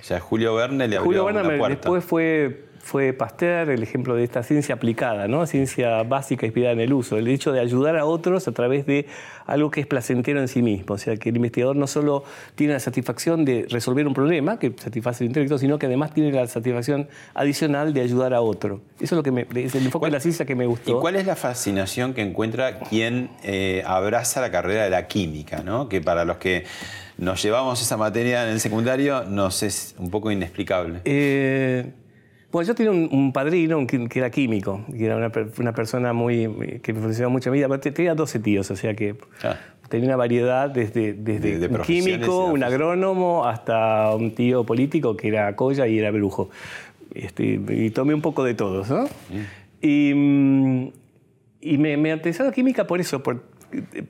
O 0.00 0.02
sea, 0.02 0.18
Julio 0.18 0.56
Verne 0.56 0.88
le 0.88 0.96
abrió 0.96 1.22
Julio 1.22 1.24
Verne 1.26 1.68
después 1.68 2.04
fue 2.04 2.64
fue 2.84 3.14
Pasteur 3.14 3.70
el 3.70 3.82
ejemplo 3.82 4.14
de 4.14 4.24
esta 4.24 4.42
ciencia 4.42 4.74
aplicada, 4.74 5.26
¿no? 5.26 5.46
ciencia 5.46 6.02
básica 6.02 6.44
inspirada 6.44 6.74
en 6.74 6.80
el 6.80 6.92
uso, 6.92 7.16
el 7.16 7.26
hecho 7.28 7.50
de 7.50 7.60
ayudar 7.60 7.96
a 7.96 8.04
otros 8.04 8.46
a 8.46 8.52
través 8.52 8.84
de 8.84 9.06
algo 9.46 9.70
que 9.70 9.80
es 9.80 9.86
placentero 9.86 10.38
en 10.38 10.48
sí 10.48 10.60
mismo. 10.60 10.94
O 10.94 10.98
sea, 10.98 11.16
que 11.16 11.30
el 11.30 11.36
investigador 11.36 11.76
no 11.76 11.86
solo 11.86 12.24
tiene 12.54 12.74
la 12.74 12.80
satisfacción 12.80 13.46
de 13.46 13.66
resolver 13.70 14.06
un 14.06 14.12
problema, 14.12 14.58
que 14.58 14.74
satisface 14.76 15.24
el 15.24 15.30
intelecto, 15.30 15.56
sino 15.56 15.78
que 15.78 15.86
además 15.86 16.12
tiene 16.12 16.30
la 16.30 16.46
satisfacción 16.46 17.08
adicional 17.32 17.94
de 17.94 18.02
ayudar 18.02 18.34
a 18.34 18.42
otro. 18.42 18.82
Eso 18.96 19.04
es, 19.06 19.12
lo 19.12 19.22
que 19.22 19.32
me, 19.32 19.46
es 19.54 19.74
el 19.74 19.86
enfoque 19.86 20.06
de 20.06 20.12
la 20.12 20.20
ciencia 20.20 20.44
que 20.44 20.54
me 20.54 20.66
gustó. 20.66 20.98
¿Y 20.98 21.00
cuál 21.00 21.16
es 21.16 21.24
la 21.24 21.36
fascinación 21.36 22.12
que 22.12 22.20
encuentra 22.20 22.80
quien 22.80 23.30
eh, 23.42 23.82
abraza 23.86 24.42
la 24.42 24.50
carrera 24.50 24.84
de 24.84 24.90
la 24.90 25.06
química? 25.06 25.62
¿no? 25.62 25.88
Que 25.88 26.02
para 26.02 26.26
los 26.26 26.36
que 26.36 26.64
nos 27.16 27.42
llevamos 27.42 27.80
esa 27.80 27.96
materia 27.96 28.44
en 28.44 28.50
el 28.50 28.60
secundario 28.60 29.24
nos 29.24 29.62
es 29.62 29.94
un 29.98 30.10
poco 30.10 30.30
inexplicable. 30.30 31.00
Eh, 31.06 31.92
bueno, 32.54 32.68
yo 32.68 32.74
tenía 32.76 32.92
un, 32.92 33.32
padrino 33.32 33.84
que, 33.84 34.08
era 34.14 34.30
químico, 34.30 34.84
que 34.96 35.04
era 35.04 35.16
una, 35.16 35.72
persona 35.72 36.12
muy, 36.12 36.78
que 36.84 36.92
me 36.92 37.00
funcionaba 37.00 37.32
mucho 37.32 37.50
a 37.50 37.52
mi 37.52 37.58
vida. 37.58 37.80
Tenía 37.80 38.14
12 38.14 38.38
tíos, 38.38 38.70
o 38.70 38.76
sea 38.76 38.94
que 38.94 39.16
ah. 39.42 39.56
tenía 39.88 40.06
una 40.06 40.14
variedad 40.14 40.70
desde, 40.70 41.14
desde 41.14 41.66
un 41.66 41.78
químico, 41.78 42.46
un 42.46 42.62
agrónomo, 42.62 43.44
hasta 43.44 44.14
un 44.14 44.36
tío 44.36 44.62
político 44.62 45.16
que 45.16 45.26
era 45.26 45.56
colla 45.56 45.88
y 45.88 45.98
era 45.98 46.12
brujo. 46.12 46.48
Este, 47.12 47.60
y 47.70 47.90
tomé 47.90 48.14
un 48.14 48.22
poco 48.22 48.44
de 48.44 48.54
todos, 48.54 48.88
¿no? 48.88 49.02
Mm. 49.02 49.82
Y, 49.82 50.14
mm, 50.14 50.92
y 51.60 51.78
me, 51.78 51.96
me 51.96 52.10
interesaba 52.12 52.52
química 52.52 52.86
por 52.86 53.00
eso, 53.00 53.20
por, 53.20 53.42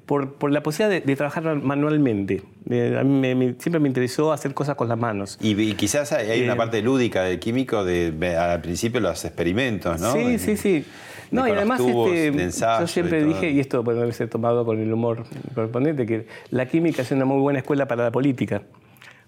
por, 0.07 0.51
la 0.51 0.63
posibilidad 0.63 1.03
de, 1.03 1.17
trabajar 1.17 1.57
manualmente. 1.57 2.43
a 2.69 3.05
mí 3.05 3.55
siempre 3.59 3.81
me 3.81 3.89
interesó 3.89 4.33
hacer 4.33 4.55
cosas 4.55 4.77
con 4.77 4.89
las 4.89 4.99
manos. 4.99 5.39
Y, 5.41 5.75
quizás 5.75 6.13
hay 6.13 6.43
una 6.43 6.55
eh, 6.55 6.57
parte 6.57 6.83
lúdica 6.83 7.23
del 7.23 7.39
químico, 7.39 7.85
de, 7.85 8.37
al 8.37 8.61
principio 8.61 9.01
los 9.01 9.25
experimentos, 9.25 10.01
¿no? 10.01 10.13
Sí, 10.13 10.39
sí, 10.39 10.57
sí. 10.57 10.85
No, 11.31 11.49
y 11.49 11.51
además 11.51 11.81
este, 11.81 12.51
yo 12.61 12.87
siempre 12.87 13.25
dije, 13.25 13.51
y 13.51 13.59
esto 13.59 13.83
puede 13.83 14.13
ser 14.13 14.29
tomado 14.29 14.65
con 14.65 14.81
el 14.81 14.93
humor 14.93 15.25
correspondiente, 15.55 16.07
que 16.07 16.27
la 16.51 16.67
química 16.67 17.03
es 17.03 17.11
una 17.11 17.25
muy 17.25 17.41
buena 17.41 17.59
escuela 17.59 17.87
para 17.89 18.05
la 18.05 18.11
política 18.13 18.63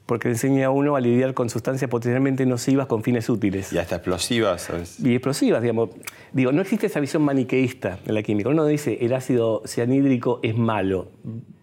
porque 0.07 0.29
enseña 0.29 0.66
a 0.66 0.71
uno 0.71 0.95
a 0.95 1.01
lidiar 1.01 1.35
con 1.35 1.51
sustancias 1.51 1.90
potencialmente 1.90 2.47
nocivas 2.47 2.87
con 2.87 3.03
fines 3.03 3.29
útiles. 3.29 3.73
Y 3.73 3.79
hasta 3.79 3.97
explosivas. 3.97 4.62
¿sabes? 4.62 5.01
Y 5.01 5.14
explosivas, 5.14 5.61
digamos. 5.61 5.90
Digo, 6.33 6.53
no 6.53 6.62
existe 6.62 6.87
esa 6.87 7.01
visión 7.01 7.23
maniqueísta 7.23 7.99
en 8.07 8.14
la 8.14 8.23
química. 8.23 8.49
Uno 8.49 8.64
dice, 8.64 8.99
el 9.01 9.12
ácido 9.12 9.62
cianhídrico 9.66 10.38
es 10.42 10.57
malo. 10.57 11.09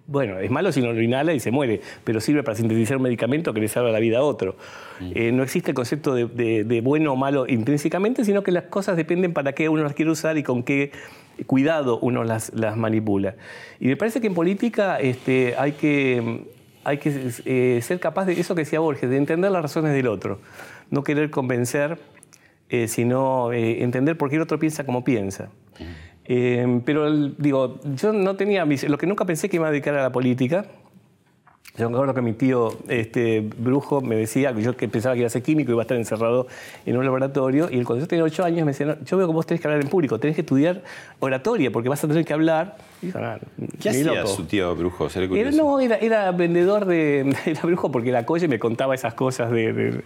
Bueno, 0.06 0.39
es 0.39 0.51
malo 0.51 0.73
si 0.73 0.82
no 0.82 0.91
lo 0.91 1.01
inhala 1.01 1.34
y 1.34 1.39
se 1.39 1.49
muere, 1.49 1.79
pero 2.03 2.19
sirve 2.19 2.43
para 2.43 2.58
sintetizar 2.58 2.97
un 2.97 3.03
medicamento 3.03 3.53
que 3.53 3.62
le 3.62 3.69
salva 3.69 3.89
la 3.89 3.99
vida 3.99 4.17
a 4.17 4.23
otro. 4.23 4.58
Mm. 4.99 5.12
Eh, 5.15 5.32
no 5.32 5.43
existe 5.43 5.71
el 5.71 5.75
concepto 5.75 6.13
de, 6.13 6.82
bueno 6.84 7.13
o 7.13 7.15
malo 7.15 7.47
intrínsecamente, 7.47 8.25
sino 8.25 8.43
que 8.43 8.51
las 8.51 8.65
cosas 8.65 8.97
dependen 8.97 9.32
para 9.32 9.53
qué 9.53 9.69
uno 9.69 9.84
las 9.84 9.93
quiere 9.93 10.12
usar 10.12 10.38
y 10.38 10.43
con 10.43 10.63
qué 10.63 10.91
cuidado 11.47 11.99
uno 11.99 12.25
las, 12.25 12.53
las 12.53 12.75
manipula. 12.75 13.36
Y 13.79 13.88
me 13.88 13.95
parece 13.95 14.19
que 14.19 14.27
en 14.27 14.34
política 14.34 14.99
este, 14.99 15.56
hay 15.58 15.71
que 15.71 16.43
hay 16.84 16.98
que 16.98 17.32
eh, 17.46 17.80
ser 17.82 18.00
capaz 18.00 18.26
de 18.26 18.34
eso 18.34 18.56
que 18.56 18.62
decía 18.62 18.80
Borges, 18.80 19.10
de 19.10 19.17
entender 19.17 19.52
las 19.52 19.62
razones 19.62 19.93
del 19.93 20.08
otro. 20.08 20.39
No 20.89 21.04
querer 21.04 21.30
convencer, 21.30 21.98
eh, 22.69 22.88
sino 22.88 23.52
eh, 23.52 23.84
entender 23.84 24.17
por 24.17 24.30
qué 24.30 24.36
el 24.36 24.41
otro 24.41 24.60
piensa 24.60 24.86
como 24.86 25.04
piensa. 25.04 25.50
pero 26.86 27.12
digo, 27.12 27.80
yo 27.96 28.13
no 28.13 28.36
tenía, 28.36 28.65
lo 28.65 28.98
que 28.98 29.08
nunca 29.08 29.26
pensé 29.26 29.50
que 29.50 29.58
iba 29.58 29.67
a 29.67 29.72
dedicar 29.72 29.96
a 29.96 30.02
la 30.04 30.12
política, 30.12 30.65
yo 31.75 31.89
me 31.89 31.95
acuerdo 31.95 32.13
que 32.13 32.21
mi 32.21 32.33
tío 32.33 32.77
este, 32.88 33.41
brujo 33.57 33.99
me 33.99 34.15
decía, 34.15 34.53
que 34.53 34.62
yo 34.62 34.77
que 34.77 34.88
pensaba 34.88 35.15
que 35.15 35.21
iba 35.21 35.27
a 35.27 35.31
ser 35.31 35.41
químico 35.41 35.71
y 35.71 35.73
iba 35.73 35.81
a 35.81 35.86
estar 35.86 35.98
encerrado 35.98 36.45
en 36.85 36.95
un 36.98 37.04
laboratorio, 37.04 37.67
y 37.71 37.83
cuando 37.83 38.06
yo 38.06 38.08
tenía 38.08 38.23
ocho 38.23 38.43
años 38.43 38.63
me 38.63 38.73
decía, 38.73 38.95
yo 39.04 39.17
veo 39.17 39.25
que 39.25 39.33
vos 39.33 39.48
tenés 39.48 39.60
que 39.60 39.67
hablar 39.67 39.81
en 39.81 39.89
público, 39.89 40.19
tenés 40.19 40.35
que 40.35 40.41
estudiar 40.41 40.83
oratoria, 41.19 41.71
porque 41.71 41.89
vas 41.89 42.04
a 42.04 42.08
tener 42.08 42.25
que 42.25 42.33
hablar. 42.33 42.75
¿Qué 43.81 43.89
hacía 43.89 44.25
su 44.27 44.45
tío 44.45 44.75
brujo? 44.75 45.08
Era, 45.35 45.50
no, 45.52 45.79
era, 45.79 46.31
vendedor 46.31 46.85
de... 46.85 47.35
Era 47.45 47.62
brujo 47.63 47.91
porque 47.91 48.12
la 48.12 48.25
colle 48.25 48.48
me 48.48 48.60
contaba 48.60 48.93
esas 48.93 49.15
cosas 49.15 49.52
de, 49.52 50.04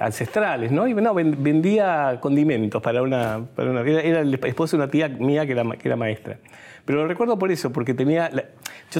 ancestrales, 0.00 0.72
¿no? 0.72 0.88
Y 0.88 0.94
no, 0.94 1.14
vendía 1.14 2.18
condimentos 2.20 2.82
para 2.82 3.00
una... 3.00 3.46
era, 3.56 4.20
el 4.20 4.34
esposo 4.34 4.76
de 4.76 4.82
una 4.82 4.90
tía 4.90 5.08
mía 5.08 5.46
que 5.46 5.52
era, 5.52 5.64
que 5.76 5.88
era 5.88 5.96
maestra. 5.96 6.38
Pero 6.86 7.00
lo 7.02 7.08
recuerdo 7.08 7.36
por 7.38 7.50
eso, 7.50 7.72
porque 7.72 7.92
tenía... 7.94 8.30
yo 8.30 8.42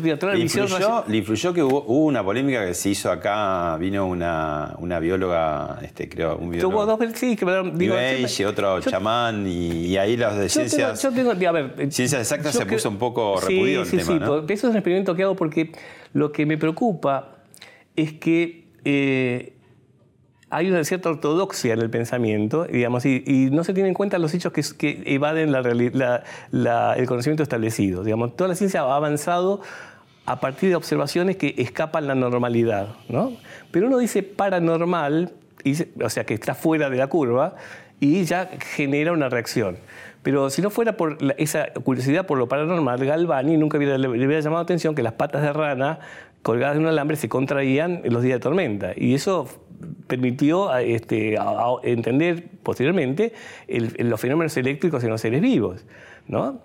tenía 0.03 0.19
toda 0.19 0.33
la 0.35 0.39
visión... 0.41 0.67
¿Le 1.07 1.17
influyó 1.19 1.55
que 1.55 1.63
hubo, 1.63 1.85
hubo 1.87 2.05
una 2.07 2.23
polémica 2.25 2.67
que 2.67 2.75
se 2.75 2.91
hizo 2.91 3.11
acá? 3.13 3.77
Vino 3.79 4.07
una, 4.07 4.75
una 4.79 4.99
bióloga, 4.99 5.79
este, 5.83 6.09
creo, 6.09 6.37
un 6.37 6.51
biólogo. 6.51 6.73
Tuvo 6.85 6.85
dos 6.87 6.99
sí, 7.15 7.37
que 7.37 7.47
New 7.47 7.73
digo, 7.75 7.95
Age 7.95 8.43
y 8.43 8.45
otro 8.45 8.81
chamán, 8.81 9.47
y, 9.47 9.87
y 9.87 9.97
ahí 9.97 10.17
los 10.17 10.35
de 10.37 10.49
Yo 10.49 10.55
tengo- 10.55 10.69
ciencias, 10.69 11.03
yo 11.03 11.13
tengo- 11.13 11.31
a 11.31 11.53
ver, 11.53 11.75
eh, 11.79 11.91
ciencias 11.93 12.21
exactas 12.21 12.55
se 12.57 12.67
puso 12.67 12.89
un 12.89 12.99
poco 12.99 13.41
Sí, 13.41 13.47
repudio 13.55 13.81
el 13.83 13.87
sí, 13.87 13.97
tema, 13.99 14.27
sí, 14.47 14.53
eso 14.53 14.67
es 14.67 14.71
un 14.73 14.77
experimento 14.77 15.15
que 15.15 15.23
hago 15.23 15.37
porque 15.37 15.71
lo 16.13 16.33
que 16.33 16.45
me 16.45 16.59
preocupa 16.59 17.37
es 17.95 18.15
que 18.15 18.67
eh, 18.85 19.53
hay 20.57 20.71
una 20.71 20.83
cierta 20.85 21.11
ortodoxia 21.11 21.75
en 21.75 21.81
el 21.81 21.91
pensamiento, 21.91 22.65
digamos, 22.65 23.05
y, 23.05 23.51
no 23.53 23.63
se 23.63 23.75
tienen 23.75 23.89
en 23.89 23.95
cuenta 23.95 24.19
los 24.19 24.33
hechos 24.33 24.55
que, 24.55 25.03
evaden 25.05 25.55
el 25.55 27.07
conocimiento 27.07 27.43
establecido. 27.43 28.03
Digamos, 28.03 28.37
toda 28.37 28.49
la 28.49 28.55
ciencia 28.55 28.81
ha 28.81 28.97
avanzado 28.97 29.61
a 30.25 30.41
partir 30.41 30.71
de 30.71 30.77
observaciones 30.77 31.37
que 31.37 31.55
escapan 31.59 32.07
la 32.07 32.15
normalidad, 32.15 32.89
¿no? 33.11 33.33
Pero 33.71 33.89
uno 33.89 33.99
dice 33.99 34.23
paranormal, 34.23 35.35
o 36.03 36.09
sea, 36.09 36.25
que 36.25 36.33
está 36.33 36.55
fuera 36.55 36.89
de 36.89 36.97
la 36.97 37.09
curva, 37.09 37.57
y 38.01 38.25
ya 38.25 38.49
genera 38.59 39.13
una 39.13 39.29
reacción. 39.29 39.77
Pero 40.23 40.49
si 40.49 40.63
no 40.63 40.71
fuera 40.71 40.97
por 40.97 41.19
esa 41.37 41.71
curiosidad 41.85 42.25
por 42.25 42.39
lo 42.39 42.49
paranormal, 42.49 43.05
Galvani 43.05 43.59
nunca 43.59 43.77
hubiera, 43.77 43.99
le 43.99 44.09
hubiera 44.09 44.41
llamado 44.41 44.63
la 44.63 44.65
atención 44.65 44.95
que 44.95 45.03
las 45.03 45.13
patas 45.13 45.43
de 45.43 45.53
rana 45.53 45.99
colgadas 46.41 46.77
de 46.77 46.81
un 46.81 46.87
alambre 46.87 47.19
se 47.19 47.29
contraían 47.29 48.01
en 48.05 48.15
los 48.15 48.23
días 48.23 48.37
de 48.37 48.41
tormenta. 48.41 48.93
Y 48.97 49.15
eso 49.15 49.49
permitió 50.07 50.75
este, 50.77 51.37
a- 51.39 51.43
a 51.49 51.67
entender 51.83 52.45
posteriormente 52.63 53.33
el- 53.69 53.95
los 54.09 54.21
fenómenos 54.21 54.57
eléctricos 54.57 55.03
en 55.05 55.11
los 55.11 55.21
seres 55.21 55.41
vivos. 55.41 55.85
¿no? 56.29 56.61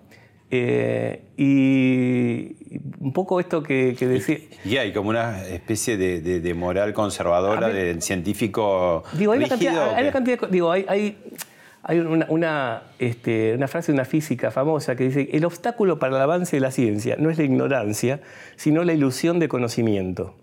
Eh, 0.54 1.22
y 1.36 2.56
un 3.00 3.12
poco 3.14 3.40
esto 3.40 3.62
que, 3.62 3.94
que 3.98 4.06
decía... 4.06 4.38
Y 4.64 4.76
hay 4.76 4.92
como 4.92 5.08
una 5.10 5.42
especie 5.46 5.96
de, 5.96 6.20
de- 6.20 6.40
de 6.40 6.54
moral 6.54 6.92
conservadora 6.92 7.68
ver, 7.68 7.76
del 7.86 8.02
científico 8.02 9.02
Digo, 9.14 9.32
hay 9.32 9.38
una 9.38 9.48
cantidad, 9.48 9.94
hay 9.94 10.02
una 10.02 10.12
cantidad 10.12 10.40
de 10.40 10.48
digo, 10.48 10.70
hay, 10.70 10.84
hay, 10.88 11.16
hay 11.84 11.98
una, 12.00 12.26
una, 12.28 12.82
este, 12.98 13.54
una 13.54 13.66
frase 13.66 13.92
de 13.92 13.96
una 13.96 14.04
física 14.04 14.50
famosa 14.50 14.94
que 14.94 15.04
dice, 15.04 15.28
el 15.32 15.44
obstáculo 15.46 15.98
para 15.98 16.16
el 16.16 16.22
avance 16.22 16.56
de 16.56 16.60
la 16.60 16.70
ciencia 16.70 17.16
no 17.18 17.30
es 17.30 17.38
la 17.38 17.44
ignorancia, 17.44 18.20
sino 18.56 18.84
la 18.84 18.92
ilusión 18.92 19.38
de 19.38 19.48
conocimiento. 19.48 20.36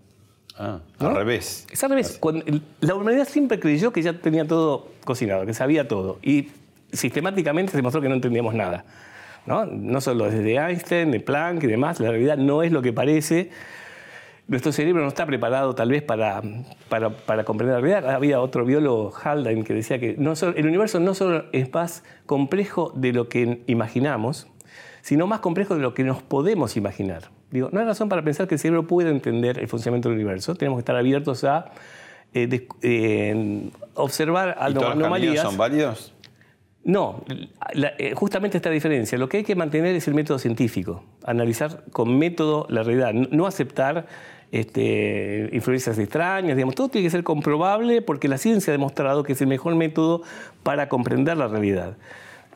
Ah, 0.62 0.80
¿no? 1.00 1.08
al 1.10 1.16
revés. 1.16 1.66
Es 1.72 1.82
al 1.86 1.90
revés. 1.92 2.18
Cuando 2.20 2.44
la 2.82 2.94
humanidad 2.96 3.26
siempre 3.28 3.60
creyó 3.60 3.94
que 3.94 4.02
ya 4.02 4.14
tenía 4.14 4.46
todo 4.46 4.90
cocinado, 5.06 5.46
que 5.46 5.54
sabía 5.54 5.88
todo. 5.88 6.20
Y 6.22 6.50
sistemáticamente 6.92 7.72
se 7.72 7.78
demostró 7.78 8.02
que 8.02 8.10
no 8.10 8.16
entendíamos 8.16 8.54
nada. 8.54 8.84
¿no? 9.46 9.66
no 9.66 10.02
solo 10.02 10.26
desde 10.30 10.56
Einstein, 10.58 11.12
de 11.12 11.22
Planck 11.22 11.64
y 11.64 11.68
demás, 11.68 12.00
la 12.02 12.10
realidad 12.12 12.38
no 12.38 12.62
es 12.62 12.72
lo 12.74 12.82
que 12.82 12.92
parece. 12.92 13.50
Nuestro 14.50 14.72
cerebro 14.72 15.02
no 15.04 15.08
está 15.08 15.26
preparado 15.26 15.76
tal 15.76 15.90
vez 15.92 16.02
para, 16.04 16.42
para, 16.90 17.12
para 17.12 17.44
comprender 17.46 17.76
la 17.76 17.82
realidad. 17.82 18.14
Había 18.14 18.42
otro 18.42 18.66
biólogo, 18.66 19.14
Haldane, 19.24 19.64
que 19.64 19.74
decía 19.74 19.98
que 20.00 20.16
no 20.18 20.36
solo- 20.36 20.56
el 20.58 20.66
universo 20.68 21.00
no 21.00 21.14
solo 21.14 21.46
es 21.54 21.72
más 21.74 22.04
complejo 22.26 22.92
de 22.96 23.14
lo 23.14 23.30
que 23.30 23.62
imaginamos, 23.68 24.48
sino 25.02 25.26
más 25.26 25.40
complejo 25.40 25.76
de 25.76 25.82
lo 25.82 25.94
que 25.94 26.04
nos 26.04 26.22
podemos 26.22 26.76
imaginar. 26.78 27.30
Digo, 27.52 27.70
no 27.72 27.80
hay 27.80 27.86
razón 27.86 28.10
para 28.10 28.22
pensar 28.24 28.48
que 28.48 28.56
el 28.56 28.60
cerebro 28.60 28.86
puede 28.86 29.10
entender 29.10 29.58
el 29.60 29.68
funcionamiento 29.68 30.10
del 30.10 30.18
universo. 30.18 30.56
Tenemos 30.56 30.78
que 30.78 30.82
estar 30.82 30.96
abiertos 30.96 31.44
a 31.44 31.72
eh, 32.34 32.68
eh, 32.84 33.70
observar 33.96 34.56
¿Y 34.70 34.74
todos 34.74 34.90
los 34.90 34.98
anomalías. 34.98 35.42
son 35.42 35.58
válidos? 35.58 36.14
No, 36.84 37.24
la- 37.74 37.94
eh, 37.98 38.14
justamente 38.16 38.58
esta 38.58 38.70
diferencia. 38.70 39.18
Lo 39.18 39.28
que 39.28 39.38
hay 39.38 39.44
que 39.44 39.56
mantener 39.56 39.96
es 39.96 40.08
el 40.08 40.14
método 40.14 40.40
científico, 40.40 41.04
analizar 41.24 41.84
con 41.92 42.18
método 42.18 42.66
la 42.70 42.84
realidad, 42.84 43.14
no, 43.14 43.28
no 43.32 43.48
aceptar 43.48 44.06
este, 44.52 45.50
influencias 45.54 45.98
extrañas, 46.00 46.56
digamos, 46.56 46.76
todo 46.76 46.90
tiene 46.90 47.06
que 47.08 47.12
ser 47.12 47.24
comprobable 47.24 48.02
porque 48.02 48.28
la 48.28 48.38
ciencia 48.38 48.72
ha 48.72 48.74
demostrado 48.74 49.24
que 49.24 49.34
es 49.34 49.42
el 49.42 49.48
mejor 49.48 49.76
método 49.76 50.22
para 50.64 50.90
comprender 50.90 51.38
la 51.38 51.48
realidad. 51.48 51.98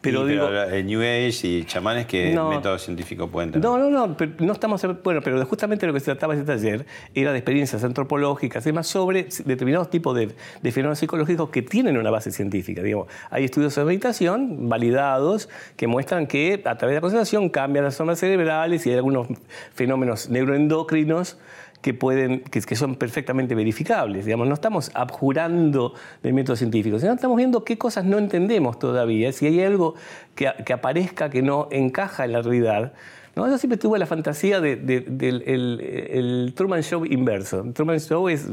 Pero 0.03 0.27
Y, 0.27 0.33
digo, 0.33 0.49
el 0.49 0.85
New 0.85 0.99
Age 1.01 1.47
y 1.47 1.63
chamanes 1.63 2.05
que 2.05 2.33
No. 2.33 2.49
método 2.49 2.77
científico 2.77 3.29
pueden 3.29 3.51
tener. 3.53 3.63
no, 3.67 3.77
no, 3.79 3.89
no, 3.89 4.17
pero 4.17 4.33
no 4.39 4.51
estamos. 4.51 4.85
Bueno, 5.01 5.21
pero 5.23 5.43
justamente 5.45 5.87
lo 5.87 5.93
que 5.93 6.01
se 6.01 6.05
trataba 6.07 6.33
este 6.33 6.45
taller 6.45 6.85
era 7.15 7.31
de 7.31 7.37
experiencias 7.37 7.83
antropológicas, 7.85 8.63
además 8.65 8.85
sobre 8.87 9.27
determinados 9.45 9.89
tipos 9.89 10.13
de, 10.15 10.35
de 10.61 10.71
fenómenos 10.73 10.99
psicológicos 10.99 11.49
que 11.49 11.61
tienen 11.61 11.97
una 11.97 12.11
base 12.11 12.31
científica. 12.31 12.83
Digamos, 12.83 13.07
hay 13.29 13.45
estudios 13.45 13.73
de 13.75 13.85
meditación 13.85 14.67
validados 14.67 15.47
que 15.77 15.87
muestran 15.87 16.27
que 16.27 16.61
a 16.65 16.77
través 16.77 16.91
de 16.91 16.95
la 16.95 17.01
concentración 17.01 17.47
cambian 17.49 17.85
las 17.85 17.95
zonas 17.95 18.19
cerebrales 18.19 18.85
y 18.85 18.89
hay 18.89 18.97
algunos 18.97 19.27
fenómenos 19.73 20.29
neuroendocrinos 20.29 21.37
que, 21.83 21.93
pueden, 21.93 22.39
que, 22.39 22.61
que 22.61 22.75
son 22.75 22.95
perfectamente 22.95 23.53
verificables. 23.53 24.25
Digamos, 24.25 24.47
no 24.47 24.53
estamos 24.55 24.89
abjurando 24.95 25.93
del 26.23 26.33
método 26.33 26.55
científico, 26.55 26.97
sino 26.97 27.13
estamos 27.13 27.37
viendo 27.37 27.63
qué 27.63 27.77
cosas 27.77 28.05
no 28.05 28.17
entendemos 28.17 28.79
todavía, 28.79 29.31
si 29.33 29.45
hay 29.45 29.61
algo 29.61 29.93
que, 30.33 30.49
que 30.65 30.73
aparezca 30.73 31.29
que 31.29 31.41
no 31.43 31.67
encaja 31.71 32.25
en 32.25 32.31
la 32.31 32.41
realidad. 32.41 32.93
¿no? 33.35 33.47
Yo 33.47 33.57
siempre 33.57 33.77
tuve 33.77 33.99
la 33.99 34.05
fantasía 34.05 34.61
de- 34.61 34.77
de- 34.77 35.01
del 35.01 35.43
el- 35.45 36.53
Truman 36.55 36.81
Show 36.83 37.05
inverso. 37.05 37.63
Truman 37.73 37.99
Show 37.99 38.29
es, 38.29 38.47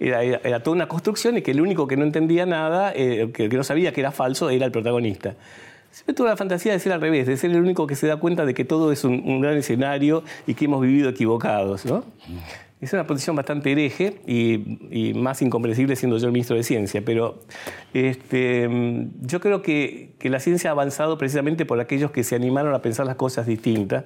era- 0.00 0.22
era 0.22 0.62
toda 0.62 0.74
una 0.74 0.88
construcción 0.88 1.36
y 1.36 1.42
que 1.42 1.50
el 1.50 1.60
único 1.60 1.86
que 1.86 1.96
no 1.96 2.04
entendía 2.04 2.46
nada, 2.46 2.92
eh, 2.94 3.30
que, 3.34 3.48
que 3.48 3.56
no 3.56 3.64
sabía 3.64 3.92
que 3.92 4.00
era 4.00 4.10
falso, 4.12 4.48
era 4.50 4.64
el 4.66 4.72
protagonista. 4.72 5.34
Siempre 5.94 6.14
tuve 6.14 6.28
la 6.28 6.36
fantasía 6.36 6.72
de 6.72 6.80
ser 6.80 6.90
al 6.90 7.00
revés, 7.00 7.28
de 7.28 7.36
ser 7.36 7.52
el 7.52 7.60
único 7.60 7.86
que 7.86 7.94
se 7.94 8.08
da 8.08 8.16
cuenta 8.16 8.44
de 8.44 8.52
que 8.52 8.64
todo 8.64 8.90
es 8.90 9.04
un, 9.04 9.40
gran 9.40 9.56
escenario 9.56 10.24
y 10.44 10.54
que 10.54 10.64
hemos 10.64 10.82
vivido 10.82 11.08
equivocados. 11.08 11.86
¿no? 11.86 12.02
Es 12.80 12.92
una 12.92 13.06
posición 13.06 13.36
bastante 13.36 13.70
hereje 13.70 14.20
y, 14.26 14.80
y 14.90 15.14
más 15.14 15.40
incomprensible 15.40 15.94
siendo 15.94 16.18
yo 16.18 16.26
el 16.26 16.32
ministro 16.32 16.56
de 16.56 16.64
Ciencia, 16.64 17.00
pero 17.04 17.38
este, 17.92 18.68
yo 19.20 19.38
creo 19.38 19.62
que, 19.62 20.16
que 20.18 20.30
la 20.30 20.40
ciencia 20.40 20.70
ha 20.70 20.72
avanzado 20.72 21.16
precisamente 21.16 21.64
por 21.64 21.78
aquellos 21.78 22.10
que 22.10 22.24
se 22.24 22.34
animaron 22.34 22.74
a 22.74 22.82
pensar 22.82 23.06
las 23.06 23.14
cosas 23.14 23.46
distintas. 23.46 24.02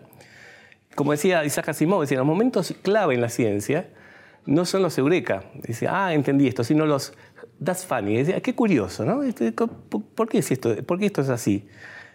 Como 0.95 1.12
decía 1.12 1.43
Isaac 1.47 1.70
Asimov, 1.70 2.03
decía, 2.03 2.18
los 2.18 2.26
momentos 2.26 2.74
clave 2.82 3.14
en 3.14 3.22
la 3.22 3.30
ciencia 3.30 3.89
no 4.49 4.64
son 4.64 4.82
los 4.82 4.96
eureka. 4.96 5.44
Dice, 5.66 5.86
ah, 5.88 6.14
entendí 6.14 6.49
esto, 6.49 6.64
sino 6.64 6.86
los 6.86 7.12
that's 7.62 7.84
funny. 7.84 8.16
Decía, 8.16 8.40
qué 8.40 8.55
curioso, 8.55 9.05
¿no? 9.05 9.22
Este, 9.22 9.53
¿Por 9.53 10.28
qué, 10.28 10.38
es 10.38 10.51
esto, 10.51 10.74
¿Por 10.86 10.99
qué 10.99 11.07
esto 11.07 11.20
es 11.20 11.28
así? 11.28 11.68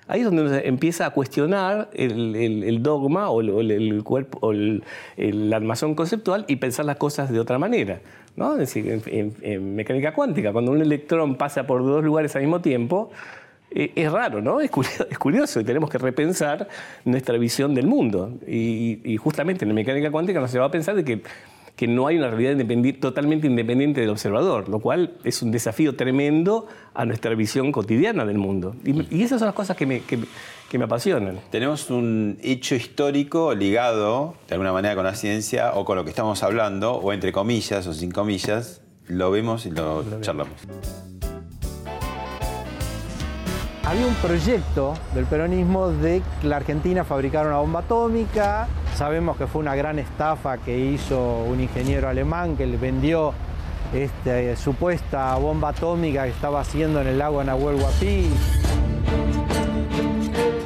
Ahí 0.08 0.22
es 0.22 0.26
donde 0.26 0.68
empieza 0.68 1.06
a 1.06 1.12
cuestionar 1.12 1.90
el, 1.94 2.82
dogma 2.82 3.30
o 3.30 3.40
el, 3.40 4.04
cuerpo 4.04 4.40
o 4.42 4.52
el, 4.52 4.84
armazón 5.54 5.94
conceptual 5.94 6.44
y 6.48 6.56
pensar 6.58 6.86
las 6.86 6.98
cosas 6.98 7.32
de 7.32 7.40
otra 7.40 7.60
manera. 7.60 8.02
¿no? 8.36 8.54
Es 8.54 8.60
decir, 8.60 9.02
en, 9.06 9.76
mecánica 9.76 10.14
cuántica, 10.14 10.52
cuando 10.52 10.72
un 10.72 10.82
electrón 10.82 11.36
pasa 11.36 11.68
por 11.68 11.84
dos 11.84 12.04
lugares 12.04 12.36
al 12.36 12.42
mismo 12.42 12.62
tiempo, 12.62 13.12
eh, 13.70 13.92
es 13.96 14.12
raro, 14.12 14.42
¿no? 14.42 14.60
Es 14.60 14.70
curioso, 14.70 15.08
es 15.10 15.18
curioso 15.18 15.60
y 15.60 15.64
tenemos 15.64 15.90
que 15.90 15.98
repensar 16.00 16.68
nuestra 17.06 17.38
visión 17.38 17.74
del 17.74 17.88
mundo. 17.88 18.34
Y, 18.48 19.18
justamente 19.18 19.66
en 19.66 19.70
la 19.70 19.76
mecánica 19.76 20.12
cuántica 20.12 20.40
nos 20.40 20.52
lleva 20.52 20.66
a 20.66 20.72
pensar 20.72 20.96
de 20.96 21.04
que, 21.04 21.22
que 21.76 21.88
no 21.88 22.08
hay 22.08 22.18
una 22.18 22.30
realidad 22.30 22.56
totalmente 23.00 23.48
independiente 23.48 24.02
del 24.02 24.12
observador, 24.12 24.70
lo 24.70 24.80
cual 24.80 25.14
es 25.24 25.42
un 25.42 25.52
desafío 25.52 25.96
tremendo 25.96 26.68
a 26.94 27.06
nuestra 27.06 27.34
visión 27.34 27.72
cotidiana 27.72 28.26
del 28.26 28.38
mundo. 28.38 28.76
Y, 28.86 29.16
y 29.16 29.24
esas 29.24 29.40
son 29.40 29.48
las 29.48 29.56
cosas 29.56 29.76
que 29.76 29.86
me, 29.86 30.02
que, 30.02 30.20
que 30.70 30.78
me 30.78 30.86
apasionan. 30.86 31.40
Tenemos 31.50 31.90
un 31.90 32.38
hecho 32.42 32.76
histórico 32.76 33.56
ligado, 33.56 34.36
de 34.48 34.56
alguna 34.56 34.72
manera, 34.72 34.96
con 34.96 35.04
la 35.04 35.16
ciencia 35.16 35.74
o 35.74 35.86
con 35.86 35.98
lo 35.98 36.04
que 36.04 36.12
estamos 36.12 36.44
hablando, 36.44 36.94
o 36.94 37.12
entre 37.12 37.32
comillas 37.32 37.88
o 37.88 37.94
sin 37.94 38.12
comillas, 38.12 38.82
lo 39.08 39.32
vemos 39.32 39.66
y 39.66 39.72
lo, 39.72 40.04
charlamos. 40.22 40.56
Había 43.86 44.08
un 44.08 44.16
proyecto 44.16 44.94
del 45.14 45.26
peronismo 45.26 45.90
de 45.90 46.22
que 46.42 46.48
la 46.48 46.56
Argentina 46.56 47.04
fabricara 47.04 47.50
una 47.50 47.58
bomba 47.58 47.82
atómica. 47.82 48.68
Sabemos 48.96 49.36
que 49.36 49.46
fue 49.46 49.60
una 49.60 49.76
gran 49.76 50.00
estafa 50.00 50.58
que 50.58 50.78
hizo 50.78 51.40
un 51.44 51.60
ingeniero 51.60 52.08
alemán 52.08 52.56
que 52.56 52.66
le 52.66 52.78
vendió 52.78 53.34
esta 53.94 54.56
supuesta 54.56 55.36
bomba 55.36 55.70
atómica 55.70 56.24
que 56.24 56.30
estaba 56.30 56.62
haciendo 56.62 57.02
en 57.02 57.08
el 57.08 57.20
lago 57.20 57.44
Nahuel 57.44 57.76
Huapi. 57.76 58.30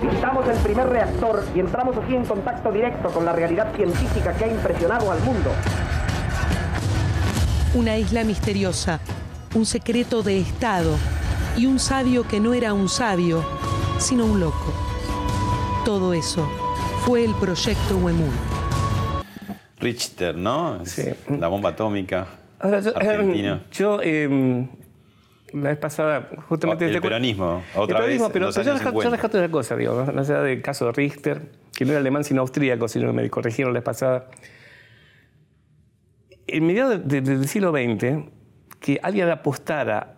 Visitamos 0.03 0.47
el 0.47 0.57
primer 0.59 0.87
reactor 0.87 1.43
y 1.55 1.59
entramos 1.59 1.97
así 1.97 2.15
en 2.15 2.23
contacto 2.23 2.71
directo 2.71 3.09
con 3.09 3.25
la 3.25 3.33
realidad 3.33 3.73
científica 3.75 4.33
que 4.33 4.45
ha 4.45 4.47
impresionado 4.47 5.11
al 5.11 5.19
mundo. 5.21 5.49
Una 7.73 7.97
isla 7.97 8.23
misteriosa, 8.23 8.99
un 9.55 9.65
secreto 9.65 10.21
de 10.21 10.39
Estado 10.39 10.91
y 11.57 11.65
un 11.65 11.79
sabio 11.79 12.27
que 12.27 12.39
no 12.39 12.53
era 12.53 12.73
un 12.73 12.87
sabio, 12.87 13.43
sino 13.97 14.25
un 14.25 14.39
loco. 14.39 14.73
Todo 15.83 16.13
eso 16.13 16.47
fue 17.03 17.25
el 17.25 17.33
proyecto 17.33 17.97
Huemul. 17.97 18.29
Richter, 19.79 20.35
¿no? 20.35 20.81
Es 20.83 21.15
La 21.29 21.47
bomba 21.47 21.69
atómica. 21.69 22.27
Ahora, 22.59 22.79
yo, 22.79 22.95
Argentina. 22.95 23.63
yo, 23.71 23.99
eh, 24.03 24.67
la 25.53 25.69
vez 25.69 25.77
pasada, 25.77 26.29
justamente... 26.47 26.85
El 26.85 27.01
peronismo, 27.01 27.63
otra 27.75 27.97
el 27.97 28.03
peronismo, 28.03 28.25
vez, 28.25 28.33
pero 28.33 28.45
los 28.47 28.55
yo, 28.55 28.61
yo 28.61 28.77
50. 28.77 29.09
rescato 29.09 29.37
una 29.37 29.49
cosa, 29.49 29.75
digo, 29.75 30.05
más 30.13 30.29
allá 30.29 30.41
del 30.41 30.61
caso 30.61 30.85
de 30.85 30.91
Richter, 30.91 31.51
que 31.75 31.85
no 31.85 31.91
era 31.91 32.01
alemán 32.01 32.23
sino 32.23 32.41
austríaco, 32.41 32.87
si 32.87 32.99
no 32.99 33.11
me 33.13 33.27
corrigieron 33.29 33.73
la 33.73 33.79
vez 33.79 33.85
pasada. 33.85 34.29
en 36.45 36.65
mediados 36.65 37.07
del 37.07 37.47
siglo 37.47 37.71
XX, 37.71 38.29
que 38.79 38.99
alguien 39.01 39.29
apostara, 39.29 40.16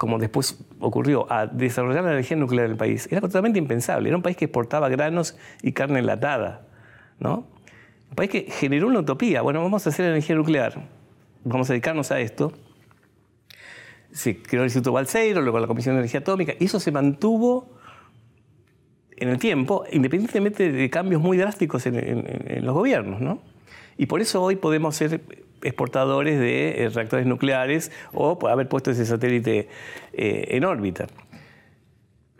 como 0.00 0.18
después 0.18 0.58
ocurrió, 0.78 1.30
a 1.30 1.46
desarrollar 1.46 2.02
la 2.02 2.12
energía 2.12 2.34
nuclear 2.34 2.64
en 2.64 2.70
el 2.72 2.78
país, 2.78 3.06
era 3.12 3.20
totalmente 3.20 3.58
impensable. 3.58 4.08
Era 4.08 4.16
un 4.16 4.22
país 4.22 4.34
que 4.34 4.46
exportaba 4.46 4.88
granos 4.88 5.36
y 5.60 5.72
carne 5.72 5.98
enlatada, 5.98 6.62
¿no? 7.18 7.46
Un 8.08 8.16
país 8.16 8.30
que 8.30 8.46
generó 8.50 8.86
una 8.86 9.00
utopía. 9.00 9.42
Bueno, 9.42 9.60
vamos 9.60 9.86
a 9.86 9.90
hacer 9.90 10.06
energía 10.06 10.36
nuclear, 10.36 10.88
vamos 11.44 11.68
a 11.68 11.74
dedicarnos 11.74 12.10
a 12.12 12.18
esto. 12.18 12.54
Se 14.10 14.40
creó 14.40 14.62
el 14.62 14.68
Instituto 14.68 14.92
Balseiro, 14.92 15.42
luego 15.42 15.60
la 15.60 15.66
Comisión 15.66 15.96
de 15.96 16.00
Energía 16.00 16.20
Atómica, 16.20 16.54
y 16.58 16.64
eso 16.64 16.80
se 16.80 16.90
mantuvo 16.92 17.68
en 19.18 19.28
el 19.28 19.38
tiempo, 19.38 19.84
independientemente 19.92 20.72
de 20.72 20.88
cambios 20.88 21.20
muy 21.20 21.36
drásticos 21.36 21.84
en, 21.84 22.64
los 22.64 22.72
gobiernos, 22.72 23.20
¿no? 23.20 23.42
Y 23.98 24.06
por 24.06 24.22
eso 24.22 24.42
hoy 24.42 24.56
podemos 24.56 24.96
ser 24.96 25.20
exportadores 25.62 26.38
de 26.38 26.84
eh, 26.84 26.88
reactores 26.88 27.26
nucleares 27.26 27.92
o 28.12 28.38
haber 28.48 28.68
puesto 28.68 28.90
ese 28.90 29.04
satélite 29.06 29.68
eh, 30.12 30.44
en 30.48 30.64
órbita. 30.64 31.06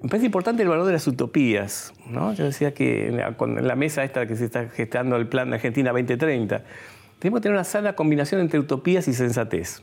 Me 0.02 0.08
parece 0.08 0.26
importante 0.26 0.62
el 0.62 0.68
valor 0.68 0.86
de 0.86 0.92
las 0.92 1.06
utopías. 1.06 1.92
¿no? 2.06 2.32
Yo 2.32 2.44
decía 2.44 2.72
que 2.72 3.08
en 3.08 3.66
la, 3.66 3.76
mesa 3.76 4.02
esta 4.02 4.26
que 4.26 4.36
se 4.36 4.46
está 4.46 4.68
gestando 4.68 5.16
el 5.16 5.26
plan 5.26 5.50
de 5.50 5.56
Argentina 5.56 5.90
2030, 5.90 6.64
tenemos 7.18 7.40
que 7.40 7.42
tener 7.42 7.56
una 7.56 7.64
sana 7.64 7.94
combinación 7.94 8.40
entre 8.40 8.58
utopías 8.58 9.08
y 9.08 9.12
sensatez. 9.12 9.82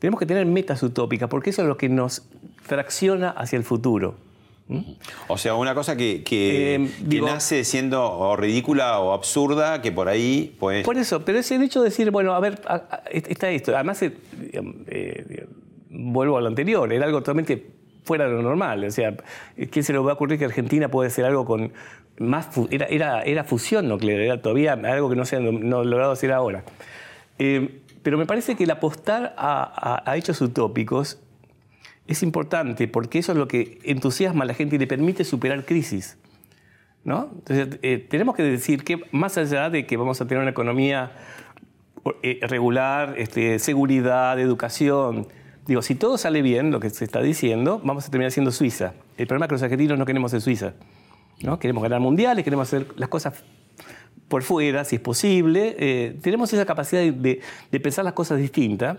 Tenemos 0.00 0.18
que 0.18 0.26
tener 0.26 0.46
metas 0.46 0.82
utópicas, 0.82 1.28
porque 1.28 1.50
eso 1.50 1.62
es 1.62 1.68
lo 1.68 1.76
que 1.76 1.88
nos 1.88 2.26
tracciona 2.66 3.30
hacia 3.30 3.56
el 3.56 3.64
futuro. 3.64 4.16
O 5.28 5.38
sea, 5.38 5.54
una 5.54 5.74
cosa 5.74 5.96
que, 5.96 6.22
que, 6.22 6.74
eh, 6.74 7.20
nace 7.22 7.64
siendo 7.64 8.36
ridícula 8.36 9.00
o 9.00 9.12
absurda, 9.12 9.82
que 9.82 9.92
por 9.92 10.08
ahí 10.08 10.54
pues... 10.58 10.84
Por 10.84 10.96
eso, 10.96 11.24
pero 11.24 11.38
es 11.38 11.50
el 11.50 11.62
hecho 11.62 11.80
de 11.80 11.90
decir, 11.90 12.10
bueno, 12.10 12.34
a 12.34 12.40
ver, 12.40 12.60
está 13.10 13.50
esto. 13.50 13.74
Además, 13.74 14.02
eh, 14.02 14.12
eh, 14.52 15.46
vuelvo 15.90 16.36
a 16.36 16.40
lo 16.40 16.48
anterior, 16.48 16.92
era 16.92 17.06
algo 17.06 17.18
totalmente 17.18 17.66
fuera 18.04 18.26
de 18.26 18.32
lo 18.32 18.42
normal. 18.42 18.84
O 18.84 18.90
sea, 18.90 19.14
¿quién 19.70 19.84
se 19.84 19.92
le 19.92 19.98
va 19.98 20.12
a 20.12 20.14
ocurrir 20.14 20.38
que 20.38 20.44
Argentina 20.44 20.88
puede 20.88 21.10
ser 21.10 21.24
algo 21.24 21.44
con 21.44 21.72
más... 22.18 22.48
Era, 22.70 22.86
era, 22.86 23.22
era 23.22 23.44
fusión 23.44 23.88
nuclear, 23.88 24.20
era 24.20 24.40
todavía 24.40 24.72
algo 24.72 25.10
que 25.10 25.16
no 25.16 25.24
se 25.24 25.36
ha 25.36 25.40
no 25.40 25.84
logrado 25.84 26.12
hacer 26.12 26.32
ahora. 26.32 26.64
pero 27.36 28.18
me 28.18 28.26
parece 28.26 28.56
que 28.56 28.64
el 28.64 28.70
apostar 28.70 29.34
a 29.36 30.16
hechos 30.16 30.40
utópicos 30.40 31.18
es 32.10 32.22
importante 32.24 32.88
porque 32.88 33.20
eso 33.20 33.32
es 33.32 33.38
lo 33.38 33.46
que 33.46 33.78
entusiasma 33.84 34.42
a 34.42 34.46
la 34.46 34.54
gente 34.54 34.76
y 34.76 34.78
le 34.78 34.86
permite 34.88 35.22
superar 35.24 35.64
crisis. 35.64 36.18
¿no? 37.04 37.30
Entonces, 37.32 37.78
eh, 37.82 38.04
tenemos 38.10 38.34
que 38.34 38.42
decir 38.42 38.82
que 38.82 39.00
más 39.12 39.38
allá 39.38 39.70
de 39.70 39.86
que 39.86 39.96
vamos 39.96 40.20
a 40.20 40.26
tener 40.26 40.42
una 40.42 40.50
economía 40.50 41.12
eh, 42.22 42.40
regular, 42.42 43.14
este, 43.16 43.60
seguridad, 43.60 44.40
educación, 44.40 45.28
digo, 45.66 45.82
si 45.82 45.94
todo 45.94 46.18
sale 46.18 46.42
bien, 46.42 46.72
lo 46.72 46.80
que 46.80 46.90
se 46.90 47.04
está 47.04 47.22
diciendo, 47.22 47.80
vamos 47.84 48.08
a 48.08 48.10
terminar 48.10 48.32
siendo 48.32 48.50
Suiza. 48.50 48.94
El 49.16 49.28
problema 49.28 49.46
es 49.46 49.48
que 49.48 49.54
los 49.54 49.62
argentinos 49.62 49.98
no 49.98 50.04
queremos 50.04 50.32
ser 50.32 50.40
Suiza. 50.40 50.74
¿no? 51.42 51.60
Queremos 51.60 51.82
ganar 51.82 52.00
mundiales, 52.00 52.44
queremos 52.44 52.66
hacer 52.66 52.88
las 52.96 53.08
cosas 53.08 53.34
por 54.26 54.42
fuera, 54.42 54.84
si 54.84 54.96
es 54.96 55.02
posible. 55.02 55.76
Eh, 55.78 56.18
tenemos 56.22 56.52
esa 56.52 56.66
capacidad 56.66 57.02
de, 57.02 57.40
de 57.70 57.80
pensar 57.80 58.04
las 58.04 58.14
cosas 58.14 58.38
distintas. 58.38 58.98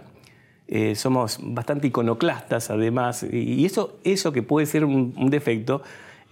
Eh, 0.73 0.95
somos 0.95 1.37
bastante 1.41 1.87
iconoclastas 1.87 2.69
además, 2.69 3.23
y 3.29 3.65
eso, 3.65 3.99
eso 4.05 4.31
que 4.31 4.41
puede 4.41 4.65
ser 4.65 4.85
un, 4.85 5.29
defecto, 5.29 5.81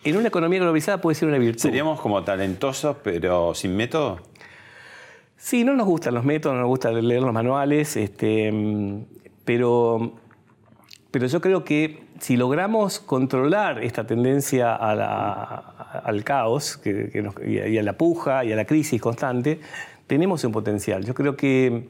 en 0.05 0.15
una 0.15 0.29
economía 0.29 0.59
globalizada 0.59 1.01
puede 1.01 1.15
ser 1.15 1.27
una 1.27 1.37
virtud. 1.37 1.59
¿Seríamos 1.59 1.99
como 1.99 2.23
talentosos 2.23 2.95
pero 3.03 3.53
sin 3.53 3.75
método? 3.75 4.21
Sí, 5.35 5.65
no 5.65 5.73
nos 5.73 5.85
gustan 5.85 6.13
los 6.13 6.23
métodos, 6.23 6.55
no 6.55 6.61
nos 6.61 6.69
gusta 6.69 6.89
leer 6.89 7.21
los 7.21 7.33
manuales, 7.33 7.97
este, 7.97 8.53
pero, 9.43 10.13
pero 11.11 11.27
yo 11.27 11.41
creo 11.41 11.65
que 11.65 12.03
si 12.21 12.37
logramos 12.37 13.01
controlar 13.01 13.83
esta 13.83 14.07
tendencia 14.07 14.73
al 14.73 16.23
caos 16.23 16.79
y 16.85 17.77
a 17.77 17.83
la 17.83 17.93
puja 17.97 18.45
y 18.45 18.53
a 18.53 18.55
la 18.55 18.63
crisis 18.63 19.01
constante, 19.01 19.59
tenemos 20.07 20.45
un 20.45 20.53
potencial. 20.53 21.03
Yo 21.03 21.13
creo 21.13 21.35
que 21.35 21.89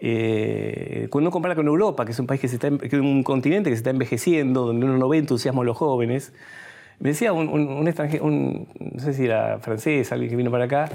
eh, 0.00 1.08
cuando 1.10 1.28
uno 1.28 1.32
compara 1.32 1.54
con 1.54 1.66
Europa, 1.66 2.04
que 2.04 2.12
es 2.12 2.18
un 2.18 2.26
país 2.26 2.40
que, 2.40 2.48
se 2.48 2.56
está, 2.56 2.70
que 2.70 2.86
es 2.86 2.92
un 2.94 3.22
continente 3.22 3.70
que 3.70 3.76
se 3.76 3.80
está 3.80 3.90
envejeciendo, 3.90 4.66
donde 4.66 4.86
uno 4.86 4.98
no 4.98 5.08
ve 5.08 5.18
entusiasmo 5.18 5.62
a 5.62 5.64
los 5.64 5.76
jóvenes, 5.76 6.32
me 6.98 7.10
decía 7.10 7.32
un, 7.32 7.86
extranjero, 7.86 8.28
no 8.28 9.00
sé 9.00 9.12
si 9.12 9.24
era 9.24 9.58
francés, 9.58 10.12
alguien 10.12 10.30
que 10.30 10.36
vino 10.36 10.50
para 10.50 10.64
acá, 10.64 10.88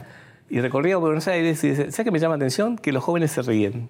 y 0.50 0.60
recorría 0.60 0.98
Buenos 0.98 1.28
Aires 1.28 1.64
y 1.64 1.70
dice, 1.70 1.92
¿sabes 1.92 2.06
qué 2.06 2.12
me 2.12 2.20
llama 2.20 2.36
la 2.36 2.38
atención? 2.38 2.78
Que 2.78 2.92
los 2.92 3.04
jóvenes 3.04 3.32
se 3.32 3.42
ríen. 3.42 3.90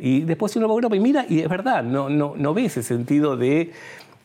Y 0.00 0.22
después 0.22 0.56
uno 0.56 0.66
va 0.66 0.72
a 0.72 0.76
Europa 0.76 0.96
y 0.96 1.00
mira, 1.00 1.26
y 1.28 1.40
es 1.40 1.48
verdad, 1.48 1.84
no, 1.84 2.08
no, 2.08 2.34
no 2.36 2.54
ve 2.54 2.64
ese 2.64 2.82
sentido 2.82 3.36
de, 3.36 3.72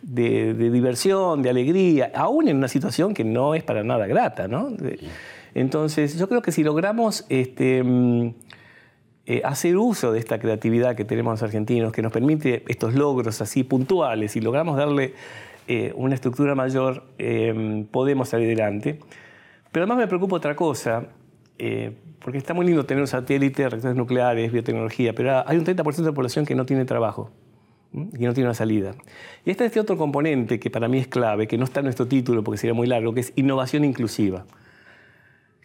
de, 0.02 0.54
diversión, 0.54 1.42
de 1.42 1.50
alegría, 1.50 2.12
aún 2.16 2.48
en 2.48 2.58
una 2.58 2.68
situación 2.68 3.14
que 3.14 3.24
no 3.24 3.54
es 3.56 3.64
para 3.64 3.84
nada 3.84 4.08
grata. 4.08 4.48
¿no? 4.48 4.70
Entonces, 5.54 6.18
yo 6.18 6.28
creo 6.30 6.42
que 6.42 6.52
si 6.52 6.64
logramos 6.64 7.26
este, 7.30 7.84
mm, 7.84 8.34
eh, 9.32 9.42
hacer 9.46 9.78
uso 9.78 10.12
de 10.12 10.20
esta 10.20 10.40
creatividad 10.40 10.94
que 10.94 11.06
tenemos 11.06 11.32
los 11.32 11.44
argentinos, 11.44 11.94
que 11.94 12.02
nos 12.02 12.12
permite 12.12 12.66
estos 12.68 12.96
logros 12.96 13.40
así 13.40 13.64
puntuales 13.64 14.36
y 14.36 14.42
logramos 14.42 14.76
darle 14.76 15.14
eh, 15.70 15.94
una 15.96 16.16
estructura 16.16 16.54
mayor, 16.54 17.06
eh, 17.18 17.86
podemos 17.92 18.28
salir 18.28 18.48
adelante. 18.48 19.00
Pero 19.72 19.86
además 19.86 20.00
me 20.00 20.08
preocupa 20.08 20.36
otra 20.36 20.54
cosa, 20.54 21.06
porque 22.20 22.40
está 22.40 22.54
muy 22.54 22.66
lindo 22.66 22.86
tener 22.86 23.00
un 23.00 23.08
satélite, 23.08 23.70
reactores 23.70 23.96
nucleares, 23.96 24.52
biotecnología, 24.52 25.14
pero 25.14 25.48
hay 25.48 25.58
un 25.58 25.64
30% 25.64 25.96
de 25.96 26.04
la 26.04 26.12
población 26.12 26.46
que 26.46 26.54
no 26.54 26.66
tiene 26.66 26.84
trabajo 26.84 27.32
y 27.94 28.26
no 28.26 28.34
tiene 28.34 28.50
una 28.50 28.54
salida. 28.54 28.96
Y 29.46 29.52
está 29.52 29.64
este 29.64 29.80
otro 29.80 29.96
componente 29.96 30.60
que 30.60 30.70
para 30.70 30.90
mí 30.90 30.98
es 30.98 31.08
clave, 31.08 31.48
que 31.48 31.58
no 31.58 31.64
está 31.64 31.80
en 31.80 31.86
nuestro 31.86 32.06
título 32.06 32.44
porque 32.44 32.58
sería 32.58 32.74
muy 32.74 32.88
largo, 32.88 33.14
que 33.14 33.22
es 33.22 33.32
innovación 33.38 33.86
inclusiva 33.86 34.44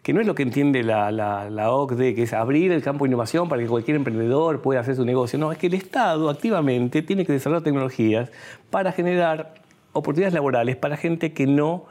que 0.07 0.13
no 0.13 0.21
es 0.21 0.25
lo 0.25 0.35
que 0.35 0.43
entiende 0.43 0.83
la, 0.83 1.11
la, 1.11 1.71
OCDE, 1.73 2.15
que 2.15 2.23
es 2.23 2.31
abrir 2.31 2.71
el 2.71 2.81
campo 2.81 3.03
de 3.03 3.09
innovación 3.09 3.49
para 3.49 3.61
que 3.61 3.67
cualquier 3.67 3.97
emprendedor 3.97 4.61
pueda 4.61 4.79
hacer 4.79 4.95
su 4.95 5.03
negocio. 5.03 5.37
No, 5.37 5.51
es 5.51 5.57
que 5.57 5.67
el 5.67 5.73
Estado 5.73 6.29
activamente 6.29 7.01
tiene 7.01 7.25
que 7.25 7.33
desarrollar 7.33 7.61
tecnologías 7.61 8.31
para 8.69 8.93
generar 8.93 9.55
oportunidades 9.91 10.33
laborales 10.33 10.77
para 10.77 10.95
gente 10.95 11.33
que 11.33 11.45
no, 11.45 11.87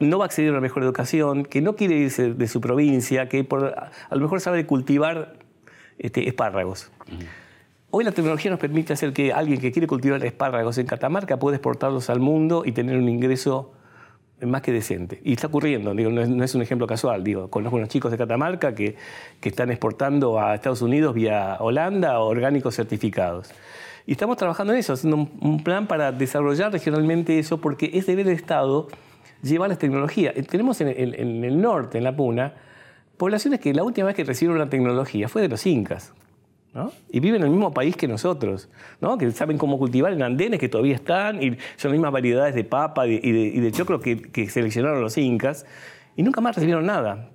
no 0.00 0.18
va 0.18 0.24
a 0.24 0.26
acceder 0.26 0.50
a 0.50 0.52
una 0.52 0.60
mejor 0.60 0.82
educación, 0.82 1.46
que 1.46 1.62
no 1.62 1.76
quiere 1.76 1.94
irse 1.94 2.34
de 2.34 2.46
su 2.46 2.60
provincia, 2.60 3.26
que 3.30 3.48
a 3.48 4.14
lo 4.14 4.20
mejor 4.20 4.42
sabe 4.42 4.66
cultivar 4.66 5.36
este, 5.98 6.28
espárragos. 6.28 6.92
Hoy 7.88 8.04
la 8.04 8.12
tecnología 8.12 8.50
nos 8.50 8.60
permite 8.60 8.92
hacer 8.92 9.14
que 9.14 9.32
alguien 9.32 9.62
que 9.62 9.72
quiere 9.72 9.86
cultivar 9.86 10.22
espárragos 10.26 10.76
en 10.76 10.84
Catamarca 10.84 11.38
pueda 11.38 11.56
exportarlos 11.56 12.10
al 12.10 12.20
mundo 12.20 12.64
y 12.66 12.72
tener 12.72 12.98
un 12.98 13.08
ingreso 13.08 13.72
más 14.46 14.62
que 14.62 14.72
decente. 14.72 15.20
Y 15.24 15.32
está 15.32 15.46
ocurriendo, 15.48 15.94
no, 15.94 16.44
es, 16.44 16.54
un 16.54 16.62
ejemplo 16.62 16.86
casual. 16.86 17.24
Digo, 17.24 17.48
conozco 17.48 17.76
unos 17.76 17.88
chicos 17.88 18.10
de 18.10 18.18
Catamarca 18.18 18.74
que, 18.74 18.96
que 19.40 19.48
están 19.48 19.70
exportando 19.70 20.40
a 20.40 20.54
Estados 20.54 20.82
Unidos 20.82 21.14
vía 21.14 21.56
Holanda 21.60 22.18
orgánicos 22.20 22.74
certificados. 22.74 23.50
Y 24.06 24.12
estamos 24.12 24.36
trabajando 24.36 24.72
en 24.72 24.78
eso, 24.78 24.94
haciendo 24.94 25.28
un, 25.40 25.62
plan 25.62 25.86
para 25.86 26.12
desarrollar 26.12 26.72
regionalmente 26.72 27.38
eso, 27.38 27.60
porque 27.60 27.90
es 27.94 28.06
deber 28.06 28.26
del 28.26 28.34
Estado 28.34 28.88
llevar 29.42 29.68
las 29.68 29.78
tecnologías. 29.78 30.36
Eh, 30.36 30.42
tenemos 30.42 30.80
en, 30.80 30.88
en 30.88 31.44
el 31.44 31.60
norte, 31.60 31.98
en 31.98 32.04
la 32.04 32.16
Puna, 32.16 32.54
poblaciones 33.16 33.60
que 33.60 33.74
la 33.74 33.84
última 33.84 34.06
vez 34.08 34.16
que 34.16 34.24
recibieron 34.24 34.58
la 34.58 34.68
tecnología 34.68 35.28
fue 35.28 35.42
de 35.42 35.48
los 35.48 35.66
incas. 35.66 36.12
Y 37.10 37.18
viven 37.18 37.40
en 37.40 37.46
el 37.46 37.50
mismo 37.50 37.72
país 37.74 37.96
que 37.96 38.06
nosotros, 38.06 38.68
¿no? 39.00 39.18
que 39.18 39.30
saben 39.32 39.58
cómo 39.58 39.78
cultivar 39.78 40.12
en 40.12 40.22
andenes 40.22 40.60
que 40.60 40.68
todavía 40.68 40.94
están, 40.94 41.42
y 41.42 41.50
son 41.76 41.90
las 41.90 41.92
mismas 41.92 42.12
variedades 42.12 42.54
de 42.54 42.62
papa 42.62 43.06
y 43.06 43.18
de, 43.60 43.72
choclo 43.72 44.00
que, 44.00 44.22
que, 44.22 44.48
seleccionaron 44.48 45.00
los 45.00 45.18
incas, 45.18 45.66
y 46.16 46.22
nunca 46.22 46.40
más 46.40 46.54
recibieron 46.54 46.86
nada. 46.86 47.30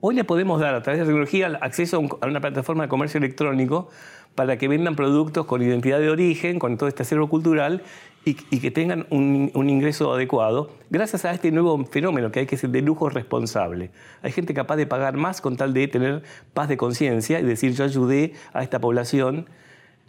Hoy 0.00 0.14
le 0.14 0.24
podemos 0.24 0.60
dar 0.60 0.74
a 0.74 0.82
través 0.82 0.98
de 0.98 1.04
la 1.04 1.08
tecnología 1.08 1.58
acceso 1.60 2.02
a 2.20 2.26
una 2.26 2.40
plataforma 2.40 2.84
de 2.84 2.88
comercio 2.88 3.18
electrónico 3.18 3.90
para 4.34 4.56
que 4.56 4.66
vendan 4.66 4.96
productos 4.96 5.46
con 5.46 5.62
identidad 5.62 6.00
de 6.00 6.10
origen, 6.10 6.58
con 6.58 6.76
todo 6.78 6.88
este 6.88 7.02
acervo 7.02 7.28
cultural 7.28 7.82
y, 8.24 8.34
que 8.34 8.70
tengan 8.70 9.06
un, 9.10 9.50
ingreso 9.68 10.12
adecuado, 10.12 10.70
gracias 10.90 11.24
a 11.24 11.32
este 11.32 11.50
nuevo 11.50 11.82
fenómeno 11.86 12.30
que 12.30 12.40
hay 12.40 12.46
que 12.46 12.56
ser 12.56 12.70
de 12.70 12.82
lujo 12.82 13.08
responsable. 13.08 13.90
Hay 14.22 14.32
gente 14.32 14.52
capaz 14.52 14.76
de 14.76 14.86
pagar 14.86 15.16
más 15.16 15.40
con 15.40 15.56
tal 15.56 15.72
de 15.72 15.88
tener 15.88 16.22
paz 16.52 16.68
de 16.68 16.76
conciencia 16.76 17.40
y 17.40 17.44
decir 17.44 17.72
yo 17.72 17.84
ayudé 17.84 18.34
a 18.52 18.62
esta 18.62 18.78
población 18.78 19.46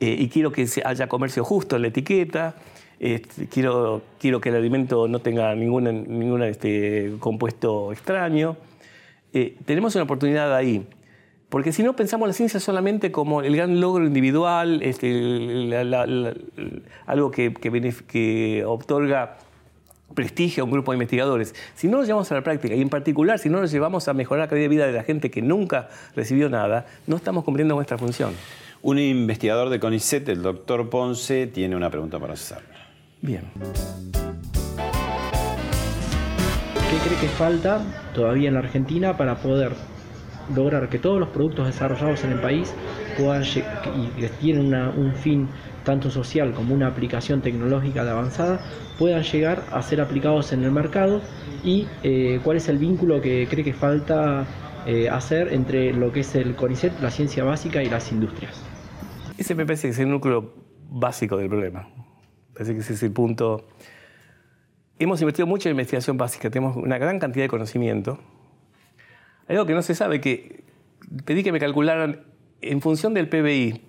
eh, 0.01 0.15
y 0.19 0.27
quiero 0.27 0.51
que 0.51 0.67
haya 0.83 1.07
comercio 1.07 1.43
justo 1.45 1.77
en 1.77 1.83
la 1.83 1.87
etiqueta, 1.87 2.55
este, 2.99 3.47
quiero, 3.47 4.01
quiero 4.19 4.41
que 4.41 4.49
el 4.49 4.55
alimento 4.55 5.07
no 5.07 5.19
tenga 5.19 5.55
ningún 5.55 6.43
este, 6.43 7.13
compuesto 7.19 7.91
extraño. 7.93 8.57
Eh, 9.33 9.55
tenemos 9.65 9.95
una 9.95 10.03
oportunidad 10.03 10.53
ahí. 10.53 10.85
Porque 11.51 11.73
si 11.73 11.83
no 11.83 11.97
pensamos 11.97 12.29
la 12.29 12.33
ciencia 12.33 12.61
solamente 12.61 13.11
como 13.11 13.41
el 13.41 13.53
gran 13.57 13.81
logro 13.81 14.05
individual, 14.05 14.81
este, 14.83 15.69
algo 17.05 17.29
que, 17.29 17.53
que, 17.53 18.63
otorga 18.65 19.37
prestigio 20.15 20.63
a 20.63 20.65
un 20.65 20.71
grupo 20.71 20.93
de 20.93 20.95
investigadores, 20.95 21.53
si 21.75 21.89
no 21.89 21.97
lo 21.97 22.05
llevamos 22.05 22.31
a 22.31 22.35
la 22.35 22.41
práctica 22.41 22.73
y 22.73 22.81
en 22.81 22.87
particular 22.87 23.37
si 23.37 23.49
no 23.49 23.59
lo 23.59 23.65
llevamos 23.65 24.07
a 24.07 24.13
mejorar 24.13 24.45
la 24.45 24.47
calidad 24.47 24.63
de 24.63 24.69
vida 24.69 24.87
de 24.87 24.93
la 24.93 25.03
gente 25.03 25.29
que 25.29 25.41
nunca 25.41 25.89
recibió 26.15 26.47
nada, 26.47 26.85
no 27.05 27.17
estamos 27.17 27.43
cumpliendo 27.43 27.75
nuestra 27.75 27.97
función. 27.97 28.31
Un 28.81 28.97
investigador 28.97 29.67
de 29.67 29.81
CONICET, 29.81 30.29
el 30.29 30.41
doctor 30.41 30.89
Ponce, 30.89 31.47
tiene 31.47 31.75
una 31.75 31.89
pregunta 31.89 32.17
para 32.17 32.31
hacer. 32.31 32.59
Bien. 33.21 33.43
¿Qué 36.89 36.97
cree 37.05 37.19
que 37.19 37.27
falta 37.27 37.81
todavía 38.15 38.47
en 38.47 38.53
la 38.53 38.61
Argentina 38.61 39.17
para 39.17 39.35
poder 39.35 39.73
lograr 40.55 40.89
que 40.89 40.99
todos 40.99 41.19
los 41.19 41.29
productos 41.29 41.67
desarrollados 41.67 42.23
en 42.23 42.31
el 42.31 42.39
país 42.39 42.73
puedan 43.17 43.43
y 43.43 44.19
que 44.19 44.29
tienen 44.39 44.73
un 44.73 45.13
fin 45.15 45.47
tanto 45.83 46.11
social 46.11 46.53
como 46.53 46.73
una 46.73 46.87
aplicación 46.87 47.41
tecnológica 47.41 48.03
de 48.03 48.11
avanzada, 48.11 48.59
puedan 48.99 49.23
llegar 49.23 49.63
a 49.71 49.81
ser 49.81 50.01
aplicados 50.01 50.53
en 50.53 50.63
el 50.63 50.71
mercado 50.71 51.21
y 51.63 51.87
eh, 52.03 52.39
cuál 52.43 52.57
es 52.57 52.69
el 52.69 52.77
vínculo 52.77 53.21
que 53.21 53.47
cree 53.49 53.63
que 53.63 53.73
falta 53.73 54.45
eh, 54.85 55.09
hacer 55.09 55.53
entre 55.53 55.93
lo 55.93 56.11
que 56.11 56.21
es 56.21 56.35
el 56.35 56.55
CONICET, 56.55 56.99
la 57.01 57.11
ciencia 57.11 57.43
básica 57.43 57.83
y 57.83 57.89
las 57.89 58.11
industrias. 58.11 58.63
Ese 59.37 59.55
me 59.55 59.63
es 59.63 59.99
el 59.99 60.09
núcleo 60.09 60.53
básico 60.89 61.37
del 61.37 61.49
problema. 61.49 61.87
Parece 62.53 62.73
que 62.73 62.79
ese 62.81 62.93
es 62.93 63.03
el 63.03 63.11
punto. 63.11 63.67
Hemos 64.99 65.19
invertido 65.21 65.47
mucho 65.47 65.67
en 65.67 65.73
investigación 65.73 66.17
básica, 66.17 66.49
tenemos 66.49 66.75
una 66.75 66.97
gran 66.97 67.17
cantidad 67.17 67.45
de 67.45 67.49
conocimiento. 67.49 68.19
Hay 69.47 69.55
algo 69.55 69.65
que 69.65 69.73
no 69.73 69.81
se 69.81 69.95
sabe, 69.95 70.21
que 70.21 70.63
pedí 71.25 71.43
que 71.43 71.51
me 71.51 71.59
calcularan 71.59 72.21
en 72.61 72.81
función 72.81 73.13
del 73.13 73.27
PBI, 73.27 73.81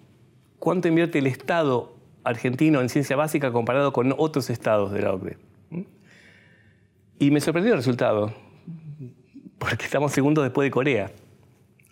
cuánto 0.59 0.89
invierte 0.89 1.19
el 1.19 1.27
Estado 1.27 1.95
argentino 2.25 2.81
en 2.81 2.89
ciencia 2.89 3.17
básica 3.17 3.53
comparado 3.53 3.93
con 3.93 4.15
otros 4.17 4.51
estados 4.51 4.93
de 4.93 5.03
la 5.03 5.13
OCDE. 5.13 5.39
Y 7.19 7.31
me 7.31 7.41
sorprendió 7.41 7.73
el 7.73 7.79
resultado, 7.79 8.33
porque 9.59 9.85
estamos 9.85 10.13
segundos 10.13 10.45
después 10.45 10.67
de 10.67 10.71
Corea. 10.71 11.13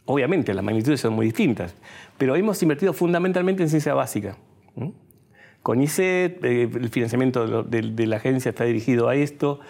Obviamente, 0.04 0.54
las 0.54 0.64
magnitudes 0.64 1.00
son 1.00 1.12
muy 1.12 1.26
distintas, 1.26 1.74
pero 2.18 2.34
hemos 2.34 2.60
invertido 2.62 2.92
fundamentalmente 2.92 3.62
en 3.62 3.68
ciencia 3.68 3.94
básica. 3.94 4.36
Con 5.62 5.82
ICET, 5.82 6.42
eh, 6.44 6.62
el 6.62 6.88
financiamiento 6.88 7.62
de 7.62 8.06
la 8.06 8.16
agencia 8.16 8.48
está 8.48 8.64
dirigido 8.64 9.08
a 9.08 9.14
esto, 9.14 9.60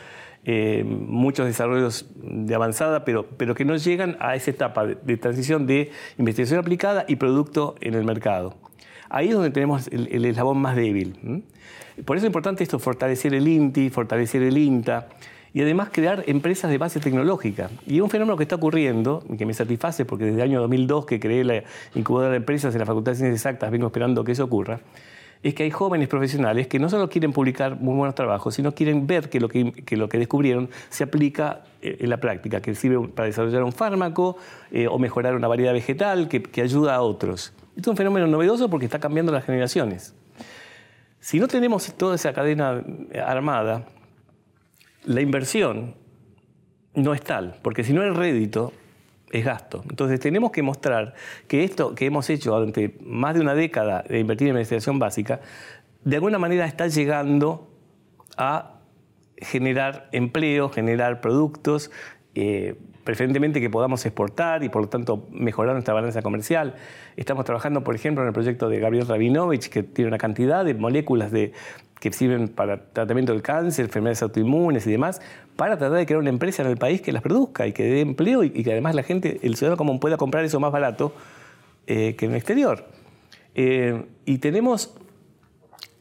eh, 0.44 0.84
muchos 0.84 1.46
desarrollos 1.46 2.06
de 2.16 2.54
avanzada, 2.54 3.04
pero, 3.04 3.26
pero 3.36 3.54
que 3.54 3.64
no 3.64 3.76
llegan 3.76 4.16
a 4.20 4.34
esa 4.34 4.50
etapa 4.50 4.86
de 4.86 5.16
transición 5.16 5.66
de 5.66 5.90
investigación 6.18 6.58
aplicada 6.58 7.04
y 7.08 7.16
producto 7.16 7.74
en 7.80 7.94
el 7.94 8.04
mercado. 8.04 8.56
Ahí 9.10 9.28
es 9.28 9.34
donde 9.34 9.50
tenemos 9.50 9.88
el, 9.88 10.24
eslabón 10.24 10.58
más 10.58 10.76
débil. 10.76 11.44
Por 12.04 12.16
eso 12.16 12.24
es 12.24 12.28
importante 12.28 12.62
esto, 12.62 12.78
fortalecer 12.78 13.34
el 13.34 13.46
INTI, 13.46 13.90
fortalecer 13.90 14.42
el 14.42 14.56
INTA 14.56 15.08
y 15.52 15.62
además 15.62 15.90
crear 15.92 16.22
empresas 16.26 16.70
de 16.70 16.78
base 16.78 17.00
tecnológica. 17.00 17.70
Y 17.86 18.00
un 18.00 18.08
fenómeno 18.08 18.36
que 18.36 18.44
está 18.44 18.54
ocurriendo, 18.54 19.24
y 19.28 19.36
que 19.36 19.46
me 19.46 19.52
satisface 19.52 20.04
porque 20.04 20.24
desde 20.24 20.38
el 20.38 20.42
año 20.48 20.60
2002 20.60 21.06
que 21.06 21.18
creé 21.18 21.44
la 21.44 21.64
incubadora 21.94 22.30
de 22.30 22.36
empresas 22.36 22.72
en 22.74 22.78
la 22.78 22.86
Facultad 22.86 23.12
de 23.12 23.16
Ciencias 23.16 23.40
Exactas, 23.40 23.70
vengo 23.70 23.86
esperando 23.88 24.22
que 24.22 24.32
eso 24.32 24.44
ocurra, 24.44 24.80
es 25.42 25.54
que 25.54 25.62
hay 25.62 25.70
jóvenes 25.70 26.08
profesionales 26.08 26.66
que 26.66 26.78
no 26.78 26.90
solo 26.90 27.08
quieren 27.08 27.32
publicar 27.32 27.80
muy 27.80 27.94
buenos 27.94 28.14
trabajos, 28.14 28.54
sino 28.54 28.74
quieren 28.74 29.06
ver 29.06 29.30
que 29.30 29.40
lo 29.40 29.48
que, 29.48 29.72
lo 29.96 30.08
que 30.08 30.18
descubrieron 30.18 30.68
se 30.90 31.04
aplica 31.04 31.64
eh, 31.80 31.96
en 32.00 32.10
la 32.10 32.18
práctica, 32.18 32.60
que 32.60 32.74
sirve 32.74 33.08
para 33.08 33.26
desarrollar 33.26 33.62
un 33.62 33.72
fármaco 33.72 34.36
eh, 34.70 34.86
o 34.86 34.98
mejorar 34.98 35.34
una 35.34 35.48
variedad 35.48 35.72
vegetal 35.72 36.28
que, 36.28 36.42
que 36.42 36.60
ayuda 36.60 36.94
a 36.94 37.02
otros. 37.02 37.54
Esto 37.74 37.80
es 37.80 37.86
un 37.88 37.96
fenómeno 37.96 38.26
novedoso 38.26 38.68
porque 38.68 38.84
está 38.84 38.98
cambiando 38.98 39.32
las 39.32 39.44
generaciones. 39.44 40.14
Si 41.20 41.40
no 41.40 41.48
tenemos 41.48 41.92
toda 41.94 42.14
esa 42.16 42.32
cadena 42.32 42.82
armada, 43.24 43.86
la 45.04 45.20
inversión 45.20 45.94
no 46.94 47.14
es 47.14 47.22
tal, 47.22 47.56
porque 47.62 47.84
si 47.84 47.92
no 47.92 48.02
el 48.02 48.14
rédito 48.14 48.72
es 49.30 49.44
gasto. 49.44 49.82
Entonces 49.88 50.20
tenemos 50.20 50.50
que 50.50 50.62
mostrar 50.62 51.14
que 51.46 51.64
esto 51.64 51.94
que 51.94 52.06
hemos 52.06 52.28
hecho 52.30 52.52
durante 52.52 52.96
más 53.00 53.34
de 53.34 53.40
una 53.40 53.54
década 53.54 54.04
de 54.08 54.18
invertir 54.18 54.48
en 54.48 54.54
investigación 54.54 54.98
básica, 54.98 55.40
de 56.04 56.16
alguna 56.16 56.38
manera 56.38 56.66
está 56.66 56.86
llegando 56.88 57.70
a 58.36 58.80
generar 59.36 60.08
empleo, 60.12 60.68
generar 60.68 61.20
productos, 61.20 61.90
eh, 62.34 62.76
preferentemente 63.04 63.60
que 63.60 63.70
podamos 63.70 64.04
exportar 64.04 64.62
y 64.62 64.68
por 64.68 64.82
lo 64.82 64.88
tanto 64.88 65.26
mejorar 65.32 65.74
nuestra 65.74 65.94
balanza 65.94 66.22
comercial. 66.22 66.74
Estamos 67.16 67.44
trabajando, 67.44 67.82
por 67.82 67.94
ejemplo, 67.94 68.22
en 68.22 68.28
el 68.28 68.34
proyecto 68.34 68.68
de 68.68 68.78
Gabriel 68.78 69.06
Rabinovich, 69.06 69.68
que 69.68 69.82
tiene 69.82 70.08
una 70.08 70.18
cantidad 70.18 70.64
de 70.64 70.74
moléculas 70.74 71.30
de, 71.30 71.52
que 72.00 72.12
sirven 72.12 72.48
para 72.48 72.92
tratamiento 72.92 73.32
del 73.32 73.42
cáncer, 73.42 73.86
enfermedades 73.86 74.22
autoinmunes 74.22 74.86
y 74.86 74.90
demás, 74.90 75.20
para 75.56 75.76
tratar 75.78 75.98
de 75.98 76.06
crear 76.06 76.20
una 76.20 76.30
empresa 76.30 76.62
en 76.62 76.68
el 76.68 76.76
país 76.76 77.02
que 77.02 77.12
las 77.12 77.22
produzca 77.22 77.66
y 77.66 77.72
que 77.72 77.84
dé 77.84 78.00
empleo 78.00 78.42
y, 78.42 78.50
que 78.50 78.72
además 78.72 78.94
la 78.94 79.02
gente, 79.02 79.40
el 79.42 79.56
ciudadano 79.56 79.76
común 79.76 80.00
pueda 80.00 80.16
comprar 80.16 80.44
eso 80.44 80.58
más 80.60 80.72
barato 80.72 81.12
eh, 81.86 82.16
que 82.16 82.26
en 82.26 82.32
el 82.32 82.36
exterior. 82.38 82.86
Eh, 83.54 84.04
y 84.24 84.38
tenemos 84.38 84.94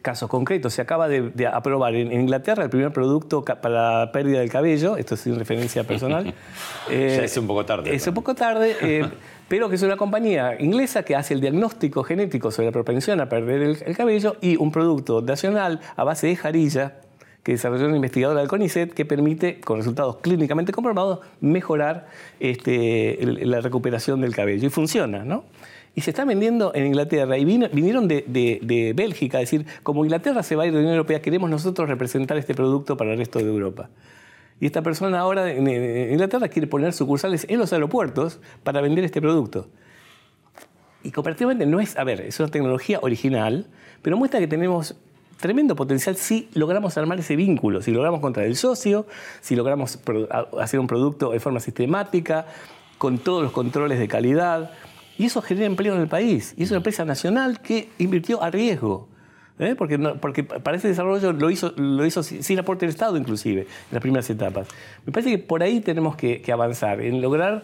casos 0.02 0.30
concretos. 0.30 0.74
Se 0.74 0.82
acaba 0.82 1.08
de, 1.08 1.48
aprobar 1.48 1.96
en, 1.96 2.12
Inglaterra 2.12 2.64
el 2.64 2.70
primer 2.70 2.92
producto 2.92 3.44
para 3.44 3.70
la 4.02 4.12
pérdida 4.12 4.40
del 4.40 4.50
cabello, 4.50 4.98
esto 4.98 5.16
es 5.16 5.22
sin 5.22 5.38
referencia 5.38 5.84
personal. 5.84 6.34
Eh, 6.90 7.18
ya 7.18 7.24
es 7.24 7.38
un 7.38 7.46
poco 7.46 7.66
tarde. 7.66 7.94
Es 7.94 8.08
un 8.08 8.16
poco 8.16 8.34
tarde, 8.34 8.76
eh, 8.82 9.08
pero 9.48 9.70
que 9.70 9.76
es 9.76 9.82
una 9.84 9.96
compañía 9.96 10.56
inglesa 10.60 11.04
que 11.04 11.16
hace 11.16 11.36
el 11.36 11.42
diagnóstico 11.42 12.04
genético 12.04 12.50
sobre 12.50 12.68
la 12.68 12.72
propensión 12.72 13.20
a 13.22 13.30
perder 13.30 13.62
el, 13.62 13.96
cabello 13.96 14.38
y 14.42 14.56
un 14.56 14.72
producto 14.72 15.22
nacional 15.22 15.82
a 15.96 16.04
base 16.04 16.26
de 16.28 16.36
jarilla 16.36 16.96
que 17.44 17.52
desarrolló 17.52 17.86
una 17.86 17.98
investigadora 17.98 18.40
del 18.40 18.50
CONICET 18.50 18.94
que 18.94 19.06
permite, 19.06 19.60
con 19.60 19.78
resultados 19.78 20.18
clínicamente 20.18 20.72
comprobados, 20.72 21.20
mejorar 21.42 22.08
este, 22.40 23.20
la 23.22 23.62
recuperación 23.62 24.22
del 24.22 24.34
cabello. 24.34 24.66
Y 24.66 24.70
funciona, 24.72 25.24
¿no? 25.24 25.44
Y 25.96 26.02
se 26.02 26.12
está 26.12 26.26
vendiendo 26.26 26.72
en 26.76 26.88
Inglaterra. 26.88 27.38
Y 27.38 27.46
vinieron 27.46 28.08
de, 28.08 28.94
Bélgica 28.96 29.38
a 29.38 29.42
decir, 29.42 29.66
como 29.84 30.06
Inglaterra 30.06 30.44
se 30.44 30.56
va 30.56 30.64
a 30.64 30.66
ir 30.68 30.72
de 30.72 30.78
la 30.78 30.82
Unión 30.82 30.96
Europea, 30.96 31.22
queremos 31.22 31.50
nosotros 31.50 31.90
representar 31.90 32.38
este 32.38 32.54
producto 32.54 32.98
para 32.98 33.12
el 33.12 33.18
resto 33.18 33.40
de 33.40 33.46
Europa. 33.46 33.90
Y 34.60 34.66
esta 34.66 34.82
persona 34.82 35.20
ahora 35.20 35.52
en, 35.52 35.68
Inglaterra 36.12 36.48
quiere 36.50 36.68
poner 36.68 36.94
sucursales 36.94 37.46
en 37.50 37.60
los 37.60 37.74
aeropuertos 37.74 38.40
para 38.64 38.82
vender 38.82 39.04
este 39.04 39.22
producto. 39.22 39.68
Y 41.04 41.12
comparativamente 41.12 41.66
no 41.66 41.80
es, 41.80 41.98
a 41.98 42.04
ver, 42.04 42.22
es 42.22 42.40
una 42.40 42.50
tecnología 42.50 43.00
original, 43.02 43.68
pero 44.02 44.18
muestra 44.18 44.40
que 44.40 44.48
tenemos 44.48 44.96
tremendo 45.40 45.76
potencial 45.76 46.18
si 46.18 46.50
logramos 46.54 46.98
armar 46.98 47.20
ese 47.20 47.38
vínculo, 47.38 47.82
si 47.82 47.92
logramos 47.92 48.20
contra 48.20 48.44
el 48.44 48.58
socio, 48.58 49.06
si 49.40 49.56
logramos 49.56 50.00
hacer 50.60 50.80
un 50.80 50.88
producto 50.88 51.32
de 51.32 51.40
forma 51.40 51.62
sistemática, 51.62 52.46
con 52.98 53.18
todos 53.18 53.42
los 53.42 53.54
controles 53.54 53.98
de 53.98 54.08
calidad. 54.08 54.72
Y 55.20 55.26
eso 55.26 55.42
genera 55.42 55.66
empleo 55.66 55.96
en 55.96 56.02
el 56.02 56.08
país. 56.08 56.54
Y 56.56 56.64
es 56.64 56.72
una 56.72 56.78
empresa 56.78 57.04
nacional 57.04 57.60
que 57.60 57.90
invirtió 57.98 58.42
a 58.42 58.50
riesgo. 58.50 59.10
¿eh? 59.60 59.76
Porque, 59.78 60.00
porque 60.00 60.46
para 60.46 60.78
ese 60.78 60.88
desarrollo 60.88 61.34
lo 61.34 61.50
hizo, 61.50 61.74
lo 61.76 62.06
hizo 62.06 62.24
sin 62.24 62.58
aporte 62.58 62.86
del 62.86 62.92
Estado, 62.92 63.18
inclusive, 63.18 63.64
en 63.64 63.68
las 63.92 64.02
primeras 64.02 64.30
etapas. 64.30 64.70
Me 65.06 65.12
parece 65.12 65.32
que 65.32 65.38
por 65.38 65.62
ahí 65.62 65.82
tenemos 65.82 66.16
que, 66.16 66.42
avanzar, 66.54 67.02
en 67.02 67.22
lograr 67.22 67.64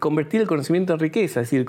convertir 0.00 0.40
el 0.40 0.46
conocimiento 0.46 0.94
en 0.94 0.98
riqueza, 0.98 1.42
es 1.42 1.50
decir, 1.50 1.66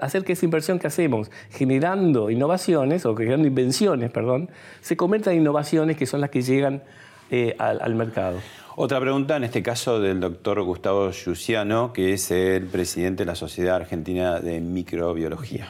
hacer 0.00 0.24
que 0.24 0.34
esa 0.34 0.44
inversión 0.44 0.78
que 0.78 0.86
hacemos 0.86 1.28
generando 1.50 2.30
innovaciones, 2.30 3.04
o 3.04 3.16
generando 3.16 3.48
invenciones, 3.48 4.12
perdón, 4.12 4.48
se 4.80 4.96
convierta 4.96 5.32
en 5.32 5.40
innovaciones 5.40 5.96
que 5.96 6.06
son 6.06 6.20
las 6.20 6.30
que 6.30 6.42
llegan 6.42 6.84
eh, 7.32 7.56
al 7.58 7.94
mercado. 7.96 8.38
Otra 8.80 9.00
pregunta, 9.00 9.36
en 9.36 9.42
este 9.42 9.60
caso 9.60 9.98
del 9.98 10.20
doctor 10.20 10.62
Gustavo 10.62 11.10
Yuciano, 11.10 11.92
que 11.92 12.12
es 12.12 12.30
el 12.30 12.68
presidente 12.68 13.24
de 13.24 13.26
la 13.26 13.34
Sociedad 13.34 13.74
Argentina 13.74 14.38
de 14.38 14.60
Microbiología. 14.60 15.66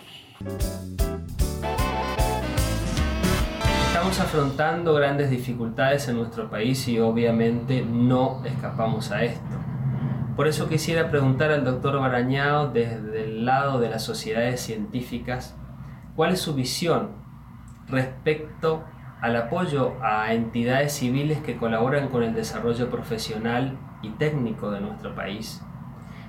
Estamos 3.87 4.21
afrontando 4.21 4.93
grandes 4.93 5.31
dificultades 5.31 6.07
en 6.09 6.17
nuestro 6.17 6.51
país 6.51 6.87
y 6.87 6.99
obviamente 6.99 7.83
no 7.83 8.45
escapamos 8.45 9.11
a 9.11 9.25
esto. 9.25 9.57
Por 10.37 10.47
eso 10.47 10.69
quisiera 10.69 11.11
preguntar 11.11 11.51
al 11.51 11.65
doctor 11.65 11.99
Barañao 11.99 12.69
desde 12.73 13.25
el 13.25 13.47
lado 13.47 13.81
de 13.81 13.89
las 13.89 14.05
sociedades 14.05 14.61
científicas, 14.61 15.57
¿cuál 16.15 16.35
es 16.35 16.41
su 16.41 16.53
visión 16.53 17.13
respecto 17.89 18.85
al 19.21 19.37
apoyo 19.37 19.95
a 20.03 20.33
entidades 20.33 20.93
civiles 20.93 21.39
que 21.39 21.57
colaboran 21.57 22.09
con 22.09 22.23
el 22.23 22.35
desarrollo 22.35 22.91
profesional 22.91 23.77
y 24.03 24.11
técnico 24.11 24.71
de 24.71 24.81
nuestro 24.81 25.14
país, 25.14 25.62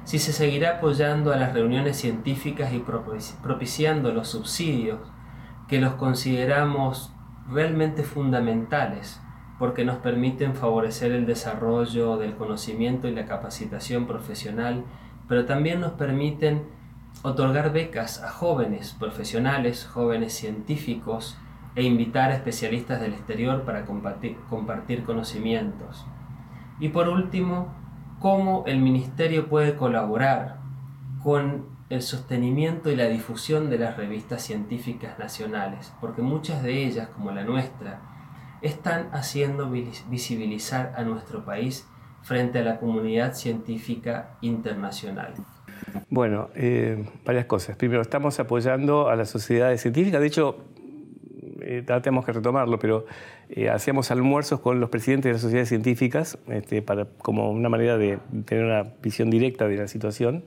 si 0.05 0.17
se 0.17 0.33
seguirá 0.33 0.77
apoyando 0.77 1.31
a 1.31 1.37
las 1.37 1.53
reuniones 1.53 1.97
científicas 1.97 2.73
y 2.73 2.83
propiciando 3.43 4.11
los 4.11 4.27
subsidios 4.29 4.99
que 5.67 5.79
los 5.79 5.93
consideramos 5.93 7.13
realmente 7.47 8.03
fundamentales 8.03 9.21
porque 9.59 9.83
nos 9.83 9.97
permiten 9.97 10.55
favorecer 10.55 11.11
el 11.11 11.25
desarrollo 11.25 12.17
del 12.17 12.35
conocimiento 12.35 13.07
y 13.07 13.13
la 13.13 13.25
capacitación 13.25 14.07
profesional, 14.07 14.85
pero 15.27 15.45
también 15.45 15.81
nos 15.81 15.91
permiten 15.91 16.63
otorgar 17.23 17.73
becas 17.73 18.23
a 18.23 18.29
jóvenes 18.29 18.95
profesionales, 18.97 19.85
jóvenes 19.85 20.33
científicos, 20.33 21.37
e 21.79 21.83
invitar 21.83 22.29
a 22.29 22.35
especialistas 22.35 22.99
del 22.99 23.13
exterior 23.13 23.63
para 23.63 23.85
compartir, 23.85 24.35
conocimientos. 25.05 26.05
Y 26.77 26.89
por 26.89 27.07
último, 27.07 27.73
cómo 28.19 28.65
el 28.67 28.81
Ministerio 28.81 29.47
puede 29.47 29.77
colaborar 29.77 30.57
con 31.23 31.67
el 31.89 32.01
sostenimiento 32.01 32.91
y 32.91 32.97
la 32.97 33.05
difusión 33.05 33.69
de 33.69 33.77
las 33.77 33.95
revistas 33.95 34.43
científicas 34.43 35.17
nacionales, 35.19 35.93
porque 36.01 36.21
muchas 36.21 36.63
de 36.63 36.85
ellas, 36.85 37.07
como 37.15 37.31
la 37.31 37.45
nuestra, 37.45 38.01
están 38.61 39.07
haciendo 39.13 39.71
visibilizar 39.71 40.93
a 40.97 41.03
nuestro 41.03 41.45
país 41.45 41.87
frente 42.23 42.59
a 42.59 42.63
la 42.63 42.77
comunidad 42.81 43.35
científica 43.35 44.35
internacional. 44.41 45.33
Bueno, 46.09 46.49
eh, 46.55 47.07
varias 47.25 47.45
cosas. 47.45 47.77
Primero, 47.77 48.01
estamos 48.01 48.37
apoyando 48.39 49.09
a 49.09 49.15
las 49.15 49.29
sociedades 49.29 49.81
científicas. 49.81 50.19
De 50.19 50.27
hecho, 50.27 50.68
eh, 51.69 51.83
tenemos 52.01 52.25
que 52.25 52.31
retomarlo, 52.31 52.79
pero 52.79 53.05
eh, 53.49 53.69
hacíamos 53.69 54.09
almuerzos 54.09 54.59
con 54.59 54.79
los 54.79 54.89
presidentes 54.89 55.29
de 55.29 55.33
las 55.33 55.41
sociedades 55.41 55.69
científicas 55.69 56.39
este, 56.47 56.81
para, 56.81 57.05
como 57.19 57.51
una 57.51 57.69
manera 57.69 57.97
de 57.97 58.17
tener 58.45 58.65
una 58.65 58.83
visión 59.03 59.29
directa 59.29 59.67
de 59.67 59.77
la 59.77 59.87
situación. 59.87 60.45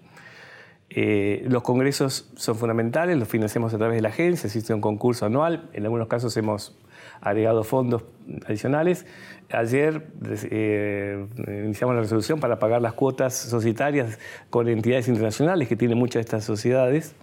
Eh, 0.90 1.44
los 1.48 1.62
congresos 1.62 2.28
son 2.34 2.56
fundamentales, 2.56 3.16
los 3.16 3.28
financiamos 3.28 3.72
a 3.72 3.78
través 3.78 3.96
de 3.96 4.02
la 4.02 4.08
agencia, 4.08 4.48
existe 4.48 4.74
un 4.74 4.80
concurso 4.80 5.24
anual, 5.24 5.70
en 5.72 5.84
algunos 5.84 6.08
casos 6.08 6.36
hemos 6.36 6.76
agregado 7.20 7.62
fondos 7.62 8.02
adicionales. 8.46 9.06
Ayer 9.50 10.08
eh, 10.50 11.24
iniciamos 11.46 11.94
la 11.94 12.02
resolución 12.02 12.40
para 12.40 12.58
pagar 12.58 12.82
las 12.82 12.94
cuotas 12.94 13.34
societarias 13.34 14.18
con 14.50 14.68
entidades 14.68 15.06
internacionales 15.06 15.68
que 15.68 15.76
tienen 15.76 15.98
muchas 15.98 16.14
de 16.16 16.20
estas 16.22 16.44
sociedades. 16.44 17.14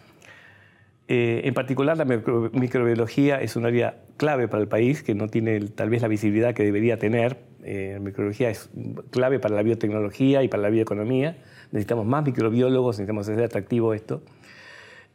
Eh, 1.12 1.42
en 1.44 1.54
particular, 1.54 1.98
la 1.98 2.06
microbiología 2.06 3.42
es 3.42 3.56
un 3.58 3.66
área 3.66 3.98
clave 4.16 4.48
para 4.48 4.62
el 4.62 4.70
país 4.70 5.04
que 5.04 5.16
no 5.16 5.28
tiene 5.28 5.60
tal 5.60 5.90
vez 5.90 6.02
la 6.02 6.08
visibilidad 6.08 6.54
que 6.54 6.64
debería 6.64 6.98
tener. 6.98 7.38
la 7.60 8.00
microbiología 8.00 8.50
es 8.50 8.70
clave 9.10 9.40
para 9.40 9.56
la 9.56 9.64
biotecnología 9.64 10.44
y 10.44 10.48
para 10.48 10.64
la 10.64 10.70
bioeconomía 10.70 11.36
necesitamos 11.72 12.06
más 12.06 12.26
microbiólogos, 12.26 12.98
necesitamos 12.98 13.28
hacer 13.28 13.44
atractivo 13.44 13.94
esto. 13.94 14.22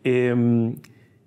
Em, 0.04 0.76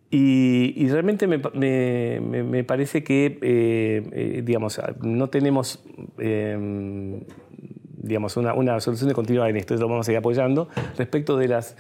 y, 0.09 0.87
realmente 0.87 1.27
me, 1.27 2.63
parece 2.63 3.03
que, 3.03 3.39
eh, 3.41 4.03
eh, 4.11 4.41
digamos, 4.45 4.79
no 5.01 5.29
tenemos, 5.29 5.83
em, 6.17 7.21
digamos, 7.97 8.37
una, 8.37 8.53
una, 8.53 8.79
solución 8.79 9.09
de 9.09 9.15
continuidad 9.15 9.49
en 9.49 9.57
esto, 9.57 9.75
lo 9.75 9.89
vamos 9.89 10.05
a 10.05 10.05
seguir 10.05 10.19
apoyando. 10.19 10.69
Respecto 10.97 11.35
de 11.35 11.49
las 11.49 11.75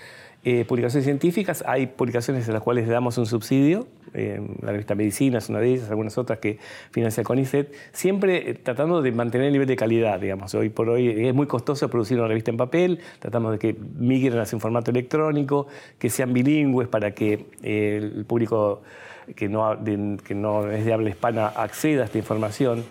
eh, 0.49 0.63
publicaciones 0.63 1.03
científicas, 1.03 1.61
hay 1.67 1.87
publicaciones 1.87 2.47
en 2.47 2.53
las 2.53 2.63
cuales 2.63 2.87
le 2.87 2.93
damos 2.93 3.17
un 3.17 3.25
subsidio, 3.25 3.85
eh, 4.13 4.39
la 4.61 4.71
revista 4.71 4.95
Medicina 4.95 5.39
es 5.39 5.49
una 5.49 5.59
de 5.59 5.73
ellas, 5.73 5.89
algunas 5.89 6.17
otras 6.17 6.39
que 6.39 6.57
financia 6.91 7.21
CONICET, 7.21 7.75
siempre 7.91 8.51
eh, 8.51 8.53
tratando 8.53 9.01
de 9.01 9.11
mantener 9.11 9.47
el 9.47 9.51
nivel 9.51 9.67
de 9.67 9.75
calidad, 9.75 10.21
digamos. 10.21 10.55
Hoy 10.55 10.69
por 10.69 10.87
hoy 10.87 11.27
es 11.27 11.33
muy 11.33 11.47
costoso 11.47 11.89
producir 11.89 12.17
una 12.17 12.29
revista 12.29 12.49
en 12.49 12.55
papel, 12.55 13.01
tratamos 13.19 13.51
de 13.51 13.59
que 13.59 13.75
migren 13.97 14.39
hacia 14.39 14.55
un 14.55 14.61
formato 14.61 14.89
electrónico, 14.89 15.67
que 15.99 16.09
sean 16.09 16.31
bilingües 16.31 16.87
para 16.87 17.11
que 17.11 17.47
el 17.61 18.23
público 18.23 18.83
que 19.35 19.49
no, 19.49 19.77
que 20.23 20.33
no 20.33 20.71
es 20.71 20.85
de 20.85 20.93
habla 20.93 21.09
hispana 21.09 21.47
acceda 21.47 22.03
a 22.03 22.05
esta 22.05 22.19
información. 22.19 22.85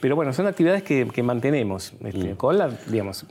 Pero 0.00 0.14
bueno, 0.14 0.32
son 0.32 0.46
actividades 0.46 0.82
que, 0.82 1.22
mantenemos, 1.22 1.94
este, 2.04 2.34
mm. 2.34 2.36
con 2.36 2.58
digamos, 2.86 3.26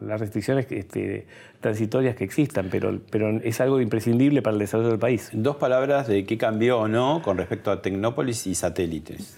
las 0.00 0.20
restricciones 0.20 0.66
este, 0.70 1.26
transitorias 1.60 2.16
que 2.16 2.24
existan, 2.24 2.68
pero, 2.70 2.98
pero 3.10 3.30
es 3.42 3.60
algo 3.60 3.80
imprescindible 3.80 4.42
para 4.42 4.54
el 4.54 4.58
desarrollo 4.58 4.90
del 4.90 4.98
país. 4.98 5.30
Dos 5.32 5.56
palabras 5.56 6.08
de 6.08 6.24
qué 6.24 6.36
cambió 6.36 6.80
o 6.80 6.88
no 6.88 7.22
con 7.22 7.38
respecto 7.38 7.70
a 7.70 7.80
Tecnópolis 7.80 8.46
y 8.46 8.54
satélites. 8.54 9.36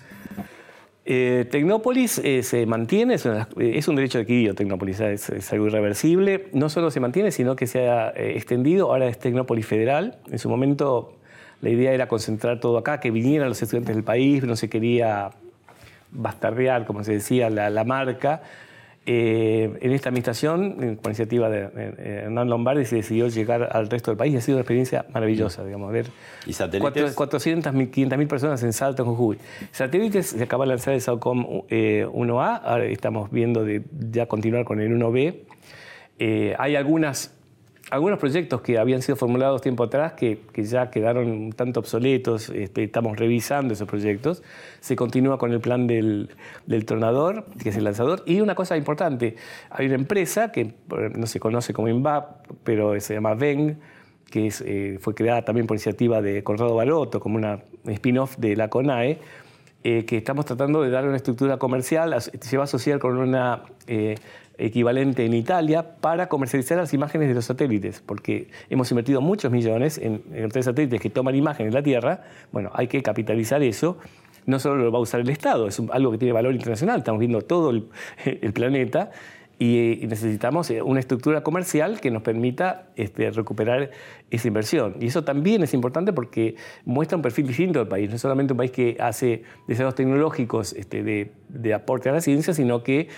Eh, 1.06 1.46
Tecnópolis 1.50 2.18
eh, 2.24 2.42
se 2.42 2.64
mantiene, 2.64 3.14
es, 3.14 3.88
un 3.88 3.96
derecho 3.96 4.18
adquirido 4.18 4.54
Tecnópolis, 4.54 5.00
es, 5.00 5.52
algo 5.52 5.66
irreversible. 5.66 6.46
No 6.52 6.70
solo 6.70 6.90
se 6.90 7.00
mantiene, 7.00 7.30
sino 7.30 7.56
que 7.56 7.66
se 7.66 7.88
ha 7.88 8.08
eh, 8.10 8.36
extendido, 8.36 8.90
ahora 8.90 9.06
es 9.06 9.18
Tecnópolis 9.18 9.66
Federal. 9.66 10.18
En 10.30 10.38
su 10.38 10.48
momento 10.48 11.12
la 11.60 11.68
idea 11.68 11.92
era 11.92 12.08
concentrar 12.08 12.60
todo 12.60 12.78
acá, 12.78 13.00
que 13.00 13.10
vinieran 13.10 13.48
los 13.48 13.62
estudiantes 13.62 13.94
del 13.94 14.04
país, 14.04 14.44
no 14.44 14.56
se 14.56 14.70
quería 14.70 15.30
bastardear, 16.14 16.86
como 16.86 17.04
se 17.04 17.12
decía, 17.12 17.50
la, 17.50 17.84
marca. 17.84 18.42
Eh, 19.06 19.78
en 19.82 19.92
esta 19.92 20.08
administración, 20.08 20.96
con 20.96 21.10
iniciativa 21.10 21.50
de 21.50 21.68
Hernán 22.22 22.48
Lombardi, 22.48 22.86
se 22.86 22.96
decidió 22.96 23.28
llegar 23.28 23.68
al 23.70 23.90
resto 23.90 24.10
del 24.10 24.16
país 24.16 24.32
y 24.32 24.38
ha 24.38 24.40
sido 24.40 24.56
una 24.56 24.62
experiencia 24.62 25.04
maravillosa, 25.12 25.62
digamos, 25.62 25.92
ver 25.92 26.06
¿Y 26.46 26.54
satélites? 26.54 27.14
400, 27.14 27.70
500 27.90 28.26
personas 28.26 28.62
en 28.62 28.72
Salto, 28.72 29.02
en 29.02 29.10
Jujuy. 29.10 29.38
Satélites, 29.72 30.28
se 30.28 30.42
acaba 30.42 30.64
de 30.64 30.70
lanzar 30.70 30.94
el 30.94 31.02
SAOCOM 31.02 31.44
1A, 31.44 31.66
eh, 31.68 32.60
ahora 32.64 32.84
estamos 32.86 33.30
viendo 33.30 33.62
de 33.62 33.82
ya 34.10 34.24
continuar 34.24 34.64
con 34.64 34.80
el 34.80 34.90
1B. 34.90 35.44
Eh, 36.18 36.54
hay 36.58 36.76
algunas 36.76 37.34
algunos 37.94 38.18
proyectos 38.18 38.60
que 38.60 38.76
habían 38.76 39.02
sido 39.02 39.14
formulados 39.14 39.62
tiempo 39.62 39.84
atrás 39.84 40.14
que, 40.14 40.40
ya 40.56 40.90
quedaron 40.90 41.30
un 41.30 41.52
tanto 41.52 41.78
obsoletos, 41.78 42.48
este, 42.48 42.82
estamos 42.82 43.16
revisando 43.16 43.72
esos 43.72 43.86
proyectos. 43.86 44.42
Se 44.80 44.96
continúa 44.96 45.38
con 45.38 45.52
el 45.52 45.60
plan 45.60 45.86
del, 45.86 46.30
del, 46.66 46.86
tronador, 46.86 47.46
que 47.62 47.68
es 47.68 47.76
el 47.76 47.84
lanzador. 47.84 48.24
Y 48.26 48.40
una 48.40 48.56
cosa 48.56 48.76
importante, 48.76 49.36
hay 49.70 49.86
una 49.86 49.94
empresa 49.94 50.50
que 50.50 50.74
no 51.14 51.26
se 51.28 51.38
conoce 51.38 51.72
como 51.72 51.86
INVAP, 51.86 52.48
pero 52.64 52.98
se 53.00 53.14
llama 53.14 53.34
VENG, 53.34 53.76
que 54.28 54.52
eh, 54.64 54.98
fue 55.00 55.14
creada 55.14 55.44
también 55.44 55.68
por 55.68 55.76
iniciativa 55.76 56.20
de 56.20 56.42
Conrado 56.42 56.74
Baroto, 56.74 57.20
como 57.20 57.36
una 57.36 57.60
spin-off 57.86 58.36
de 58.38 58.56
la 58.56 58.70
CONAE, 58.70 59.20
eh, 59.86 60.06
que 60.06 60.16
estamos 60.16 60.46
tratando 60.46 60.80
de 60.80 60.88
dar 60.88 61.06
una 61.06 61.16
estructura 61.16 61.58
comercial, 61.58 62.16
se 62.20 62.56
va 62.56 62.62
a 62.62 62.64
asociar 62.64 62.98
con 62.98 63.18
una 63.18 63.64
eh, 63.86 64.14
equivalente 64.56 65.26
en 65.26 65.34
Italia 65.34 65.96
para 66.00 66.30
comercializar 66.30 66.78
las 66.78 66.94
imágenes 66.94 67.28
de 67.28 67.34
los 67.34 67.44
satélites, 67.44 68.00
porque 68.00 68.48
hemos 68.70 68.90
invertido 68.90 69.20
muchos 69.20 69.52
millones 69.52 69.98
en, 69.98 70.22
en 70.32 70.48
tres 70.48 70.64
satélites 70.64 71.02
que 71.02 71.10
toman 71.10 71.34
imágenes 71.34 71.70
de 71.70 71.78
la 71.78 71.82
Tierra. 71.84 72.22
Bueno, 72.50 72.70
hay 72.72 72.86
que 72.86 73.02
capitalizar 73.02 73.62
eso. 73.62 73.98
No 74.46 74.58
solo 74.58 74.76
lo 74.76 74.90
va 74.90 74.98
a 74.98 75.02
usar 75.02 75.20
el 75.20 75.28
Estado, 75.28 75.68
es 75.68 75.78
algo 75.92 76.12
que 76.12 76.16
tiene 76.16 76.32
valor 76.32 76.54
internacional, 76.54 77.00
estamos 77.00 77.18
viendo 77.18 77.42
todo 77.42 77.68
el, 77.68 77.84
planeta 78.54 79.10
y, 79.64 80.06
necesitamos 80.06 80.70
eh, 80.70 80.82
una 80.82 81.00
estructura 81.00 81.42
comercial 81.42 82.00
que 82.00 82.10
nos 82.10 82.22
permita 82.22 82.88
este, 82.96 83.30
recuperar 83.30 83.90
esa 84.30 84.48
inversión. 84.48 84.96
Y 85.00 85.06
eso 85.06 85.24
también 85.24 85.62
es 85.62 85.72
importante 85.72 86.12
porque 86.12 86.56
muestra 86.84 87.16
un 87.16 87.22
perfil 87.22 87.46
distinto 87.46 87.78
del 87.78 87.88
país, 87.88 88.10
no 88.10 88.16
es 88.16 88.20
solamente 88.20 88.52
un 88.52 88.58
país 88.58 88.70
que 88.70 88.96
hace 89.00 89.42
desarrollos 89.66 89.94
tecnológicos 89.94 90.72
este, 90.74 91.02
de, 91.02 91.74
aporte 91.74 92.08
a 92.08 92.12
la 92.12 92.20
ciencia, 92.20 92.52
sino 92.52 92.82
que 92.82 93.08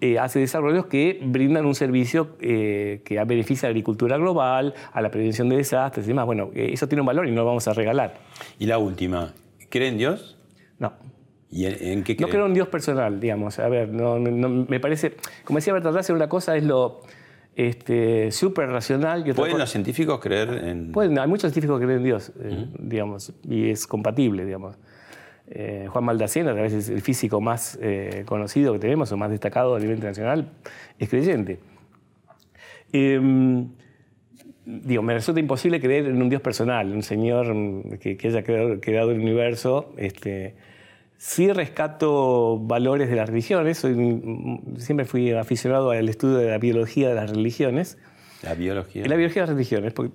eh, 0.00 0.18
hace 0.18 0.40
desarrollos 0.40 0.86
que 0.86 1.20
brindan 1.22 1.64
un 1.64 1.74
servicio 1.74 2.36
eh, 2.40 3.00
que 3.04 3.22
beneficia 3.24 3.66
a 3.66 3.70
la 3.70 3.72
agricultura 3.72 4.18
global, 4.18 4.74
a 4.92 5.00
la 5.00 5.10
prevención 5.10 5.48
de 5.48 5.56
desastres 5.56 6.04
y 6.06 6.08
demás. 6.08 6.26
Bueno, 6.26 6.50
eh, 6.54 6.70
eso 6.72 6.86
tiene 6.86 7.00
un 7.00 7.06
valor 7.06 7.26
y 7.26 7.30
no 7.30 7.42
lo 7.42 7.46
vamos 7.46 7.66
a 7.68 7.72
regalar. 7.72 8.18
Y 8.58 8.66
la 8.66 8.78
última, 8.78 9.32
¿cree 9.70 9.92
Dios? 9.92 10.36
No. 11.54 11.58
¿Y 11.58 11.66
en, 11.66 12.02
qué 12.02 12.16
cree? 12.16 12.26
No 12.26 12.32
creo 12.32 12.46
en 12.46 12.54
Dios 12.54 12.68
personal, 12.68 13.20
digamos. 13.20 13.58
A 13.58 13.68
ver, 13.68 13.88
no, 13.88 14.18
me 14.18 14.80
parece, 14.80 15.16
como 15.44 15.58
decía 15.58 15.74
Russell, 15.74 16.16
una 16.16 16.28
cosa 16.28 16.56
es 16.56 16.64
lo 16.64 17.00
este, 17.56 18.32
súper 18.32 18.68
racional. 18.68 19.24
¿Pueden 19.34 19.58
los 19.58 19.70
científicos 19.70 20.20
creer 20.20 20.48
en...? 20.64 20.92
Pueden, 20.92 21.18
hay 21.18 21.28
muchos 21.28 21.52
científicos 21.52 21.78
que 21.78 21.86
creen 21.86 22.00
en 22.00 22.04
Dios, 22.04 22.32
digamos, 22.78 23.32
y 23.48 23.70
es 23.70 23.86
compatible, 23.86 24.44
digamos. 24.44 24.76
Eh, 25.46 25.86
Juan 25.90 26.04
Maldacena, 26.04 26.52
a 26.52 26.54
través 26.54 26.88
el 26.88 27.02
físico 27.02 27.40
más 27.40 27.78
eh, 27.82 28.22
conocido 28.24 28.72
que 28.72 28.78
tenemos 28.78 29.12
o 29.12 29.16
más 29.18 29.30
destacado 29.30 29.76
a 29.76 29.78
nivel 29.78 29.96
internacional, 29.96 30.50
es 30.98 31.08
creyente. 31.08 31.60
Em, 32.92 33.68
digo, 34.64 35.02
me 35.02 35.12
resulta 35.12 35.40
imposible 35.40 35.80
creer 35.80 36.06
en 36.06 36.22
un 36.22 36.30
Dios 36.30 36.40
personal, 36.40 36.92
un 36.92 37.02
Señor 37.02 37.54
que, 37.98 38.16
haya 38.24 38.42
creado, 38.42 39.10
el 39.10 39.20
universo. 39.20 39.92
Este, 39.98 40.54
sí 41.18 41.52
rescato 41.52 42.58
valores 42.58 43.08
de 43.08 43.16
las 43.16 43.28
religiones, 43.28 43.78
siempre 43.78 45.06
fui 45.06 45.32
aficionado 45.32 45.90
al 45.90 46.08
estudio 46.08 46.36
de 46.36 46.50
la 46.50 46.58
biología 46.58 47.08
de 47.08 47.14
las 47.14 47.30
religiones. 47.30 47.98
La 48.42 48.54
biología. 48.54 49.06
La 49.06 49.16
biología 49.16 49.42
de 49.42 49.46
las 49.46 49.56
religiones. 49.56 49.92
Porque 49.94 50.12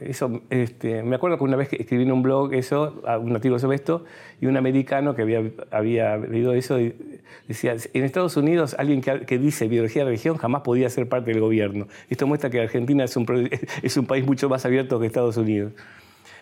eso, 0.00 0.42
este, 0.50 1.02
me 1.02 1.16
acuerdo 1.16 1.38
que 1.38 1.44
una 1.44 1.56
vez 1.56 1.68
que 1.68 1.76
escribí 1.76 2.02
en 2.02 2.12
un 2.12 2.22
blog 2.22 2.52
eso, 2.52 3.02
un 3.20 3.34
artículo 3.34 3.58
sobre 3.58 3.76
esto, 3.76 4.04
y 4.38 4.46
un 4.46 4.56
americano 4.58 5.14
que 5.14 5.22
había, 5.22 5.42
había 5.70 6.18
leído 6.18 6.52
eso 6.52 6.78
decía, 7.48 7.76
en 7.94 8.04
Estados 8.04 8.36
Unidos 8.36 8.76
alguien 8.78 9.00
que, 9.00 9.38
dice 9.38 9.66
biología 9.66 10.02
de 10.02 10.10
religión 10.10 10.36
jamás 10.36 10.60
podía 10.60 10.90
ser 10.90 11.08
parte 11.08 11.30
del 11.30 11.40
gobierno. 11.40 11.88
Esto 12.10 12.26
muestra 12.26 12.50
que 12.50 12.60
Argentina 12.60 13.04
es 13.04 13.16
un, 13.16 13.48
es 13.82 13.96
un 13.96 14.06
país 14.06 14.26
mucho 14.26 14.50
más 14.50 14.66
abierto 14.66 15.00
que 15.00 15.06
Estados 15.06 15.38
Unidos. 15.38 15.72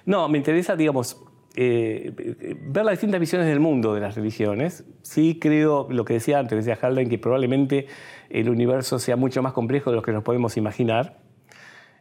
No, 0.05 0.29
me 0.29 0.39
interesa, 0.39 0.75
digamos, 0.75 1.23
eh, 1.61 2.13
ver 2.61 2.85
las 2.85 2.93
distintas 2.93 3.19
visiones 3.19 3.49
del 3.49 3.59
mundo 3.59 3.93
de 3.93 4.01
las 4.01 4.15
religiones. 4.15 4.85
Sí 5.03 5.39
creo, 5.41 5.89
lo 5.91 6.05
que 6.05 6.15
decía 6.15 6.39
antes, 6.39 6.57
decía 6.57 6.79
Haldane, 6.81 7.09
que 7.09 7.19
probablemente 7.19 7.89
el 8.31 8.49
universo 8.49 9.01
sea 9.01 9.17
mucho 9.17 9.43
más 9.43 9.55
complejo 9.55 9.91
de 9.91 9.97
lo 9.97 10.03
que 10.03 10.13
nos 10.13 10.23
podemos 10.23 10.57
imaginar 10.57 11.19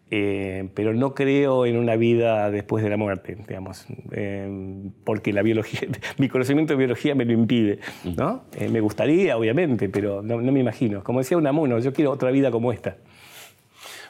Eh, 0.09 0.69
pero 0.73 0.93
no 0.93 1.13
creo 1.13 1.65
en 1.65 1.75
una 1.75 1.97
vida 1.97 2.49
después 2.49 2.81
de 2.81 2.89
la 2.89 2.95
muerte, 2.95 3.35
digamos, 3.35 3.85
eh, 4.11 4.89
porque 5.03 5.33
la 5.33 5.41
biología, 5.41 5.81
mi 6.17 6.29
conocimiento 6.29 6.73
de 6.73 6.77
biología 6.77 7.13
me 7.13 7.25
lo 7.25 7.33
impide, 7.33 7.79
¿no? 8.15 8.45
Eh, 8.57 8.69
me 8.69 8.79
gustaría, 8.79 9.35
obviamente, 9.35 9.89
pero 9.89 10.21
no, 10.21 10.39
no 10.41 10.51
me 10.53 10.61
imagino. 10.61 11.03
Como 11.03 11.19
decía 11.19 11.35
Unamuno, 11.35 11.79
yo 11.79 11.91
quiero 11.91 12.11
otra 12.11 12.31
vida 12.31 12.51
como 12.51 12.71
esta. 12.71 12.95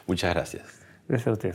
Muchas 0.06 0.32
gracias. 0.34 0.86
Gracias 1.08 1.26
a 1.26 1.32
usted. 1.32 1.54